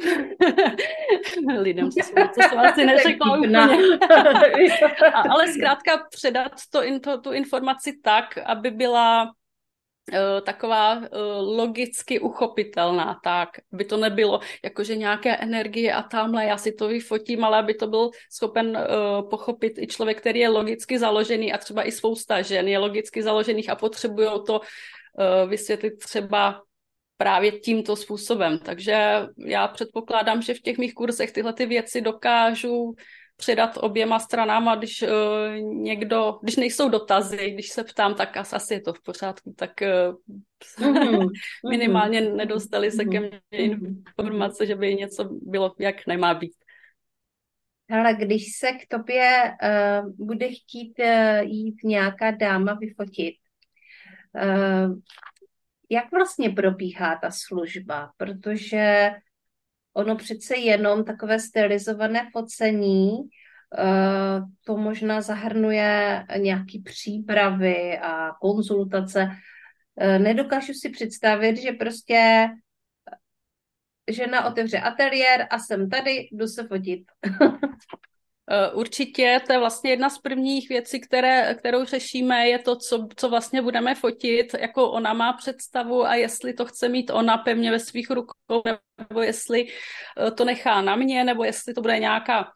lidem, 1.59 1.91
co 1.91 1.99
jsou, 2.03 2.13
co 2.13 2.49
jsou 2.49 2.57
asi 2.57 2.85
neřekla 2.85 3.37
úplně, 3.37 3.57
ale 5.29 5.53
zkrátka 5.53 5.91
předat 6.09 6.51
to, 6.69 6.81
to, 6.99 7.21
tu 7.21 7.31
informaci 7.31 7.93
tak, 8.03 8.37
aby 8.37 8.71
byla 8.71 9.23
uh, 9.23 10.41
taková 10.45 10.97
uh, 10.97 11.05
logicky 11.57 12.19
uchopitelná, 12.19 13.19
tak, 13.23 13.49
aby 13.73 13.85
to 13.85 13.97
nebylo 13.97 14.39
jakože 14.63 14.95
nějaké 14.95 15.35
energie 15.35 15.93
a 15.93 16.01
tamhle 16.01 16.45
já 16.45 16.57
si 16.57 16.71
to 16.71 16.87
vyfotím, 16.87 17.43
ale 17.43 17.57
aby 17.57 17.73
to 17.73 17.87
byl 17.87 18.09
schopen 18.31 18.77
uh, 18.77 19.29
pochopit 19.29 19.73
i 19.77 19.87
člověk, 19.87 20.17
který 20.17 20.39
je 20.39 20.49
logicky 20.49 20.99
založený 20.99 21.53
a 21.53 21.57
třeba 21.57 21.83
i 21.87 21.91
spousta 21.91 22.41
žen 22.41 22.67
je 22.67 22.77
logicky 22.77 23.23
založených 23.23 23.69
a 23.69 23.75
potřebují 23.75 24.29
to 24.45 24.61
vysvětlit 25.47 25.97
třeba 25.97 26.61
právě 27.17 27.51
tímto 27.51 27.95
způsobem. 27.95 28.59
Takže 28.59 29.21
já 29.37 29.67
předpokládám, 29.67 30.41
že 30.41 30.53
v 30.53 30.61
těch 30.61 30.77
mých 30.77 30.93
kurzech 30.93 31.31
tyhle 31.31 31.53
ty 31.53 31.65
věci 31.65 32.01
dokážu 32.01 32.95
předat 33.37 33.77
oběma 33.77 34.19
stranám 34.19 34.67
a 34.67 34.75
když 34.75 35.01
uh, 35.01 35.09
někdo, 35.59 36.39
když 36.43 36.55
nejsou 36.55 36.89
dotazy, 36.89 37.51
když 37.51 37.69
se 37.69 37.83
ptám, 37.83 38.15
tak 38.15 38.37
asi 38.37 38.73
je 38.73 38.81
to 38.81 38.93
v 38.93 39.01
pořádku, 39.01 39.53
tak 39.57 39.71
uh, 39.81 40.15
mm-hmm. 40.79 41.29
minimálně 41.69 42.21
nedostali 42.21 42.91
se 42.91 43.05
ke 43.05 43.19
mně 43.19 43.41
mm-hmm. 43.53 44.03
informace, 44.17 44.65
že 44.65 44.75
by 44.75 44.95
něco 44.95 45.29
bylo, 45.41 45.75
jak 45.79 46.07
nemá 46.07 46.33
být. 46.33 46.53
Ale 47.89 48.13
když 48.13 48.43
se 48.59 48.71
k 48.71 48.87
tobě 48.87 49.43
uh, 49.63 50.27
bude 50.27 50.47
chtít 50.47 50.93
uh, 50.99 51.39
jít 51.39 51.75
nějaká 51.83 52.31
dáma 52.31 52.73
vyfotit, 52.73 53.35
uh, 54.35 54.95
jak 55.89 56.11
vlastně 56.11 56.49
probíhá 56.49 57.15
ta 57.15 57.31
služba? 57.31 58.11
Protože 58.17 59.11
ono 59.93 60.15
přece 60.15 60.57
jenom 60.57 61.05
takové 61.05 61.39
stylizované 61.39 62.29
focení, 62.33 63.17
eh, 63.77 64.41
to 64.65 64.77
možná 64.77 65.21
zahrnuje 65.21 66.23
nějaký 66.37 66.79
přípravy 66.79 67.99
a 67.99 68.31
konzultace. 68.41 69.27
Eh, 69.99 70.19
nedokážu 70.19 70.73
si 70.73 70.89
představit, 70.89 71.57
že 71.57 71.71
prostě 71.71 72.47
žena 74.11 74.45
otevře 74.45 74.79
ateliér 74.79 75.47
a 75.49 75.59
jsem 75.59 75.89
tady, 75.89 76.27
jdu 76.31 76.47
se 76.47 76.67
fotit. 76.67 77.03
Eh, 78.49 78.71
určitě, 78.71 79.41
to 79.47 79.53
je 79.53 79.59
vlastně 79.59 79.89
jedna 79.89 80.09
z 80.09 80.19
prvních 80.19 80.69
věcí, 80.69 81.01
které, 81.01 81.55
kterou 81.59 81.85
řešíme, 81.85 82.47
je 82.47 82.59
to, 82.59 82.75
co, 82.75 83.07
co 83.15 83.29
vlastně 83.29 83.61
budeme 83.61 83.95
fotit, 83.95 84.53
jako 84.59 84.91
ona 84.91 85.13
má 85.13 85.33
představu 85.33 86.05
a 86.05 86.15
jestli 86.15 86.53
to 86.53 86.65
chce 86.65 86.89
mít 86.89 87.09
ona 87.09 87.37
pevně 87.37 87.71
ve 87.71 87.79
svých 87.79 88.09
rukou, 88.09 88.61
nebo 89.09 89.21
jestli 89.21 89.67
eh, 89.67 90.31
to 90.31 90.45
nechá 90.45 90.81
na 90.81 90.95
mě, 90.95 91.23
nebo 91.23 91.43
jestli 91.43 91.73
to 91.73 91.81
bude 91.81 91.99
nějaká 91.99 92.51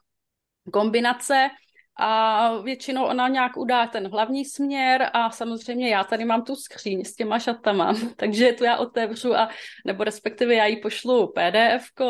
kombinace 0.72 1.50
a 1.96 2.58
většinou 2.58 3.04
ona 3.04 3.28
nějak 3.28 3.56
udá 3.56 3.86
ten 3.86 4.08
hlavní 4.08 4.44
směr 4.44 5.10
a 5.12 5.30
samozřejmě 5.30 5.88
já 5.88 6.04
tady 6.04 6.24
mám 6.24 6.44
tu 6.44 6.56
skříň 6.56 7.04
s 7.04 7.14
těma 7.14 7.38
šatama, 7.38 7.94
takže 8.16 8.52
tu 8.52 8.64
já 8.64 8.76
otevřu 8.76 9.34
a 9.34 9.48
nebo 9.86 10.04
respektive 10.04 10.54
já 10.54 10.66
jí 10.66 10.80
pošlu 10.80 11.32
pdf 11.32 11.86
eh, 12.00 12.04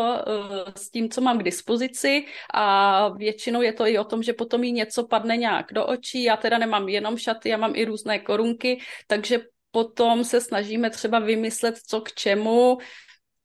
s 0.77 0.91
tím, 0.91 1.11
co 1.11 1.21
mám 1.21 1.39
k 1.39 1.43
dispozici. 1.43 2.27
A 2.55 3.09
většinou 3.09 3.63
je 3.63 3.73
to 3.73 3.87
i 3.87 3.99
o 3.99 4.05
tom, 4.05 4.23
že 4.23 4.33
potom 4.33 4.65
jí 4.65 4.73
něco 4.73 5.07
padne 5.07 5.37
nějak 5.37 5.67
do 5.73 5.87
očí, 5.87 6.23
já 6.23 6.37
teda 6.37 6.59
nemám 6.59 6.89
jenom 6.89 7.17
šaty, 7.17 7.49
já 7.49 7.57
mám 7.57 7.73
i 7.75 7.85
různé 7.85 8.19
korunky, 8.19 8.81
takže 9.07 9.41
potom 9.71 10.25
se 10.25 10.41
snažíme 10.41 10.91
třeba 10.91 11.19
vymyslet, 11.19 11.79
co 11.87 12.01
k 12.01 12.13
čemu, 12.13 12.79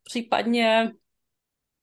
případně 0.03 0.91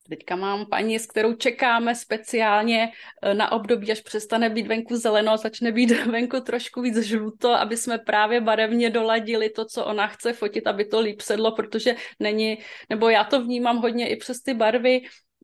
Teďka 0.09 0.37
mám 0.37 0.67
paní, 0.67 0.99
s 0.99 1.07
kterou 1.07 1.35
čekáme 1.35 1.95
speciálně 1.95 2.93
eh, 3.23 3.35
na 3.35 3.53
období, 3.53 3.93
až 3.93 4.01
přestane 4.01 4.51
být 4.51 4.67
venku 4.67 4.97
zeleno 4.97 5.33
a 5.33 5.37
začne 5.37 5.73
být 5.73 5.91
venku 6.07 6.41
trošku 6.41 6.81
víc 6.81 6.99
žluto, 6.99 7.51
aby 7.51 7.77
jsme 7.77 7.99
právě 7.99 8.41
barevně 8.41 8.91
doladili 8.91 9.51
to, 9.51 9.65
co 9.65 9.85
ona 9.85 10.07
chce 10.07 10.33
fotit, 10.33 10.67
aby 10.67 10.85
to 10.85 11.01
líp 11.01 11.21
sedlo, 11.21 11.53
protože 11.53 11.97
není, 12.21 12.59
nebo 12.91 13.09
já 13.09 13.25
to 13.25 13.45
vnímám 13.45 13.77
hodně 13.77 14.09
i 14.09 14.17
přes 14.17 14.43
ty 14.43 14.55
barvy 14.55 15.03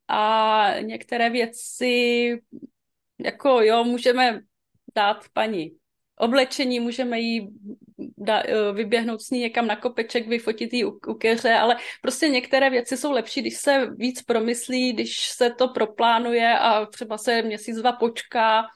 a 0.08 0.74
některé 0.80 1.30
věci, 1.30 2.38
jako 3.18 3.48
jo, 3.62 3.84
můžeme 3.84 4.40
dát 4.94 5.24
paní 5.32 5.70
oblečení, 6.16 6.80
můžeme 6.80 7.20
jí 7.20 7.48
da, 8.20 8.42
eh, 8.42 8.72
vyběhnout 8.72 9.22
s 9.22 9.30
ní 9.30 9.38
někam 9.38 9.66
na 9.66 9.76
kopeček, 9.76 10.28
vyfotit 10.28 10.72
ji 10.72 10.84
u, 10.84 10.98
u 11.06 11.14
keře, 11.14 11.54
ale 11.54 11.76
prostě 12.02 12.28
některé 12.28 12.70
věci 12.70 12.96
jsou 12.96 13.12
lepší, 13.12 13.40
když 13.40 13.56
se 13.56 13.86
víc 13.96 14.22
promyslí, 14.22 14.92
když 14.92 15.28
se 15.28 15.50
to 15.50 15.68
proplánuje 15.68 16.58
a 16.58 16.86
třeba 16.86 17.18
se 17.18 17.42
měsíc, 17.42 17.76
dva 17.76 17.92
počká, 17.92 18.66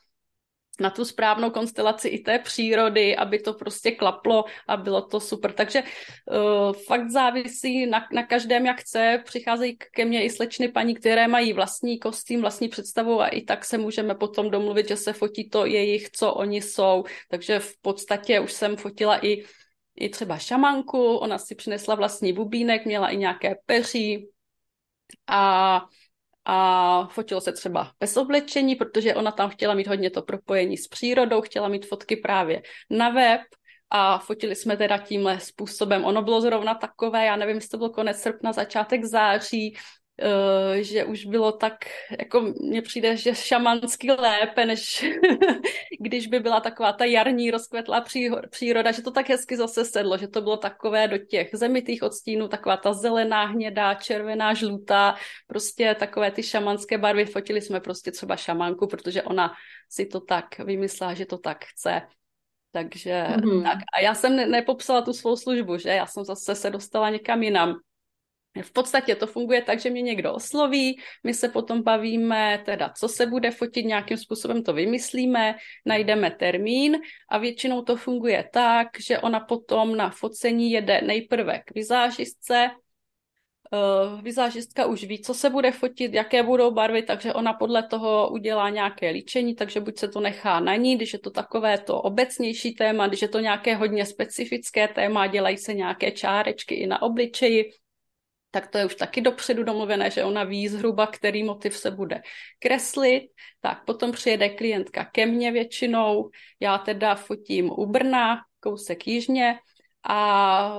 na 0.81 0.91
tu 0.91 1.05
správnou 1.05 1.51
konstelaci 1.51 2.09
i 2.09 2.18
té 2.18 2.39
přírody, 2.39 3.16
aby 3.16 3.39
to 3.39 3.53
prostě 3.55 3.91
klaplo 3.91 4.45
a 4.68 4.77
bylo 4.77 5.03
to 5.03 5.20
super. 5.20 5.53
Takže 5.53 5.83
uh, 5.83 6.72
fakt 6.72 7.11
závisí 7.11 7.87
na, 7.87 8.07
na 8.12 8.22
každém, 8.22 8.66
jak 8.66 8.81
chce. 8.81 9.22
Přicházejí 9.25 9.77
ke 9.77 10.05
mně 10.05 10.25
i 10.25 10.31
slečny 10.31 10.68
paní, 10.68 10.95
které 10.95 11.29
mají 11.29 11.53
vlastní 11.53 11.99
kostým, 11.99 12.41
vlastní 12.41 12.68
představu 12.68 13.20
a 13.20 13.29
i 13.29 13.41
tak 13.41 13.64
se 13.64 13.79
můžeme 13.79 14.14
potom 14.14 14.51
domluvit, 14.51 14.89
že 14.89 14.97
se 14.97 15.12
fotí 15.12 15.51
to 15.51 15.66
jejich, 15.66 16.11
co 16.11 16.35
oni 16.35 16.62
jsou. 16.62 17.05
Takže 17.31 17.59
v 17.59 17.81
podstatě 17.83 18.41
už 18.41 18.53
jsem 18.53 18.77
fotila 18.77 19.27
i 19.27 19.45
i 19.97 20.09
třeba 20.09 20.39
šamanku, 20.39 21.16
ona 21.16 21.39
si 21.39 21.55
přinesla 21.55 21.95
vlastní 21.95 22.33
bubínek, 22.33 22.85
měla 22.87 23.09
i 23.09 23.16
nějaké 23.16 23.55
peří 23.66 24.29
a 25.27 25.85
a 26.45 27.07
fotilo 27.07 27.40
se 27.40 27.53
třeba 27.53 27.92
bez 28.01 28.16
oblečení, 28.16 28.74
protože 28.74 29.14
ona 29.14 29.30
tam 29.30 29.51
chtěla 29.51 29.74
mít 29.74 29.86
hodně 29.86 30.11
to 30.11 30.22
propojení 30.22 30.76
s 30.76 30.88
přírodou, 30.88 31.40
chtěla 31.40 31.68
mít 31.68 31.86
fotky 31.86 32.16
právě 32.16 32.62
na 32.90 33.09
web 33.09 33.40
a 33.90 34.18
fotili 34.18 34.55
jsme 34.55 34.76
teda 34.76 34.99
tímhle 34.99 35.40
způsobem. 35.40 36.05
Ono 36.05 36.22
bylo 36.22 36.40
zrovna 36.40 36.74
takové, 36.74 37.24
já 37.24 37.36
nevím, 37.36 37.55
jestli 37.55 37.68
to 37.68 37.78
byl 37.78 37.88
konec 37.88 38.20
srpna, 38.20 38.53
začátek 38.53 39.05
září, 39.05 39.76
Uh, 40.22 40.74
že 40.74 41.04
už 41.04 41.24
bylo 41.24 41.52
tak, 41.52 41.74
jako 42.18 42.40
mně 42.40 42.82
přijde, 42.82 43.16
že 43.16 43.34
šamansky 43.34 44.12
lépe, 44.12 44.66
než 44.66 45.04
když 46.00 46.26
by 46.26 46.40
byla 46.40 46.60
taková 46.60 46.92
ta 46.92 47.04
jarní 47.04 47.50
rozkvetlá 47.50 48.04
příroda, 48.50 48.92
že 48.92 49.02
to 49.02 49.10
tak 49.10 49.28
hezky 49.28 49.56
zase 49.56 49.84
sedlo, 49.84 50.18
že 50.18 50.28
to 50.28 50.40
bylo 50.40 50.56
takové 50.56 51.08
do 51.08 51.18
těch 51.18 51.50
zemitých 51.52 52.02
odstínů, 52.02 52.48
taková 52.48 52.76
ta 52.76 52.92
zelená, 52.92 53.44
hnědá, 53.44 53.94
červená, 53.94 54.54
žlutá, 54.54 55.16
prostě 55.46 55.96
takové 55.98 56.30
ty 56.30 56.42
šamanské 56.42 56.98
barvy. 56.98 57.24
Fotili 57.24 57.60
jsme 57.60 57.80
prostě 57.80 58.12
třeba 58.12 58.36
šamanku, 58.36 58.86
protože 58.86 59.22
ona 59.22 59.52
si 59.90 60.06
to 60.06 60.20
tak 60.20 60.58
vymyslela, 60.58 61.14
že 61.14 61.26
to 61.26 61.38
tak 61.38 61.64
chce. 61.64 62.02
Takže 62.72 63.24
mm-hmm. 63.28 63.62
tak. 63.62 63.78
A 63.94 64.00
já 64.00 64.14
jsem 64.14 64.36
ne- 64.36 64.46
nepopsala 64.46 65.02
tu 65.02 65.12
svou 65.12 65.36
službu, 65.36 65.78
že? 65.78 65.88
Já 65.88 66.06
jsem 66.06 66.24
zase 66.24 66.54
se 66.54 66.70
dostala 66.70 67.10
někam 67.10 67.42
jinam. 67.42 67.74
V 68.62 68.72
podstatě 68.72 69.14
to 69.14 69.26
funguje 69.26 69.62
tak, 69.62 69.80
že 69.80 69.90
mě 69.90 70.02
někdo 70.02 70.34
osloví, 70.34 71.00
my 71.24 71.34
se 71.34 71.48
potom 71.48 71.82
bavíme, 71.82 72.62
teda 72.66 72.92
co 72.96 73.09
se 73.09 73.26
bude 73.26 73.50
fotit, 73.50 73.86
nějakým 73.86 74.16
způsobem 74.16 74.62
to 74.62 74.72
vymyslíme, 74.72 75.55
najdeme 75.86 76.30
termín 76.30 76.98
a 77.30 77.38
většinou 77.38 77.82
to 77.82 77.96
funguje 77.96 78.48
tak, 78.52 78.88
že 79.07 79.18
ona 79.18 79.40
potom 79.40 79.96
na 79.96 80.11
focení 80.11 80.70
jede 80.70 81.00
nejprve 81.02 81.59
k 81.59 81.74
vizážistce, 81.74 82.70
Uh, 83.72 84.22
vizážistka 84.22 84.86
už 84.86 85.05
ví, 85.05 85.22
co 85.22 85.34
se 85.34 85.50
bude 85.50 85.72
fotit, 85.72 86.14
jaké 86.14 86.42
budou 86.42 86.70
barvy, 86.70 87.02
takže 87.02 87.32
ona 87.32 87.52
podle 87.52 87.82
toho 87.82 88.30
udělá 88.30 88.70
nějaké 88.70 89.11
líčení, 89.11 89.55
takže 89.55 89.80
buď 89.80 89.98
se 89.98 90.09
to 90.09 90.20
nechá 90.20 90.61
na 90.61 90.76
ní, 90.76 90.96
když 90.96 91.12
je 91.12 91.18
to 91.18 91.30
takové 91.30 91.78
to 91.78 92.02
obecnější 92.02 92.74
téma, 92.74 93.07
když 93.07 93.22
je 93.22 93.28
to 93.28 93.40
nějaké 93.40 93.74
hodně 93.74 94.07
specifické 94.07 94.88
téma, 94.88 95.26
dělají 95.26 95.59
se 95.59 95.74
nějaké 95.74 96.11
čárečky 96.11 96.74
i 96.74 96.86
na 96.86 97.02
obličeji, 97.02 97.70
tak 98.55 98.70
to 98.70 98.78
je 98.78 98.86
už 98.86 98.94
taky 98.94 99.20
dopředu 99.20 99.62
domluvené, 99.62 100.11
že 100.11 100.24
ona 100.24 100.44
ví 100.44 100.68
zhruba, 100.68 101.07
který 101.07 101.42
motiv 101.42 101.76
se 101.76 101.90
bude 101.90 102.22
kreslit. 102.59 103.22
Tak 103.61 103.84
potom 103.84 104.12
přijede 104.12 104.48
klientka 104.48 105.05
ke 105.05 105.26
mně 105.26 105.52
většinou, 105.52 106.30
já 106.61 106.78
teda 106.78 107.14
fotím 107.14 107.70
u 107.70 107.86
Brna, 107.86 108.46
kousek 108.61 109.07
jižně 109.07 109.59
a 110.07 110.78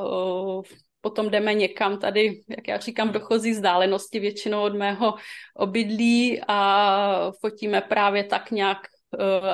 potom 1.02 1.30
jdeme 1.30 1.54
někam 1.54 2.00
tady, 2.00 2.42
jak 2.48 2.68
já 2.68 2.78
říkám, 2.78 3.12
dochozí 3.12 3.52
vzdálenosti 3.52 4.20
většinou 4.20 4.64
od 4.64 4.74
mého 4.74 5.14
obydlí 5.56 6.42
a 6.48 7.32
fotíme 7.42 7.82
právě 7.82 8.24
tak 8.24 8.52
nějak, 8.52 8.78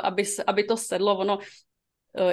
aby, 0.04 0.24
aby 0.48 0.64
to 0.64 0.78
sedlo. 0.78 1.18
Ono 1.18 1.40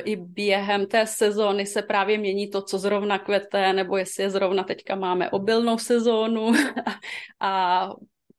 i 0.05 0.16
během 0.16 0.87
té 0.87 1.07
sezóny 1.07 1.66
se 1.66 1.83
právě 1.83 2.18
mění 2.18 2.51
to, 2.51 2.62
co 2.62 2.79
zrovna 2.79 3.18
kvete, 3.18 3.72
nebo 3.72 3.97
jestli 3.97 4.22
je 4.22 4.31
zrovna 4.31 4.64
teďka 4.64 4.95
máme 4.95 5.31
obilnou 5.31 5.79
sezónu 5.79 6.53
a 7.41 7.91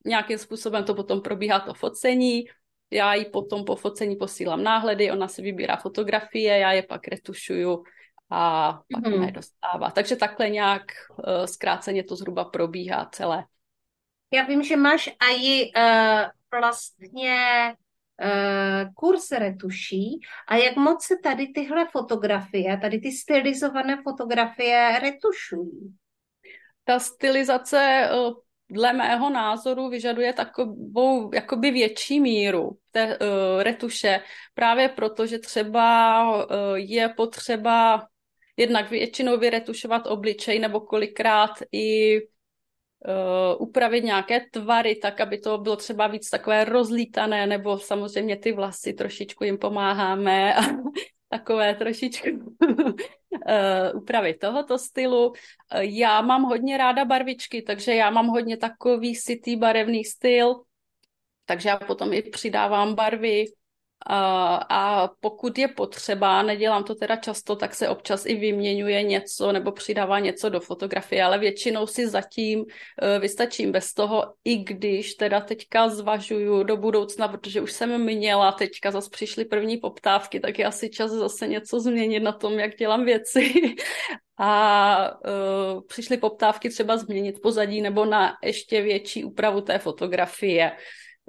nějakým 0.06 0.38
způsobem 0.38 0.84
to 0.84 0.96
potom 0.96 1.22
probíhá 1.22 1.60
to 1.60 1.74
focení. 1.74 2.44
Já 2.92 3.14
ji 3.14 3.26
potom 3.26 3.66
po 3.66 3.76
focení 3.76 4.16
posílám 4.16 4.64
náhledy, 4.64 5.12
ona 5.12 5.28
si 5.28 5.42
vybírá 5.42 5.76
fotografie, 5.76 6.58
já 6.58 6.72
je 6.72 6.84
pak 6.84 7.08
retušuju 7.08 7.84
a 8.30 8.72
pak 8.94 9.04
mm-hmm. 9.04 9.26
je 9.26 9.32
dostává. 9.32 9.92
Takže 9.92 10.16
takhle 10.16 10.50
nějak 10.50 10.84
uh, 11.10 11.46
zkráceně 11.46 12.04
to 12.04 12.16
zhruba 12.16 12.46
probíhá 12.46 13.10
celé. 13.12 13.44
Já 14.34 14.44
vím, 14.44 14.64
že 14.64 14.78
máš 14.78 15.10
i 15.42 15.72
uh, 15.78 16.60
vlastně 16.60 17.36
kurz 18.96 19.32
retuší 19.32 20.20
a 20.48 20.56
jak 20.56 20.76
moc 20.76 21.04
se 21.04 21.16
tady 21.24 21.48
tyhle 21.48 21.88
fotografie, 21.92 22.78
tady 22.78 23.00
ty 23.00 23.12
stylizované 23.12 24.02
fotografie 24.04 25.00
retušují? 25.02 25.96
Ta 26.84 27.00
stylizace 27.00 28.10
uh, 28.14 28.34
dle 28.72 28.94
mého 28.94 29.30
názoru 29.30 29.90
vyžaduje 29.90 30.34
takovou 30.34 31.34
jakoby 31.34 31.72
větší 31.72 32.20
míru 32.20 32.78
té 32.92 33.18
uh, 33.18 33.62
retuše, 33.62 34.22
právě 34.54 34.90
proto, 34.90 35.26
že 35.26 35.40
třeba 35.40 36.24
uh, 36.36 36.44
je 36.76 37.10
potřeba 37.10 38.08
jednak 38.58 38.90
většinou 38.90 39.38
vyretušovat 39.38 40.08
obličej 40.08 40.60
nebo 40.60 40.80
kolikrát 40.80 41.52
i 41.72 42.20
uh, 43.08 43.62
upravit 43.68 44.04
nějaké 44.04 44.39
tvary, 44.52 44.95
tak 44.95 45.22
aby 45.22 45.38
to 45.38 45.58
bylo 45.58 45.76
třeba 45.76 46.08
víc 46.08 46.30
takové 46.30 46.66
rozlítané, 46.66 47.47
nebo 47.47 47.78
samozřejmě 47.78 48.38
ty 48.38 48.52
vlasy 48.52 48.93
trošičku 48.93 49.43
jim 49.43 49.58
pomáháme 49.58 50.56
a 50.56 50.62
takové 51.30 51.76
trošičku 51.76 52.28
uh, 54.20 54.32
tohoto 54.41 54.78
stylu. 54.78 55.28
Uh, 55.28 55.34
já 55.80 56.22
mám 56.22 56.43
hodně 56.43 56.78
ráda 56.78 57.06
barvičky, 57.06 57.62
takže 57.62 57.95
já 57.95 58.10
mám 58.10 58.28
hodně 58.28 58.58
takový 58.58 59.16
city 59.16 59.56
barevný 59.56 60.06
styl, 60.06 60.56
takže 61.45 61.70
já 61.70 61.78
potom 61.78 62.14
i 62.14 62.22
přidávám 62.22 62.95
barvy, 62.95 63.45
a 64.08 65.10
pokud 65.20 65.58
je 65.58 65.68
potřeba, 65.68 66.41
nedělám 66.41 66.84
to 66.84 66.95
teda 66.95 67.16
často, 67.16 67.56
tak 67.56 67.76
se 67.76 67.89
občas 67.89 68.26
i 68.26 68.36
vyměňuje 68.36 69.04
něco 69.04 69.52
nebo 69.52 69.72
přidává 69.72 70.20
něco 70.20 70.50
do 70.50 70.60
fotografie, 70.60 71.24
ale 71.24 71.38
většinou 71.38 71.88
si 71.88 72.08
zatím 72.08 72.66
e, 73.02 73.20
vystačím 73.20 73.72
bez 73.72 73.93
toho, 73.93 74.34
i 74.45 74.56
když 74.58 75.14
teda 75.14 75.41
teďka 75.41 75.89
zvažuju 75.89 76.64
do 76.64 76.78
budoucna, 76.78 77.28
protože 77.28 77.62
už 77.62 77.72
jsem 77.72 78.04
měla, 78.04 78.52
teďka 78.52 78.91
zase 78.91 79.10
přišly 79.10 79.45
první 79.45 79.78
poptávky, 79.78 80.39
tak 80.39 80.60
je 80.60 80.66
asi 80.66 80.89
čas 80.89 81.12
zase 81.12 81.47
něco 81.47 81.80
změnit 81.80 82.20
na 82.20 82.32
tom, 82.32 82.60
jak 82.60 82.76
dělám 82.76 83.06
věci. 83.06 83.54
A 84.41 85.12
uh, 85.12 85.82
přišly 85.88 86.18
poptávky 86.18 86.70
třeba 86.70 86.97
změnit 86.97 87.39
pozadí 87.43 87.82
nebo 87.82 88.06
na 88.06 88.38
ještě 88.43 88.82
větší 88.82 89.24
úpravu 89.24 89.62
té 89.62 89.80
fotografie. 89.80 90.72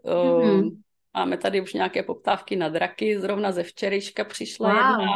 Mm-hmm 0.05 0.71
Máme 1.15 1.37
tady 1.37 1.61
už 1.61 1.73
nějaké 1.73 2.03
poptávky 2.03 2.57
na 2.57 2.69
draky, 2.69 3.21
zrovna 3.21 3.53
ze 3.53 3.63
včerejška 3.63 4.25
přišla 4.25 4.69
wow. 4.69 4.77
jedna 4.77 5.07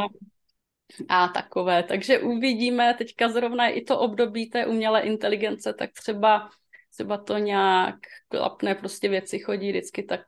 a 1.08 1.28
takové. 1.28 1.82
Takže 1.82 2.18
uvidíme, 2.18 2.94
teďka 2.98 3.28
zrovna 3.28 3.68
i 3.68 3.80
to 3.80 3.98
období 3.98 4.50
té 4.50 4.66
umělé 4.66 5.00
inteligence, 5.00 5.72
tak 5.72 5.90
třeba, 5.92 6.50
třeba 6.94 7.18
to 7.18 7.38
nějak 7.38 7.96
klapne, 8.28 8.74
prostě 8.74 9.08
věci 9.08 9.38
chodí 9.38 9.70
vždycky 9.70 10.02
tak, 10.02 10.20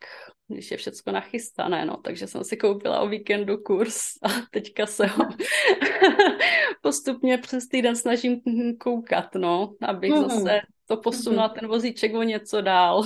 když 0.49 0.71
je 0.71 0.77
všecko 0.77 1.13
nachystané, 1.13 1.85
no. 1.85 1.97
Takže 1.97 2.27
jsem 2.27 2.45
si 2.45 2.57
koupila 2.57 3.01
o 3.01 3.09
víkendu 3.09 3.59
kurz 3.59 3.99
a 4.23 4.29
teďka 4.51 4.87
se 4.87 5.07
ho 5.07 5.25
postupně 6.83 7.39
přes 7.39 7.69
týden 7.69 7.97
snažím 7.97 8.41
koukat, 8.79 9.35
no, 9.35 9.75
abych 9.83 10.11
mm. 10.11 10.29
zase 10.29 10.61
to 10.87 10.97
posunula 10.97 11.49
ten 11.49 11.69
vozíček 11.69 12.15
o 12.15 12.23
něco 12.23 12.61
dál. 12.61 13.05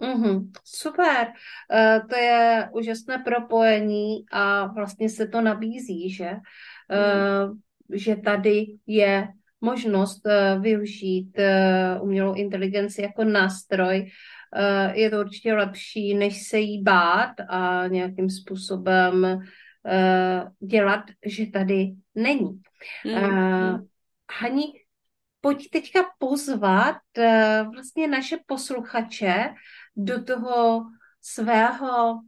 Mm-hmm, 0.00 0.50
super, 0.64 1.26
uh, 1.26 2.08
to 2.08 2.16
je 2.16 2.68
úžasné 2.72 3.18
propojení 3.18 4.24
a 4.32 4.66
vlastně 4.66 5.08
se 5.08 5.26
to 5.26 5.40
nabízí, 5.40 6.10
že, 6.10 6.30
uh, 6.30 7.50
mm. 7.50 7.60
že 7.94 8.16
tady 8.16 8.66
je 8.86 9.28
možnost 9.60 10.26
uh, 10.26 10.62
využít 10.62 11.36
umělou 12.00 12.34
inteligenci 12.34 13.02
jako 13.02 13.24
nástroj. 13.24 14.10
Je 14.92 15.10
to 15.10 15.20
určitě 15.20 15.54
lepší, 15.54 16.14
než 16.14 16.42
se 16.42 16.58
jí 16.58 16.82
bát 16.82 17.32
a 17.48 17.86
nějakým 17.86 18.30
způsobem 18.30 19.40
dělat, 20.60 21.04
že 21.26 21.46
tady 21.46 21.92
není. 22.14 22.62
Mm. 23.04 23.86
Hani, 24.40 24.62
pojď 25.40 25.70
teďka 25.70 26.00
pozvat 26.18 26.96
vlastně 27.74 28.08
naše 28.08 28.36
posluchače 28.46 29.54
do 29.96 30.24
toho 30.24 30.84
svého 31.20 32.20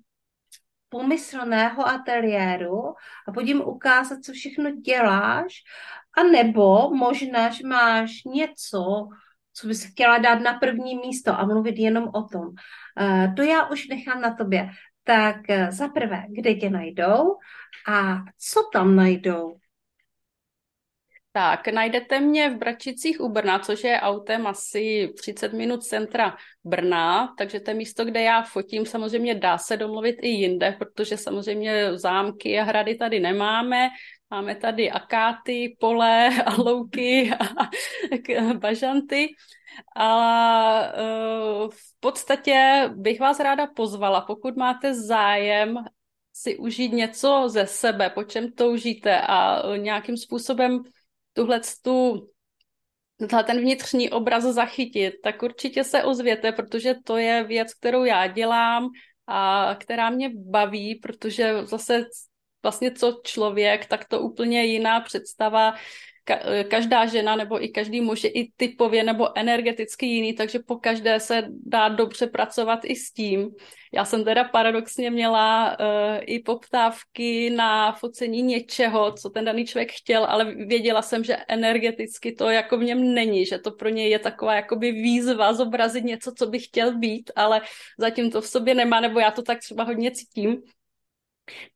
pomyslného 0.88 1.88
ateliéru 1.88 2.94
a 3.28 3.32
pojď 3.34 3.54
ukázat, 3.54 4.18
co 4.24 4.32
všechno 4.32 4.70
děláš, 4.70 5.52
a 6.16 6.22
nebo 6.22 6.90
možná, 6.94 7.48
že 7.48 7.66
máš 7.66 8.24
něco, 8.24 9.08
co 9.52 9.66
bys 9.66 9.84
chtěla 9.84 10.18
dát 10.18 10.40
na 10.40 10.54
první 10.54 10.96
místo 10.96 11.38
a 11.38 11.46
mluvit 11.46 11.78
jenom 11.78 12.08
o 12.14 12.22
tom. 12.22 12.46
Uh, 12.46 13.34
to 13.34 13.42
já 13.42 13.66
už 13.66 13.88
nechám 13.88 14.20
na 14.20 14.34
tobě. 14.34 14.70
Tak 15.04 15.36
uh, 15.48 15.70
za 15.70 15.88
prvé, 15.88 16.24
kde 16.28 16.54
tě 16.54 16.70
najdou 16.70 17.36
a 17.88 18.18
co 18.38 18.68
tam 18.72 18.96
najdou? 18.96 19.56
Tak, 21.36 21.68
najdete 21.68 22.20
mě 22.20 22.50
v 22.50 22.58
Bračicích 22.58 23.20
u 23.20 23.28
Brna, 23.28 23.58
což 23.58 23.84
je 23.84 24.00
autem 24.00 24.46
asi 24.46 25.12
30 25.20 25.52
minut 25.52 25.84
centra 25.84 26.36
Brna, 26.64 27.34
takže 27.38 27.60
to 27.60 27.70
je 27.70 27.74
místo, 27.74 28.04
kde 28.04 28.22
já 28.22 28.42
fotím. 28.42 28.86
Samozřejmě 28.86 29.34
dá 29.34 29.58
se 29.58 29.76
domluvit 29.76 30.16
i 30.22 30.28
jinde, 30.28 30.76
protože 30.78 31.16
samozřejmě 31.16 31.98
zámky 31.98 32.58
a 32.58 32.62
hrady 32.62 32.94
tady 32.94 33.20
nemáme. 33.20 33.88
Máme 34.30 34.54
tady 34.54 34.90
akáty, 34.90 35.76
pole 35.80 36.30
louky 36.58 37.30
a 37.32 38.54
bažanty. 38.58 39.28
A 39.96 40.08
uh, 40.80 41.70
v 41.70 42.00
podstatě 42.00 42.90
bych 42.94 43.20
vás 43.20 43.40
ráda 43.40 43.66
pozvala, 43.66 44.20
pokud 44.20 44.56
máte 44.56 44.94
zájem 44.94 45.76
si 46.32 46.56
užít 46.56 46.92
něco 46.92 47.44
ze 47.46 47.66
sebe, 47.66 48.10
po 48.10 48.24
čem 48.24 48.52
toužíte 48.52 49.20
a 49.20 49.62
nějakým 49.76 50.16
způsobem 50.16 50.82
tuhle 51.36 51.60
tu 51.82 52.28
ten 53.46 53.60
vnitřní 53.60 54.10
obraz 54.10 54.44
zachytit, 54.44 55.14
tak 55.22 55.42
určitě 55.42 55.84
se 55.84 56.04
ozvěte, 56.04 56.52
protože 56.52 56.94
to 57.04 57.16
je 57.16 57.44
věc, 57.44 57.74
kterou 57.74 58.04
já 58.04 58.26
dělám 58.26 58.88
a 59.26 59.74
která 59.80 60.10
mě 60.10 60.30
baví, 60.34 60.94
protože 60.94 61.54
zase 61.64 62.04
vlastně 62.62 62.90
co 62.90 63.20
člověk, 63.24 63.86
tak 63.86 64.08
to 64.08 64.20
úplně 64.20 64.64
jiná 64.64 65.00
představa 65.00 65.74
ka- 66.26 66.64
každá 66.68 67.06
žena 67.06 67.36
nebo 67.36 67.64
i 67.64 67.68
každý 67.68 68.00
muž 68.00 68.24
je 68.24 68.30
i 68.30 68.52
typově 68.56 69.04
nebo 69.04 69.38
energeticky 69.38 70.06
jiný, 70.06 70.32
takže 70.32 70.58
po 70.58 70.76
každé 70.76 71.20
se 71.20 71.48
dá 71.66 71.88
dobře 71.88 72.26
pracovat 72.26 72.80
i 72.84 72.96
s 72.96 73.12
tím. 73.12 73.50
Já 73.92 74.04
jsem 74.04 74.24
teda 74.24 74.44
paradoxně 74.44 75.10
měla 75.10 75.76
uh, 75.80 75.86
i 76.20 76.38
poptávky 76.38 77.50
na 77.50 77.92
focení 77.92 78.42
něčeho, 78.42 79.12
co 79.12 79.30
ten 79.30 79.44
daný 79.44 79.66
člověk 79.66 79.92
chtěl, 79.92 80.24
ale 80.24 80.54
věděla 80.54 81.02
jsem, 81.02 81.24
že 81.24 81.36
energeticky 81.48 82.32
to 82.32 82.50
jako 82.50 82.78
v 82.78 82.84
něm 82.84 83.14
není, 83.14 83.46
že 83.46 83.58
to 83.58 83.70
pro 83.70 83.88
něj 83.88 84.10
je 84.10 84.18
taková 84.18 84.54
jakoby 84.54 84.92
výzva 84.92 85.52
zobrazit 85.52 86.04
něco, 86.04 86.32
co 86.38 86.46
by 86.46 86.58
chtěl 86.58 86.98
být, 86.98 87.30
ale 87.36 87.60
zatím 87.98 88.30
to 88.30 88.40
v 88.40 88.46
sobě 88.46 88.74
nemá, 88.74 89.00
nebo 89.00 89.20
já 89.20 89.30
to 89.30 89.42
tak 89.42 89.58
třeba 89.58 89.84
hodně 89.84 90.10
cítím. 90.10 90.62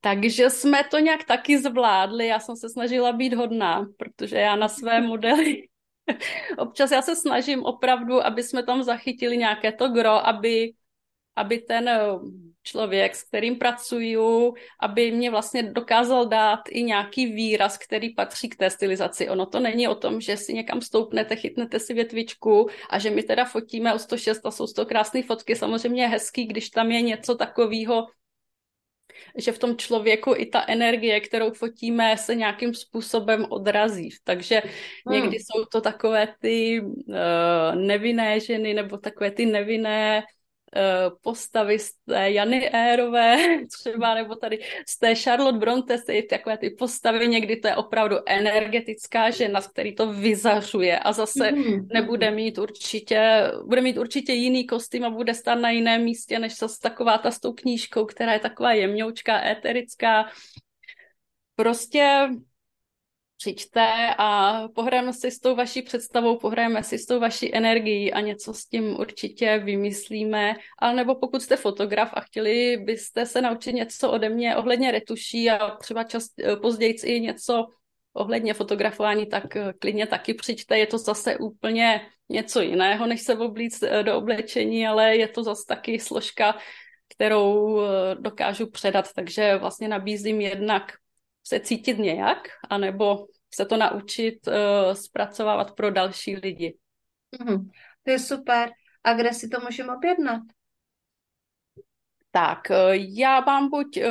Takže 0.01 0.51
jsme 0.51 0.85
to 0.85 0.99
nějak 0.99 1.25
taky 1.25 1.59
zvládli. 1.59 2.27
Já 2.27 2.41
jsem 2.41 2.57
se 2.57 2.69
snažila 2.69 3.13
být 3.13 3.35
hodná, 3.35 3.87
protože 3.97 4.37
já 4.37 4.57
na 4.57 4.69
své 4.69 5.01
modely 5.07 5.71
občas 6.59 6.91
já 6.91 7.03
se 7.03 7.17
snažím 7.17 7.65
opravdu, 7.65 8.27
aby 8.27 8.43
jsme 8.43 8.63
tam 8.63 8.83
zachytili 8.83 9.37
nějaké 9.37 9.73
to 9.73 9.89
gro, 9.89 10.27
aby, 10.27 10.73
aby 11.37 11.59
ten 11.59 11.89
eh, 11.89 12.01
člověk, 12.63 13.15
s 13.15 13.23
kterým 13.23 13.57
pracuju, 13.57 14.55
aby 14.81 15.11
mě 15.11 15.31
vlastně 15.31 15.63
dokázal 15.63 16.29
dát 16.29 16.61
i 16.71 16.83
nějaký 16.83 17.27
výraz, 17.27 17.79
který 17.79 18.15
patří 18.15 18.49
k 18.49 18.57
té 18.57 18.71
stylizaci. 18.71 19.29
Ono 19.29 19.47
to 19.47 19.61
není 19.61 19.89
o 19.89 19.95
tom, 19.95 20.21
že 20.21 20.37
si 20.37 20.53
někam 20.53 20.81
stoupnete, 20.81 21.37
chytnete 21.37 21.79
si 21.79 21.95
větvičku 21.95 22.69
a 22.91 22.99
že 22.99 23.11
my 23.11 23.23
teda 23.23 23.45
fotíme 23.45 23.95
o 23.95 23.99
106 23.99 24.47
a 24.47 24.51
jsou 24.51 24.67
to 24.67 24.87
krásné 24.87 25.23
fotky. 25.23 25.57
Samozřejmě 25.57 26.03
je 26.03 26.09
hezký, 26.09 26.47
když 26.47 26.71
tam 26.71 26.91
je 26.91 27.03
něco 27.03 27.35
takového, 27.35 28.07
že 29.37 29.53
v 29.53 29.59
tom 29.59 29.77
člověku 29.77 30.35
i 30.37 30.47
ta 30.47 30.65
energie, 30.69 31.21
kterou 31.21 31.51
fotíme, 31.53 32.17
se 32.17 32.35
nějakým 32.35 32.75
způsobem 32.75 33.47
odrazí. 33.49 34.09
Takže 34.25 34.63
hmm. 35.07 35.15
někdy 35.15 35.37
jsou 35.37 35.65
to 35.65 35.81
takové 35.81 36.35
ty 36.41 36.81
uh, 36.81 37.75
nevinné 37.75 38.41
ženy 38.41 38.75
nebo 38.75 38.97
takové 38.97 39.31
ty 39.31 39.47
nevinné 39.47 40.23
postavy 41.23 41.79
z 41.79 41.93
té 42.09 42.31
Jany 42.31 42.71
Érové 42.73 43.37
třeba, 43.79 44.15
nebo 44.15 44.35
tady 44.35 44.59
z 44.89 44.99
té 44.99 45.15
Charlotte 45.15 45.59
Bronte, 45.59 45.99
ty 45.99 46.23
takové 46.23 46.59
ty 46.59 46.71
postavy, 46.71 47.29
někdy 47.29 47.57
to 47.57 47.69
je 47.69 47.77
opravdu 47.77 48.17
energetická 48.27 49.31
žena, 49.31 49.61
z 49.61 49.69
který 49.69 49.95
to 49.95 50.13
vyzařuje 50.13 50.99
a 50.99 51.13
zase 51.13 51.53
mm. 51.53 51.89
nebude 51.93 52.31
mít 52.31 52.59
určitě, 52.59 53.43
bude 53.67 53.81
mít 53.81 53.99
určitě 53.99 54.33
jiný 54.33 54.67
kostým 54.67 55.05
a 55.05 55.11
bude 55.11 55.35
stát 55.35 55.59
na 55.59 55.71
jiném 55.71 56.03
místě, 56.03 56.39
než 56.39 56.59
zase 56.59 56.81
taková 56.83 57.19
ta 57.19 57.31
s 57.31 57.41
tou 57.41 57.53
knížkou, 57.53 58.05
která 58.05 58.33
je 58.33 58.41
taková 58.41 58.73
jemňoučká, 58.73 59.47
éterická. 59.47 60.31
Prostě 61.57 62.29
přijďte 63.41 64.15
a 64.19 64.61
pohrajeme 64.75 65.13
si 65.13 65.31
s 65.31 65.41
tou 65.41 65.57
vaší 65.57 65.83
představou, 65.83 66.39
pohrajeme 66.39 66.83
si 66.83 66.99
s 66.99 67.07
tou 67.07 67.21
vaší 67.21 67.55
energií 67.55 68.13
a 68.13 68.21
něco 68.21 68.55
s 68.55 68.67
tím 68.67 69.01
určitě 69.01 69.59
vymyslíme. 69.65 70.55
A 70.79 70.93
nebo 70.93 71.15
pokud 71.15 71.43
jste 71.43 71.57
fotograf 71.57 72.11
a 72.13 72.21
chtěli 72.21 72.77
byste 72.77 73.27
se 73.27 73.41
naučit 73.41 73.73
něco 73.73 74.11
ode 74.11 74.29
mě 74.29 74.57
ohledně 74.57 74.91
retuší 74.91 75.51
a 75.51 75.71
třeba 75.71 76.05
čas, 76.05 76.25
později 76.63 76.95
i 77.05 77.21
něco 77.21 77.67
ohledně 78.13 78.55
fotografování, 78.55 79.27
tak 79.27 79.57
eh, 79.57 79.73
klidně 79.79 80.07
taky 80.07 80.35
přijďte. 80.35 80.79
Je 80.79 80.87
to 80.87 80.99
zase 80.99 81.37
úplně 81.37 82.01
něco 82.29 82.61
jiného, 82.61 83.07
než 83.07 83.21
se 83.21 83.39
oblíct 83.39 83.83
eh, 83.83 84.03
do 84.03 84.17
oblečení, 84.17 84.87
ale 84.87 85.17
je 85.17 85.29
to 85.29 85.43
zase 85.43 85.63
taky 85.69 85.99
složka, 85.99 86.59
kterou 87.15 87.81
eh, 87.81 88.15
dokážu 88.21 88.71
předat, 88.71 89.13
takže 89.15 89.57
vlastně 89.57 89.89
nabízím 89.89 90.41
jednak 90.41 90.93
se 91.51 91.61
cítit 91.61 91.99
nějak, 91.99 92.49
anebo 92.69 93.27
se 93.55 93.67
to 93.67 93.77
naučit 93.77 94.47
uh, 94.47 94.55
zpracovávat 94.95 95.75
pro 95.75 95.91
další 95.91 96.37
lidi. 96.37 96.79
Mm, 97.45 97.71
to 98.03 98.11
je 98.11 98.19
super. 98.19 98.71
A 99.05 99.15
kde 99.15 99.33
si 99.33 99.49
to 99.49 99.61
můžeme 99.61 99.97
objednat? 99.97 100.43
Tak, 102.31 102.59
uh, 102.71 102.77
já 102.95 103.41
mám 103.41 103.71
buď 103.71 103.97
uh, 103.97 104.03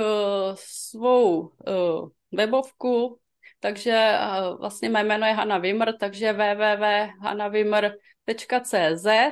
svou 0.55 1.39
uh, 1.39 2.09
webovku, 2.31 3.19
takže 3.59 4.17
uh, 4.19 4.59
vlastně 4.59 4.89
mé 4.89 5.03
jméno 5.03 5.27
je 5.27 5.33
Hanna 5.33 5.57
Wimmer, 5.57 5.97
takže 5.97 6.33
www.hannawimmer.cz 6.33 9.05
Eh, 9.05 9.31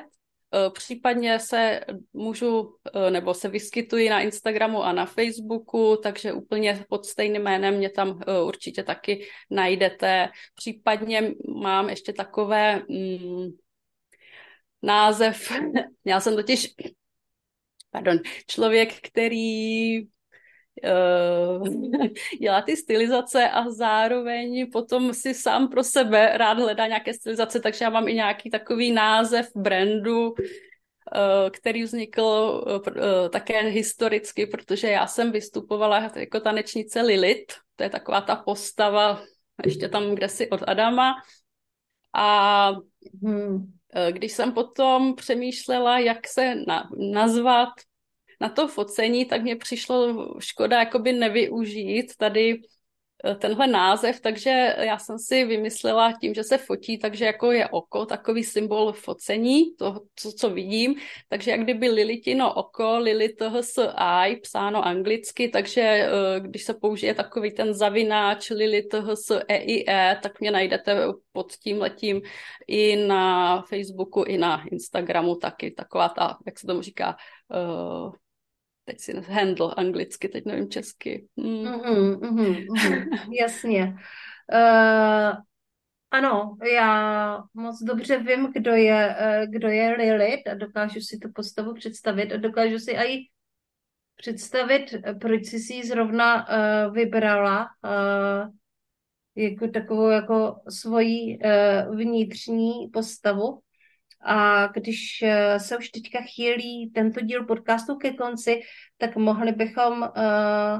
případně 0.70 1.40
se 1.40 1.82
můžu 2.14 2.76
eh, 2.94 3.12
nebo 3.12 3.34
se 3.34 3.50
vyskytuji 3.50 4.10
na 4.10 4.22
Instagramu 4.22 4.84
a 4.84 4.92
na 4.92 5.06
Facebooku, 5.06 6.00
takže 6.04 6.34
úplně 6.34 6.86
pod 6.90 7.06
stejným 7.06 7.42
jménem 7.42 7.78
mě 7.78 7.90
tam 7.90 8.20
eh, 8.28 8.42
určitě 8.42 8.84
taky 8.84 9.28
najdete. 9.52 10.30
Případně 10.56 11.32
mám 11.62 11.90
ještě 11.90 12.14
takové 12.14 12.82
mm, 12.90 13.48
název, 14.82 15.52
já 16.06 16.20
jsem 16.20 16.36
totiž 16.36 16.74
pardon, 17.92 18.18
člověk, 18.48 19.08
který 19.08 19.98
dělá 22.40 22.62
ty 22.62 22.78
stylizace 22.78 23.50
a 23.50 23.70
zároveň 23.70 24.72
potom 24.72 25.14
si 25.14 25.34
sám 25.34 25.68
pro 25.68 25.84
sebe 25.84 26.38
rád 26.38 26.60
hledá 26.60 26.88
nějaké 26.88 27.14
stylizace, 27.14 27.60
takže 27.60 27.86
já 27.86 27.90
mám 27.90 28.08
i 28.08 28.14
nějaký 28.14 28.50
takový 28.50 28.92
název 28.92 29.50
brandu, 29.56 30.30
uh, 30.30 30.36
který 31.52 31.84
vznikl 31.84 32.22
uh, 32.22 33.30
také 33.30 33.60
historicky, 33.62 34.46
protože 34.46 34.88
já 34.88 35.08
jsem 35.08 35.32
vystupovala 35.32 36.12
jako 36.16 36.40
tanečnice 36.40 37.02
Lilith, 37.02 37.54
to 37.76 37.84
je 37.84 37.90
taková 37.90 38.22
ta 38.22 38.36
postava 38.36 39.22
ještě 39.66 39.90
tam, 39.90 40.16
kde 40.16 40.30
si 40.30 40.50
od 40.50 40.62
Adama. 40.68 41.16
A 42.14 42.72
hmm. 43.24 43.74
když 44.12 44.32
jsem 44.32 44.52
potom 44.52 45.16
přemýšlela, 45.16 46.00
jak 46.00 46.28
se 46.28 46.56
na, 46.68 46.90
nazvat, 47.14 47.70
na 48.40 48.50
to 48.50 48.68
focení, 48.68 49.26
tak 49.26 49.42
mě 49.42 49.56
přišlo 49.56 50.28
škoda 50.40 50.80
jakoby 50.80 51.14
nevyužít 51.14 52.16
tady 52.18 52.62
eh, 53.24 53.36
tenhle 53.36 53.68
název, 53.68 54.20
takže 54.22 54.76
já 54.80 54.98
jsem 54.98 55.20
si 55.20 55.46
vymyslela 55.46 56.14
tím, 56.22 56.34
že 56.34 56.44
se 56.44 56.58
fotí, 56.58 56.98
takže 56.98 57.26
jako 57.26 57.52
je 57.52 57.68
oko, 57.68 58.06
takový 58.06 58.44
symbol 58.44 58.94
focení, 58.94 59.76
to, 59.76 60.02
co, 60.16 60.32
co 60.32 60.50
vidím, 60.50 60.96
takže 61.30 61.52
jak 61.52 61.64
kdyby 61.64 61.90
Lilitino 61.90 62.54
oko, 62.54 62.98
Lilith 62.98 63.42
i 64.28 64.36
psáno 64.36 64.86
anglicky, 64.86 65.50
takže 65.50 65.82
eh, 65.82 66.10
když 66.40 66.64
se 66.64 66.74
použije 66.74 67.14
takový 67.14 67.52
ten 67.52 67.74
zavináč 67.74 68.50
Lilith 68.50 68.96
EIE, 69.48 69.84
e, 69.88 70.20
tak 70.24 70.40
mě 70.40 70.52
najdete 70.52 71.08
pod 71.32 71.54
tím 71.54 71.82
letím 71.82 72.22
i 72.68 72.96
na 72.96 73.62
Facebooku, 73.62 74.24
i 74.24 74.38
na 74.38 74.64
Instagramu 74.72 75.36
taky, 75.36 75.72
taková 75.72 76.10
ta, 76.10 76.38
jak 76.46 76.60
se 76.60 76.68
tomu 76.68 76.82
říká, 76.82 77.16
uh, 77.50 78.12
teď 78.88 79.00
si 79.00 79.14
handle 79.22 79.74
anglicky, 79.78 80.30
teď 80.30 80.46
nevím 80.46 80.70
česky. 80.70 81.28
Mm. 81.36 81.46
Mm-hmm, 81.46 82.20
mm-hmm, 82.20 82.66
jasně. 83.42 83.96
Uh, 84.54 85.38
ano, 86.12 86.58
já 86.74 87.44
moc 87.54 87.84
dobře 87.84 88.18
vím, 88.18 88.52
kdo 88.54 88.72
je, 88.72 89.16
uh, 89.20 89.52
kdo 89.52 89.68
je 89.68 89.96
Lilith 89.98 90.48
a 90.48 90.54
dokážu 90.54 91.00
si 91.00 91.18
tu 91.18 91.32
postavu 91.36 91.74
představit 91.74 92.32
a 92.34 92.38
dokážu 92.38 92.80
si 92.80 92.92
i 92.92 93.30
představit, 94.16 94.86
proč 95.22 95.46
jsi 95.46 95.60
si 95.60 95.74
ji 95.74 95.88
zrovna 95.88 96.48
uh, 96.50 96.94
vybrala 96.94 97.68
uh, 97.84 98.54
jako 99.36 99.68
takovou 99.68 100.10
jako 100.10 100.62
svoji 100.70 101.40
uh, 101.40 101.96
vnitřní 101.96 102.90
postavu. 102.94 103.62
A 104.22 104.68
když 104.68 105.22
eh, 105.24 105.60
se 105.60 105.78
už 105.78 105.90
teďka 105.90 106.20
chýlí 106.22 106.92
tento 106.96 107.22
díl 107.22 107.46
podcastu 107.46 107.96
ke 107.96 108.14
konci, 108.14 108.62
tak 108.98 109.16
mohli 109.16 109.52
bychom 109.52 110.02
uh, 110.02 110.80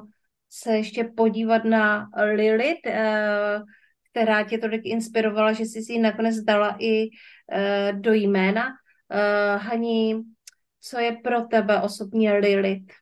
se 0.50 0.78
ještě 0.78 1.04
podívat 1.04 1.64
na 1.64 2.10
Lilith, 2.34 2.86
uh, 2.86 3.64
která 4.12 4.44
tě 4.44 4.58
tolik 4.58 4.82
inspirovala, 4.86 5.54
že 5.54 5.64
jsi 5.64 5.82
si 5.82 5.94
ji 5.94 6.00
nakonec 6.00 6.36
dala 6.36 6.76
i 6.80 7.08
do 7.92 8.14
jména. 8.14 8.68
Hani, 9.58 10.22
co 10.82 11.00
je 11.00 11.12
pro 11.24 11.42
tebe 11.42 11.82
osobně 11.82 12.34
Lilith? 12.34 12.94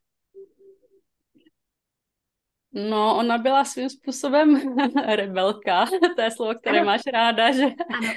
No, 2.75 3.17
ona 3.17 3.37
byla 3.37 3.65
svým 3.65 3.89
způsobem 3.89 4.75
rebelka, 5.15 5.85
to 6.15 6.21
je 6.21 6.31
slovo, 6.31 6.53
které 6.55 6.77
ano. 6.79 6.85
máš 6.85 7.01
ráda, 7.13 7.51
že 7.51 7.63
ano. 7.63 8.13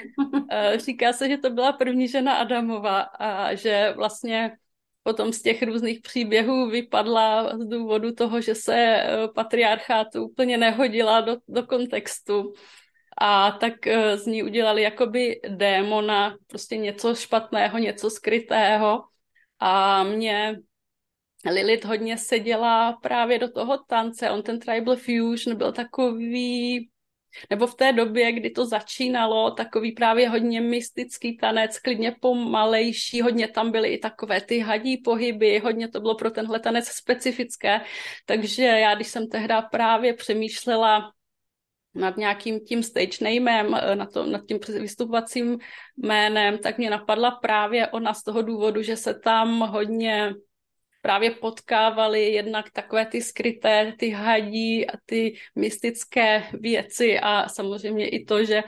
Eh, 0.50 0.78
říká 0.78 1.12
se, 1.12 1.28
že 1.28 1.38
to 1.38 1.50
byla 1.50 1.72
první 1.72 2.08
žena 2.08 2.34
Adamova 2.34 3.00
a 3.00 3.54
že 3.54 3.92
vlastně 3.96 4.56
potom 5.02 5.32
z 5.32 5.42
těch 5.42 5.62
různých 5.62 6.00
příběhů 6.00 6.70
vypadla 6.70 7.58
z 7.58 7.66
důvodu 7.66 8.12
toho, 8.12 8.40
že 8.40 8.54
se 8.54 8.74
eh, 8.76 9.28
patriarchátu 9.34 10.24
úplně 10.24 10.56
nehodila 10.58 11.20
do, 11.20 11.36
do 11.48 11.62
kontextu. 11.66 12.52
A 13.18 13.50
tak 13.50 13.86
eh, 13.86 14.16
z 14.18 14.26
ní 14.26 14.42
udělali 14.42 14.82
jakoby 14.82 15.40
démona, 15.48 16.36
prostě 16.46 16.76
něco 16.76 17.14
špatného, 17.14 17.78
něco 17.78 18.10
skrytého. 18.10 19.04
A 19.60 20.02
mě 20.04 20.56
Lilith 21.44 21.84
hodně 21.84 22.18
seděla 22.18 22.92
právě 22.92 23.38
do 23.38 23.50
toho 23.50 23.78
tance, 23.78 24.30
on 24.30 24.42
ten 24.42 24.60
tribal 24.60 24.96
fusion 24.96 25.56
byl 25.56 25.72
takový 25.72 26.88
nebo 27.50 27.66
v 27.66 27.74
té 27.74 27.92
době, 27.92 28.32
kdy 28.32 28.50
to 28.50 28.66
začínalo, 28.66 29.50
takový 29.50 29.92
právě 29.92 30.28
hodně 30.28 30.60
mystický 30.60 31.36
tanec, 31.36 31.78
klidně 31.78 32.16
pomalejší, 32.20 33.20
hodně 33.20 33.48
tam 33.48 33.72
byly 33.72 33.88
i 33.88 33.98
takové 33.98 34.40
ty 34.40 34.58
hadí 34.58 34.96
pohyby, 34.96 35.58
hodně 35.58 35.88
to 35.88 36.00
bylo 36.00 36.14
pro 36.14 36.30
tenhle 36.30 36.60
tanec 36.60 36.88
specifické, 36.88 37.80
takže 38.26 38.64
já, 38.64 38.94
když 38.94 39.08
jsem 39.08 39.28
tehdy 39.28 39.54
právě 39.70 40.14
přemýšlela 40.14 41.12
nad 41.94 42.16
nějakým 42.16 42.60
tím 42.60 42.82
stage 42.82 43.24
namem, 43.24 43.70
nad, 43.94 44.12
to, 44.12 44.26
nad 44.26 44.40
tím 44.48 44.58
vystupovacím 44.80 45.58
jménem, 45.96 46.58
tak 46.58 46.78
mě 46.78 46.90
napadla 46.90 47.30
právě 47.30 47.88
ona 47.88 48.14
z 48.14 48.22
toho 48.22 48.42
důvodu, 48.42 48.82
že 48.82 48.96
se 48.96 49.14
tam 49.14 49.60
hodně 49.60 50.34
právě 51.00 51.30
potkávali 51.30 52.32
jednak 52.32 52.70
takové 52.70 53.06
ty 53.06 53.22
skryté, 53.22 53.94
ty 53.98 54.10
hadí 54.10 54.90
a 54.90 54.92
ty 55.06 55.36
mystické 55.54 56.44
věci 56.52 57.18
a 57.18 57.48
samozřejmě 57.48 58.08
i 58.08 58.24
to, 58.24 58.44
že 58.44 58.62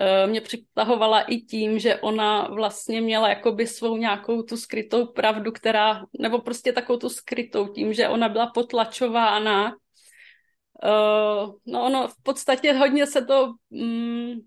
eh, 0.00 0.26
mě 0.26 0.40
přitahovala 0.40 1.20
i 1.20 1.36
tím, 1.36 1.78
že 1.78 1.96
ona 1.96 2.48
vlastně 2.48 3.00
měla 3.00 3.28
jakoby 3.28 3.66
svou 3.66 3.96
nějakou 3.96 4.42
tu 4.42 4.56
skrytou 4.56 5.06
pravdu, 5.06 5.52
která, 5.52 6.04
nebo 6.20 6.38
prostě 6.38 6.72
takovou 6.72 6.98
tu 6.98 7.08
skrytou 7.08 7.68
tím, 7.68 7.92
že 7.92 8.08
ona 8.08 8.28
byla 8.28 8.46
potlačována. 8.46 9.76
Uh, 10.84 11.54
no 11.66 11.86
ono 11.86 12.08
v 12.08 12.22
podstatě 12.22 12.72
hodně 12.72 13.06
se 13.06 13.24
to 13.24 13.54
um, 13.68 14.46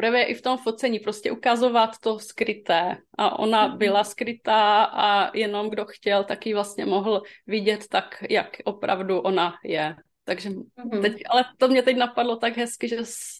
projevuje 0.00 0.24
i 0.24 0.34
v 0.34 0.42
tom 0.42 0.58
focení, 0.58 0.98
prostě 0.98 1.32
ukazovat 1.32 1.90
to 2.00 2.18
skryté. 2.18 2.96
A 3.18 3.38
ona 3.38 3.68
mm-hmm. 3.68 3.76
byla 3.76 4.04
skrytá 4.04 4.82
a 4.84 5.36
jenom 5.36 5.70
kdo 5.70 5.84
chtěl, 5.84 6.24
tak 6.24 6.46
ji 6.46 6.54
vlastně 6.54 6.86
mohl 6.86 7.22
vidět 7.46 7.84
tak, 7.88 8.24
jak 8.30 8.56
opravdu 8.64 9.20
ona 9.20 9.54
je. 9.64 9.96
Takže 10.24 10.50
mm-hmm. 10.50 11.02
teď, 11.02 11.22
ale 11.28 11.44
to 11.58 11.68
mě 11.68 11.82
teď 11.82 11.96
napadlo 11.96 12.36
tak 12.36 12.56
hezky, 12.56 12.88
že 12.88 12.96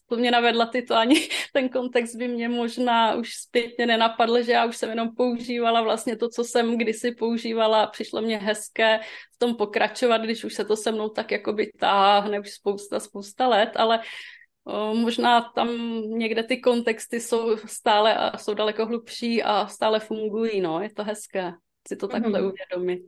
to 0.08 0.16
mě 0.16 0.30
navedla 0.30 0.66
ty 0.66 0.82
to 0.82 0.96
ani 0.96 1.28
ten 1.52 1.68
kontext 1.68 2.16
by 2.16 2.28
mě 2.28 2.48
možná 2.48 3.14
už 3.14 3.34
zpětně 3.34 3.86
nenapadl, 3.86 4.42
že 4.42 4.52
já 4.52 4.64
už 4.64 4.76
jsem 4.76 4.90
jenom 4.90 5.14
používala 5.16 5.82
vlastně 5.82 6.16
to, 6.16 6.28
co 6.28 6.44
jsem 6.44 6.78
kdysi 6.78 7.12
používala. 7.12 7.86
Přišlo 7.86 8.20
mě 8.20 8.38
hezké 8.38 9.00
v 9.34 9.38
tom 9.38 9.56
pokračovat, 9.56 10.18
když 10.18 10.44
už 10.44 10.54
se 10.54 10.64
to 10.64 10.76
se 10.76 10.92
mnou 10.92 11.08
tak 11.08 11.30
jakoby 11.30 11.72
táhne 11.78 12.40
už 12.40 12.50
spousta, 12.50 13.00
spousta 13.00 13.48
let, 13.48 13.70
ale 13.76 14.00
Možná 14.94 15.40
tam 15.40 15.68
někde 16.18 16.42
ty 16.42 16.60
kontexty 16.60 17.20
jsou 17.20 17.56
stále 17.56 18.14
a 18.14 18.38
jsou 18.38 18.54
daleko 18.54 18.86
hlubší 18.86 19.42
a 19.42 19.66
stále 19.66 20.00
fungují, 20.00 20.60
no, 20.60 20.80
je 20.80 20.90
to 20.94 21.04
hezké 21.04 21.52
si 21.88 21.96
to 21.96 22.08
takhle 22.08 22.40
mm. 22.40 22.46
uvědomit. 22.46 23.02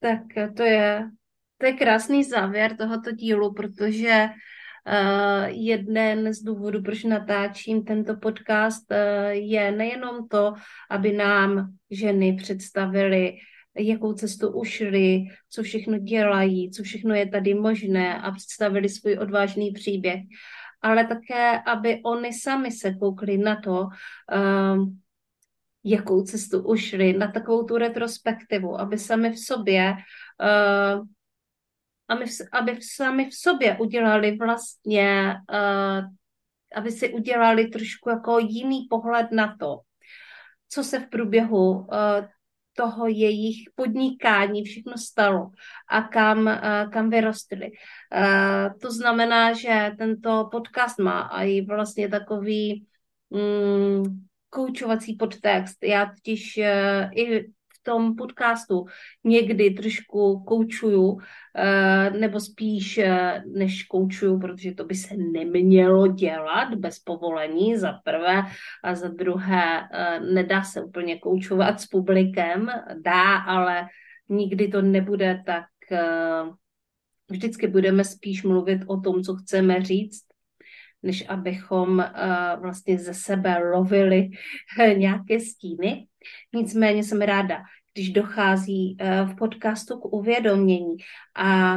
Tak 0.00 0.20
to 0.56 0.62
je, 0.62 1.10
to 1.58 1.66
je 1.66 1.72
krásný 1.72 2.24
závěr 2.24 2.76
tohoto 2.76 3.12
dílu, 3.12 3.52
protože 3.52 4.28
uh, 4.28 5.44
jeden 5.48 6.34
z 6.34 6.42
důvodů, 6.42 6.82
proč 6.82 7.04
natáčím 7.04 7.84
tento 7.84 8.16
podcast, 8.16 8.90
uh, 8.90 9.30
je 9.30 9.72
nejenom 9.72 10.28
to, 10.28 10.52
aby 10.90 11.12
nám 11.12 11.72
ženy 11.90 12.32
představili, 12.32 13.36
jakou 13.78 14.12
cestu 14.12 14.48
ušli, 14.48 15.24
co 15.50 15.62
všechno 15.62 15.98
dělají, 15.98 16.70
co 16.70 16.82
všechno 16.82 17.14
je 17.14 17.28
tady 17.28 17.54
možné 17.54 18.18
a 18.18 18.30
představili 18.30 18.88
svůj 18.88 19.18
odvážný 19.18 19.72
příběh, 19.72 20.20
ale 20.84 21.06
také, 21.06 21.60
aby 21.64 22.00
oni 22.04 22.32
sami 22.32 22.70
se 22.70 22.94
koukli 22.94 23.38
na 23.38 23.56
to, 23.56 23.88
um, 23.88 25.00
jakou 25.84 26.22
cestu 26.22 26.60
ušli, 26.62 27.12
na 27.12 27.32
takovou 27.32 27.64
tu 27.64 27.76
retrospektivu, 27.76 28.80
aby 28.80 28.98
sami 28.98 29.30
v 29.30 29.38
sobě 29.38 29.96
uh, 30.40 31.04
aby, 32.08 32.24
aby 32.52 32.78
sami 32.82 33.30
v 33.30 33.34
sobě 33.34 33.78
udělali 33.80 34.36
vlastně, 34.36 35.34
uh, 35.52 36.04
aby 36.76 36.90
si 36.90 37.12
udělali 37.12 37.66
trošku 37.66 38.10
jako 38.10 38.38
jiný 38.38 38.86
pohled 38.90 39.32
na 39.32 39.56
to, 39.60 39.80
co 40.68 40.84
se 40.84 40.98
v 41.00 41.08
průběhu 41.08 41.70
uh, 41.72 41.86
toho 42.76 43.06
jejich 43.06 43.56
podnikání 43.74 44.64
všechno 44.64 44.98
stalo 44.98 45.50
a 45.88 46.02
kam, 46.02 46.60
kam 46.92 47.10
vyrostly. 47.10 47.70
To 48.80 48.90
znamená, 48.90 49.52
že 49.52 49.90
tento 49.98 50.48
podcast 50.52 50.98
má 50.98 51.30
i 51.44 51.60
vlastně 51.60 52.08
takový 52.08 52.86
mm, 53.30 54.02
koučovací 54.50 55.16
podtext. 55.16 55.84
Já 55.84 56.06
totiž 56.06 56.58
e, 56.58 57.10
i 57.14 57.46
tom 57.84 58.16
podcastu 58.16 58.86
někdy 59.24 59.70
trošku 59.70 60.44
koučuju, 60.44 61.18
eh, 61.56 62.10
nebo 62.10 62.40
spíš 62.40 62.98
eh, 62.98 63.42
než 63.46 63.82
koučuju, 63.82 64.40
protože 64.40 64.74
to 64.74 64.84
by 64.84 64.94
se 64.94 65.14
nemělo 65.16 66.06
dělat 66.06 66.74
bez 66.74 66.98
povolení 66.98 67.76
za 67.76 67.92
prvé 68.04 68.42
a 68.84 68.94
za 68.94 69.08
druhé 69.08 69.88
eh, 69.92 70.20
nedá 70.20 70.62
se 70.62 70.82
úplně 70.82 71.18
koučovat 71.18 71.80
s 71.80 71.86
publikem, 71.86 72.68
dá, 73.04 73.36
ale 73.36 73.86
nikdy 74.28 74.68
to 74.68 74.82
nebude 74.82 75.42
tak 75.46 75.64
vždycky 77.30 77.66
budeme 77.66 78.04
spíš 78.04 78.42
mluvit 78.42 78.80
o 78.86 79.00
tom, 79.00 79.22
co 79.22 79.34
chceme 79.36 79.82
říct, 79.82 80.24
než 81.02 81.24
abychom 81.28 81.98
uh, 81.98 82.62
vlastně 82.62 82.98
ze 82.98 83.14
sebe 83.14 83.58
lovili 83.58 84.28
nějaké 84.96 85.40
stíny. 85.40 86.06
Nicméně 86.54 87.04
jsem 87.04 87.20
ráda, 87.20 87.62
když 87.92 88.10
dochází 88.10 88.96
uh, 89.00 89.30
v 89.30 89.36
podcastu 89.36 90.00
k 90.00 90.04
uvědomění 90.04 90.96
a 91.36 91.76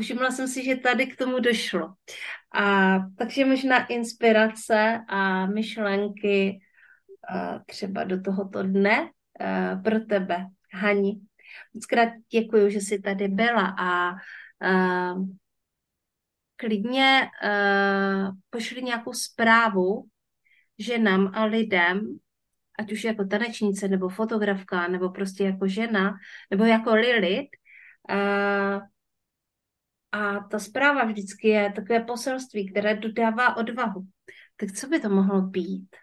všimla 0.00 0.30
jsem 0.30 0.48
si, 0.48 0.64
že 0.64 0.76
tady 0.76 1.06
k 1.06 1.16
tomu 1.16 1.40
došlo. 1.40 1.94
A 2.54 2.98
takže 3.18 3.44
možná 3.44 3.86
inspirace 3.86 5.00
a 5.08 5.46
myšlenky 5.46 6.58
uh, 7.34 7.58
třeba 7.66 8.04
do 8.04 8.20
tohoto 8.20 8.62
dne 8.62 9.00
uh, 9.02 9.82
pro 9.82 10.00
tebe, 10.00 10.46
Hani. 10.72 11.20
Moc 11.74 11.86
krát 11.86 12.08
děkuji, 12.32 12.70
že 12.70 12.80
jsi 12.80 12.98
tady 12.98 13.28
byla 13.28 13.74
a 13.78 14.14
klidně 16.56 17.28
pošli 18.50 18.82
nějakou 18.82 19.12
zprávu 19.12 20.04
ženám 20.78 21.30
a 21.34 21.44
lidem, 21.44 22.18
ať 22.78 22.92
už 22.92 23.04
jako 23.04 23.24
tanečnice, 23.24 23.88
nebo 23.88 24.08
fotografka, 24.08 24.88
nebo 24.88 25.10
prostě 25.10 25.44
jako 25.44 25.68
žena, 25.68 26.14
nebo 26.50 26.64
jako 26.64 26.94
Lilith. 26.94 27.50
Uh, 28.10 28.82
a 30.12 30.40
ta 30.50 30.58
zpráva 30.58 31.04
vždycky 31.04 31.48
je 31.48 31.72
takové 31.72 32.00
poselství, 32.00 32.70
které 32.70 32.94
dodává 32.96 33.56
odvahu. 33.56 34.00
Tak 34.56 34.72
co 34.72 34.88
by 34.88 35.00
to 35.00 35.08
mohlo 35.08 35.42
být? 35.42 35.96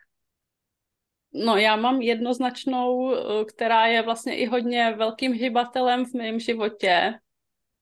No 1.34 1.58
já 1.58 1.76
mám 1.76 2.02
jednoznačnou, 2.02 3.16
eh, 3.16 3.46
která 3.46 3.86
je 3.86 4.02
vlastně 4.02 4.38
i 4.38 4.46
hodně 4.46 4.96
velkým 4.98 5.34
hybatelem 5.34 6.06
v 6.06 6.14
mém 6.14 6.40
životě 6.40 7.14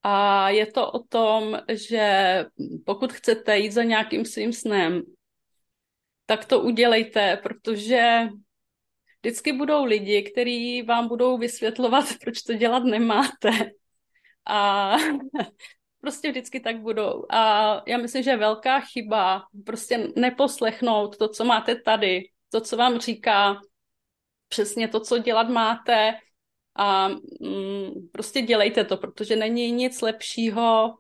a 0.03 0.49
je 0.49 0.65
to 0.65 0.91
o 0.91 1.03
tom, 1.03 1.59
že 1.69 2.37
pokud 2.85 3.13
chcete 3.13 3.57
jít 3.57 3.71
za 3.71 3.83
nějakým 3.83 4.25
svým 4.25 4.53
snem, 4.53 5.01
tak 6.25 6.45
to 6.45 6.61
udělejte, 6.61 7.39
protože 7.43 8.29
vždycky 9.24 9.53
budou 9.53 9.86
lidi, 9.86 10.24
kteří 10.24 10.82
vám 10.82 11.07
budou 11.07 11.38
vysvětlovat, 11.38 12.05
proč 12.24 12.41
to 12.41 12.53
dělat 12.53 12.84
nemáte. 12.84 13.71
A 14.45 14.95
prostě 16.01 16.32
vždycky 16.32 16.59
tak 16.59 16.82
budou. 16.82 17.26
A 17.30 17.82
já 17.88 17.97
myslím, 17.97 18.24
že 18.24 18.30
je 18.30 18.38
velká 18.38 18.80
chyba 18.80 19.43
prostě 19.65 20.07
neposlechnout 20.15 21.17
to, 21.17 21.28
co 21.28 21.45
máte 21.45 21.76
tady, 21.76 22.21
to, 22.49 22.61
co 22.61 22.78
vám 22.78 22.99
říká 22.99 23.61
přesně 24.47 24.88
to, 24.88 24.99
co 24.99 25.17
dělat 25.17 25.49
máte, 25.49 26.13
a 26.76 27.07
mm, 27.41 28.09
prostě 28.11 28.41
dělejte 28.41 28.84
to, 28.84 28.97
protože 28.97 29.36
není 29.36 29.71
nic 29.71 30.01
lepšího 30.01 30.97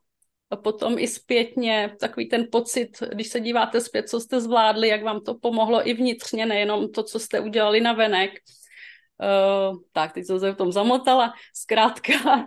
potom 0.55 0.99
i 0.99 1.07
zpětně 1.07 1.95
takový 1.99 2.29
ten 2.29 2.47
pocit, 2.51 2.89
když 3.13 3.27
se 3.27 3.39
díváte 3.39 3.81
zpět, 3.81 4.09
co 4.09 4.19
jste 4.19 4.41
zvládli, 4.41 4.87
jak 4.87 5.03
vám 5.03 5.21
to 5.21 5.35
pomohlo 5.35 5.87
i 5.87 5.93
vnitřně, 5.93 6.45
nejenom 6.45 6.91
to, 6.91 7.03
co 7.03 7.19
jste 7.19 7.39
udělali 7.39 7.81
na 7.81 7.93
venek. 7.93 8.31
Uh, 9.17 9.77
tak, 9.91 10.13
teď 10.13 10.25
jsem 10.25 10.39
se 10.39 10.51
v 10.51 10.57
tom 10.57 10.71
zamotala. 10.71 11.33
Zkrátka, 11.55 12.13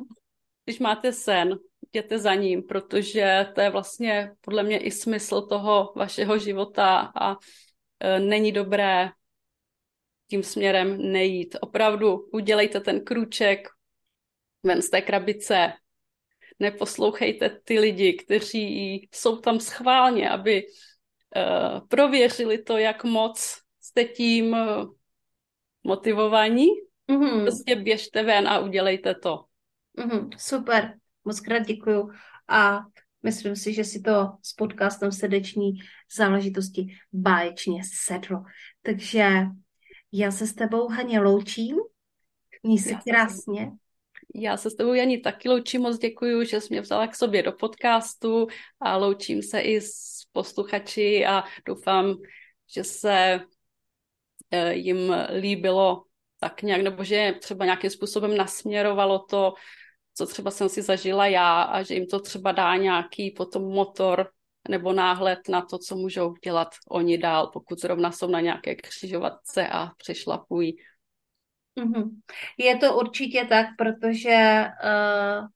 když 0.64 0.78
máte 0.78 1.12
sen, 1.12 1.58
jděte 1.92 2.18
za 2.18 2.34
ním, 2.34 2.62
protože 2.62 3.46
to 3.54 3.60
je 3.60 3.70
vlastně 3.70 4.32
podle 4.40 4.62
mě 4.62 4.78
i 4.78 4.90
smysl 4.90 5.42
toho 5.42 5.92
vašeho 5.96 6.38
života 6.38 7.12
a 7.14 7.30
uh, 7.30 7.38
není 8.18 8.52
dobré 8.52 9.10
tím 10.30 10.42
směrem 10.42 11.12
nejít. 11.12 11.56
Opravdu 11.60 12.28
udělejte 12.32 12.80
ten 12.80 13.04
krůček 13.04 13.68
ven 14.62 14.82
z 14.82 14.90
té 14.90 15.02
krabice. 15.02 15.72
Neposlouchejte 16.58 17.60
ty 17.64 17.78
lidi, 17.78 18.12
kteří 18.12 19.08
jsou 19.12 19.36
tam 19.36 19.60
schválně, 19.60 20.30
aby 20.30 20.66
uh, 20.66 21.88
prověřili 21.88 22.62
to, 22.62 22.78
jak 22.78 23.04
moc 23.04 23.60
jste 23.80 24.04
tím 24.04 24.52
uh, 24.52 24.94
motivovaní. 25.84 26.66
Mm-hmm. 27.10 27.42
Prostě 27.42 27.76
běžte 27.76 28.22
ven 28.22 28.48
a 28.48 28.58
udělejte 28.58 29.14
to. 29.14 29.44
Mm-hmm. 29.98 30.28
Super, 30.38 30.94
moc 31.24 31.40
krát 31.40 31.58
děkuju. 31.58 32.10
A 32.48 32.80
Myslím 33.26 33.56
si, 33.56 33.74
že 33.74 33.84
si 33.84 34.00
to 34.00 34.32
s 34.42 34.52
podcastem 34.52 35.12
srdeční 35.12 35.72
záležitosti 36.16 36.86
báječně 37.12 37.80
sedlo. 37.84 38.44
Takže 38.82 39.30
já 40.12 40.30
se 40.30 40.46
s 40.46 40.54
tebou, 40.54 40.88
Haně, 40.88 41.20
loučím. 41.20 41.76
Mí 42.62 42.78
se 42.78 42.94
krásně. 43.08 43.72
Já 44.38 44.56
se 44.56 44.70
s 44.70 44.74
tebou, 44.74 44.94
Janí, 44.94 45.20
taky 45.20 45.48
loučím. 45.48 45.82
Moc 45.82 45.98
děkuji, 45.98 46.44
že 46.44 46.60
jsi 46.60 46.66
mě 46.70 46.80
vzala 46.80 47.06
k 47.06 47.16
sobě 47.16 47.42
do 47.42 47.52
podcastu 47.52 48.46
a 48.80 48.96
loučím 48.96 49.42
se 49.42 49.60
i 49.60 49.80
s 49.80 50.22
posluchači 50.32 51.26
a 51.26 51.44
doufám, 51.66 52.14
že 52.74 52.84
se 52.84 53.40
eh, 54.50 54.74
jim 54.74 55.14
líbilo 55.40 56.04
tak 56.40 56.62
nějak, 56.62 56.82
nebo 56.82 57.04
že 57.04 57.34
třeba 57.40 57.64
nějakým 57.64 57.90
způsobem 57.90 58.36
nasměrovalo 58.36 59.18
to, 59.18 59.54
co 60.14 60.26
třeba 60.26 60.50
jsem 60.50 60.68
si 60.68 60.82
zažila 60.82 61.26
já 61.26 61.62
a 61.62 61.82
že 61.82 61.94
jim 61.94 62.06
to 62.06 62.20
třeba 62.20 62.52
dá 62.52 62.76
nějaký 62.76 63.30
potom 63.30 63.62
motor 63.62 64.30
nebo 64.68 64.92
náhled 64.92 65.38
na 65.48 65.62
to, 65.62 65.78
co 65.78 65.96
můžou 65.96 66.34
dělat 66.44 66.68
oni 66.88 67.18
dál, 67.18 67.50
pokud 67.52 67.80
zrovna 67.80 68.12
jsou 68.12 68.30
na 68.30 68.40
nějaké 68.40 68.74
křižovatce 68.74 69.68
a 69.68 69.90
přešlapují. 69.96 70.76
Mm-hmm. 71.78 72.10
Je 72.58 72.76
to 72.76 72.98
určitě 72.98 73.46
tak, 73.48 73.66
protože 73.78 74.66
uh, 74.84 75.46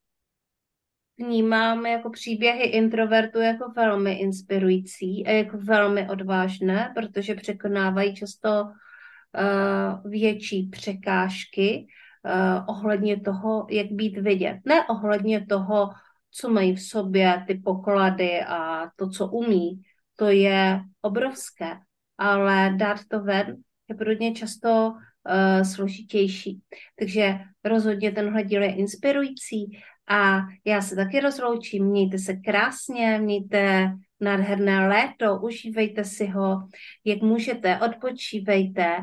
vnímám 1.27 1.87
jako 1.87 2.11
příběhy 2.11 2.63
introvertů 2.63 3.39
jako 3.39 3.73
velmi 3.77 4.13
inspirující 4.13 5.27
a 5.27 5.31
jako 5.31 5.59
velmi 5.59 6.09
odvážné, 6.11 6.93
protože 6.95 7.35
překonávají 7.35 8.15
často 8.15 8.65
uh, 8.65 10.11
větší 10.11 10.67
překážky 10.67 11.87
uh, 12.25 12.65
ohledně 12.67 13.21
toho, 13.21 13.67
jak 13.71 13.87
být 13.87 14.19
vidět. 14.19 14.59
Ne 14.65 14.87
ohledně 14.87 15.47
toho, 15.47 15.91
co 16.31 16.51
mají 16.51 16.77
v 16.77 16.83
sobě, 16.83 17.45
ty 17.47 17.55
poklady 17.55 18.41
a 18.43 18.91
to, 18.97 19.09
co 19.09 19.27
umí. 19.27 19.83
To 20.17 20.29
je 20.29 20.81
obrovské, 21.01 21.79
ale 22.19 22.75
dát 22.77 23.01
to 23.09 23.23
ven 23.23 23.57
je 23.89 23.95
pro 23.95 24.13
ně 24.13 24.35
často 24.35 24.95
uh, 25.27 25.63
složitější. 25.63 26.61
Takže 26.99 27.39
rozhodně 27.65 28.13
tenhle 28.13 28.45
díl 28.45 28.63
je 28.63 28.75
inspirující 28.75 29.79
a 30.09 30.41
já 30.65 30.83
se 30.83 30.97
taky 30.97 31.21
rozloučím. 31.21 31.87
Mějte 31.87 32.19
se 32.19 32.35
krásně, 32.35 33.19
mějte 33.19 33.93
nádherné 34.21 34.89
léto, 34.89 35.41
užívejte 35.41 36.05
si 36.05 36.27
ho, 36.27 36.57
jak 37.05 37.23
můžete, 37.23 37.79
odpočívejte 37.79 38.97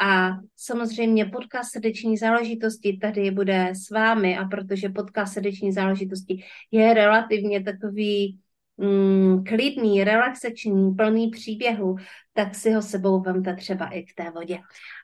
a 0.00 0.30
samozřejmě 0.56 1.24
podcast 1.24 1.72
srdeční 1.72 2.16
záležitosti 2.16 2.98
tady 3.00 3.30
bude 3.30 3.68
s 3.72 3.90
vámi 3.90 4.38
a 4.38 4.44
protože 4.44 4.88
podcast 4.88 5.32
srdeční 5.32 5.72
záležitosti 5.72 6.44
je 6.70 6.94
relativně 6.94 7.62
takový 7.62 8.38
mm, 8.80 9.44
klidný, 9.44 10.04
relaxační, 10.04 10.94
plný 10.94 11.30
příběhu, 11.30 11.96
tak 12.32 12.54
si 12.54 12.72
ho 12.72 12.82
sebou 12.82 13.20
vemte 13.20 13.56
třeba 13.56 13.86
i 13.86 14.02
k 14.02 14.14
té 14.14 14.30
vodě. 14.30 14.58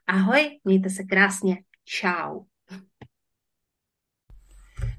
Ahoj, 0.07 0.59
mějte 0.65 0.91
se 0.91 1.05
krásně. 1.05 1.57
Čau. 1.85 2.41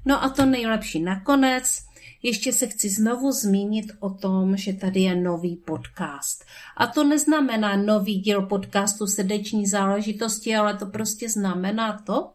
No 0.04 0.24
a 0.24 0.28
to 0.28 0.46
nejlepší 0.46 1.00
nakonec. 1.00 1.78
Ještě 2.22 2.52
se 2.52 2.66
chci 2.66 2.88
znovu 2.88 3.32
zmínit 3.32 3.86
o 4.00 4.10
tom, 4.10 4.56
že 4.56 4.72
tady 4.72 5.00
je 5.00 5.16
nový 5.16 5.56
podcast. 5.56 6.44
A 6.76 6.86
to 6.86 7.04
neznamená 7.04 7.76
nový 7.76 8.18
díl 8.20 8.42
podcastu 8.42 9.06
srdeční 9.06 9.66
záležitosti, 9.66 10.56
ale 10.56 10.76
to 10.76 10.86
prostě 10.86 11.28
znamená 11.28 12.02
to, 12.06 12.32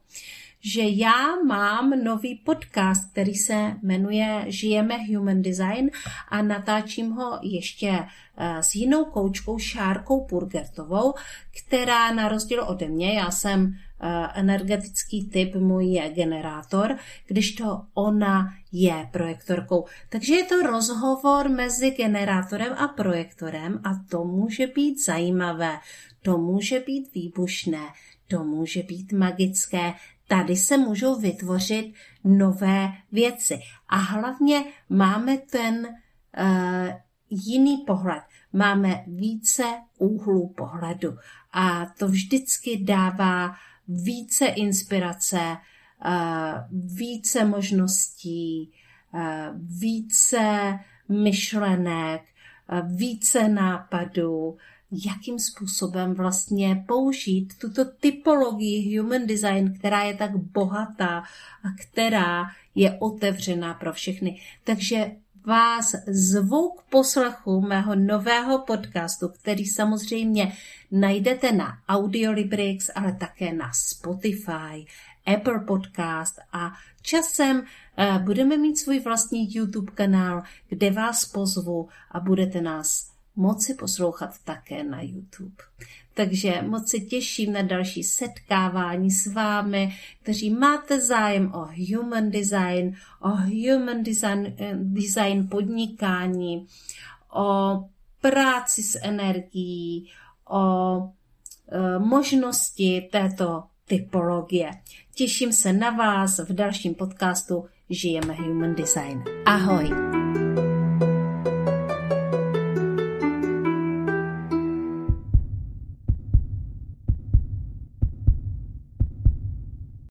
že 0.66 0.82
já 0.84 1.36
mám 1.36 1.90
nový 2.04 2.36
podcast, 2.36 3.12
který 3.12 3.36
se 3.36 3.76
jmenuje 3.82 4.46
Žijeme 4.48 4.98
Human 4.98 5.42
Design 5.42 5.90
a 6.30 6.42
natáčím 6.42 7.12
ho 7.12 7.40
ještě 7.42 8.00
eh, 8.38 8.64
s 8.64 8.76
jinou 8.76 9.06
koučkou 9.06 9.60
Šárkou 9.60 10.26
Purgertovou, 10.26 11.14
která 11.66 12.14
na 12.14 12.28
rozdíl 12.28 12.64
ode 12.68 12.88
mě, 12.88 13.14
já 13.14 13.32
jsem 13.32 13.74
eh, 14.02 14.28
energetický 14.36 15.30
typ, 15.30 15.56
můj 15.56 15.86
je 15.86 16.10
generátor, 16.10 16.98
když 17.28 17.52
to 17.52 17.82
ona 17.94 18.54
je 18.72 19.10
projektorkou. 19.12 19.86
Takže 20.10 20.36
je 20.36 20.44
to 20.44 20.62
rozhovor 20.62 21.50
mezi 21.50 21.92
generátorem 21.92 22.74
a 22.74 22.88
projektorem 22.88 23.82
a 23.84 23.90
to 24.10 24.24
může 24.24 24.68
být 24.68 25.06
zajímavé, 25.06 25.80
to 26.22 26.38
může 26.38 26.80
být 26.80 27.14
výbušné, 27.14 27.88
to 28.28 28.44
může 28.44 28.84
být 28.84 29.14
magické, 29.14 29.94
tady 30.28 30.56
se 30.56 30.78
můžou 30.78 31.20
vytvořit 31.20 31.94
nové 32.24 32.90
věci. 33.12 33.60
A 33.90 33.98
hlavně 33.98 34.64
máme 34.90 35.38
ten 35.38 35.88
uh, 35.88 36.90
jiný 37.30 37.78
pohled. 37.88 38.24
Máme 38.54 39.04
více 39.08 39.64
úhlů 39.98 40.54
pohledu. 40.58 41.18
A 41.54 41.86
to 41.86 42.08
vždycky 42.08 42.84
dává 42.84 43.56
více 43.88 44.46
inspirace, 44.46 45.58
uh, 46.06 46.78
více 46.96 47.46
možností, 47.46 48.72
uh, 49.14 49.22
více 49.80 50.80
myšlenek, 51.10 52.22
více 52.96 53.48
nápadů, 53.48 54.58
jakým 55.06 55.40
způsobem 55.40 56.14
vlastně 56.14 56.84
použít 56.88 57.54
tuto 57.58 57.86
typologii 57.86 58.98
human 58.98 59.28
design, 59.28 59.74
která 59.80 60.04
je 60.04 60.14
tak 60.14 60.36
bohatá 60.36 61.18
a 61.64 61.68
která 61.82 62.46
je 62.76 62.98
otevřená 63.00 63.74
pro 63.74 63.94
všechny. 63.94 64.40
Takže 64.64 65.12
vás 65.46 65.96
zvu 66.08 66.70
k 66.70 66.82
poslechu 66.90 67.62
mého 67.62 67.96
nového 67.96 68.60
podcastu, 68.60 69.30
který 69.30 69.66
samozřejmě 69.66 70.54
najdete 70.92 71.52
na 71.52 71.78
Audiolibrix, 71.90 72.90
ale 72.96 73.14
také 73.14 73.54
na 73.54 73.72
Spotify, 73.74 74.86
Apple 75.26 75.60
Podcast 75.60 76.40
a 76.54 76.72
časem 77.02 77.58
uh, 77.60 78.22
budeme 78.22 78.58
mít 78.58 78.78
svůj 78.78 79.00
vlastní 79.00 79.56
YouTube 79.56 79.92
kanál, 79.92 80.44
kde 80.70 80.92
vás 80.92 81.26
pozvu 81.26 81.90
a 82.12 82.20
budete 82.20 82.62
nás 82.62 83.13
moci 83.36 83.74
poslouchat 83.74 84.36
také 84.44 84.84
na 84.84 85.02
YouTube. 85.02 85.64
Takže 86.14 86.62
moc 86.62 86.90
se 86.90 87.00
těším 87.00 87.54
na 87.54 87.62
další 87.62 88.04
setkávání 88.04 89.12
s 89.12 89.34
vámi, 89.34 89.96
kteří 90.22 90.50
máte 90.50 91.02
zájem 91.02 91.52
o 91.54 91.68
human 91.92 92.32
design, 92.32 92.96
o 93.22 93.30
human 93.30 94.04
design, 94.04 94.54
eh, 94.58 94.72
design 94.76 95.48
podnikání, 95.48 96.68
o 97.34 97.80
práci 98.22 98.84
s 98.84 99.00
energií, 99.02 100.10
o 100.50 100.98
e, 101.68 102.00
možnosti 102.00 103.10
této 103.12 103.64
typologie. 103.88 104.72
Těším 105.16 105.54
se 105.54 105.74
na 105.74 105.90
vás 105.90 106.40
v 106.40 106.54
dalším 106.54 106.96
podcastu 106.96 107.66
Žijeme 107.90 108.34
Human 108.34 108.76
Design. 108.76 109.24
Ahoj! 109.46 110.63